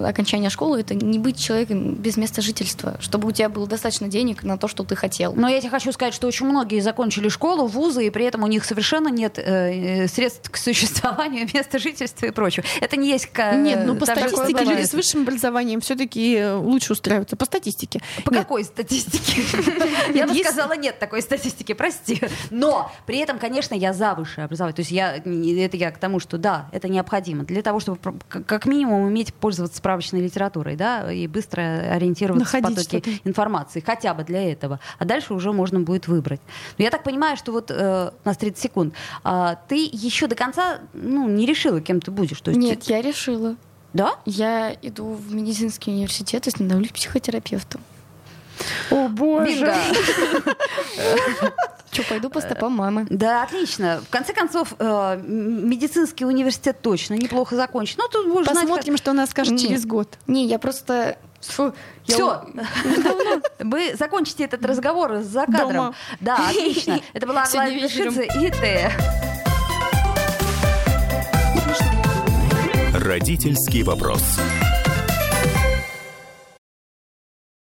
Окончания 0.06 0.50
школы 0.50 0.80
это 0.82 0.94
не 0.96 1.20
быть 1.20 1.40
человеком 1.40 1.96
без 1.96 2.18
места 2.18 2.42
жительства, 2.42 2.98
чтобы 3.00 3.28
у 3.28 3.32
тебя 3.32 3.50
было 3.50 3.68
достаточно 3.68 4.08
денег 4.08 4.44
на 4.44 4.58
то, 4.58 4.68
что 4.68 4.84
ты 4.84 4.96
хотел. 4.96 5.34
Но 5.34 5.48
я 5.48 5.60
тебе 5.60 5.70
хочу 5.70 5.92
сказать, 5.92 6.14
что 6.14 6.28
очень 6.28 6.46
многие 6.46 6.80
закончили 6.80 7.30
школу, 7.30 7.68
вузы, 7.68 8.08
и 8.08 8.10
при 8.10 8.26
этом 8.26 8.44
у 8.44 8.48
них 8.48 8.66
совершенно 8.66 9.08
нет 9.10 9.38
э, 9.40 10.04
э, 10.04 10.08
средств 10.08 10.50
к 10.50 10.58
существованию, 10.58 11.48
места 11.54 11.80
жительства 11.80 12.26
и 12.26 12.32
прочего. 12.32 12.66
Это 12.82 12.98
не 12.98 13.10
есть... 13.10 13.28
ка- 13.28 13.56
Нет, 13.56 13.84
ну 13.86 13.96
по 13.96 14.06
статистике 14.06 14.64
люди 14.64 14.84
с 14.84 14.94
высшим 14.94 15.22
образованием 15.24 15.82
все-таки 15.82 16.44
лучше 16.56 16.94
устраиваются. 16.94 17.36
По 17.36 17.46
статистике. 17.46 18.02
По 18.24 18.32
Нет, 18.32 18.42
какой 18.42 18.64
статистике? 18.64 19.42
Я 20.14 20.28
бы 20.28 20.36
сказала, 20.36 20.76
нет 20.76 21.00
такой 21.00 21.22
статистики, 21.22 21.74
прости. 21.74 22.22
Но 22.52 22.92
при 23.06 23.18
этом, 23.20 23.40
конечно, 23.40 23.76
я 23.76 23.94
за 23.94 24.14
высшее 24.14 24.46
образование. 24.46 24.76
То 24.76 24.82
есть 24.82 24.92
я, 24.92 25.16
это 25.16 25.78
я 25.78 25.92
к 25.92 25.98
тому, 25.98 26.20
что 26.20 26.38
да, 26.38 26.70
это 26.72 26.88
необходимо 26.90 27.44
для 27.44 27.62
того, 27.62 27.80
чтобы 27.80 27.98
к- 28.28 28.44
как 28.44 28.66
минимум 28.66 29.04
уметь 29.04 29.34
пользоваться 29.48 29.78
справочной 29.78 30.20
литературой, 30.20 30.76
да, 30.76 31.10
и 31.10 31.26
быстро 31.26 31.62
ориентироваться 31.62 32.44
в 32.46 32.54
Находить 32.54 32.78
потоке 32.78 33.00
что-то. 33.00 33.30
информации, 33.30 33.80
хотя 33.80 34.14
бы 34.14 34.26
для 34.26 34.52
этого. 34.52 34.82
А 35.00 35.06
дальше 35.06 35.34
уже 35.34 35.54
можно 35.54 35.80
будет 35.80 36.10
выбрать. 36.10 36.42
Но 36.78 36.84
я 36.84 36.92
так 36.92 37.04
понимаю, 37.04 37.38
что 37.38 37.54
вот 37.54 37.72
э, 37.72 38.12
у 38.26 38.28
нас 38.28 38.36
30 38.36 38.62
секунд. 38.62 38.94
А, 39.24 39.56
ты 39.70 39.90
еще 39.90 40.28
до 40.28 40.36
конца 40.36 40.80
ну, 40.94 41.30
не 41.30 41.46
решила, 41.46 41.80
кем 41.80 42.02
ты 42.02 42.12
будешь. 42.12 42.42
То 42.42 42.52
есть 42.52 42.60
Нет, 42.62 42.82
ты- 42.82 42.92
я 42.92 43.02
решила. 43.02 43.56
Да? 43.94 44.16
Я 44.26 44.76
иду 44.82 45.14
в 45.14 45.34
медицинский 45.34 45.92
университет 45.92 46.46
и 46.48 46.50
становлюсь 46.50 46.92
психотерапевтом. 46.92 47.80
О, 48.92 49.08
боже. 49.08 49.74
Что, 51.92 52.04
пойду 52.10 52.30
по 52.30 52.42
стопам 52.42 52.74
мамы. 52.74 53.06
Да, 53.10 53.44
отлично. 53.44 54.02
В 54.06 54.10
конце 54.10 54.34
концов, 54.34 54.74
э, 54.80 55.20
медицинский 55.24 56.26
университет 56.26 56.82
точно 56.82 57.16
неплохо 57.16 57.56
закончен. 57.56 57.96
Ну, 58.00 58.08
тут 58.08 58.32
знать, 58.46 58.48
Посмотрим, 58.48 58.98
что 58.98 59.12
она 59.12 59.28
скажет 59.28 59.60
через 59.60 59.86
год. 59.86 60.18
Не, 60.28 60.46
я 60.46 60.60
просто... 60.60 61.18
Фу, 61.42 61.72
я 62.06 62.16
Все, 62.16 62.42
вы 63.60 63.96
закончите 63.96 64.46
этот 64.46 64.66
разговор 64.66 65.20
за 65.22 65.46
кадром. 65.46 65.72
Дома. 65.72 65.96
Да, 66.20 66.50
отлично. 66.50 67.00
Это 67.14 67.28
была 67.28 67.44
Аглая. 67.44 67.80
Пешидзе 67.80 68.26
и 68.26 68.52
Тея. 68.52 68.92
Родительский 72.94 73.84
вопрос. 73.84 74.24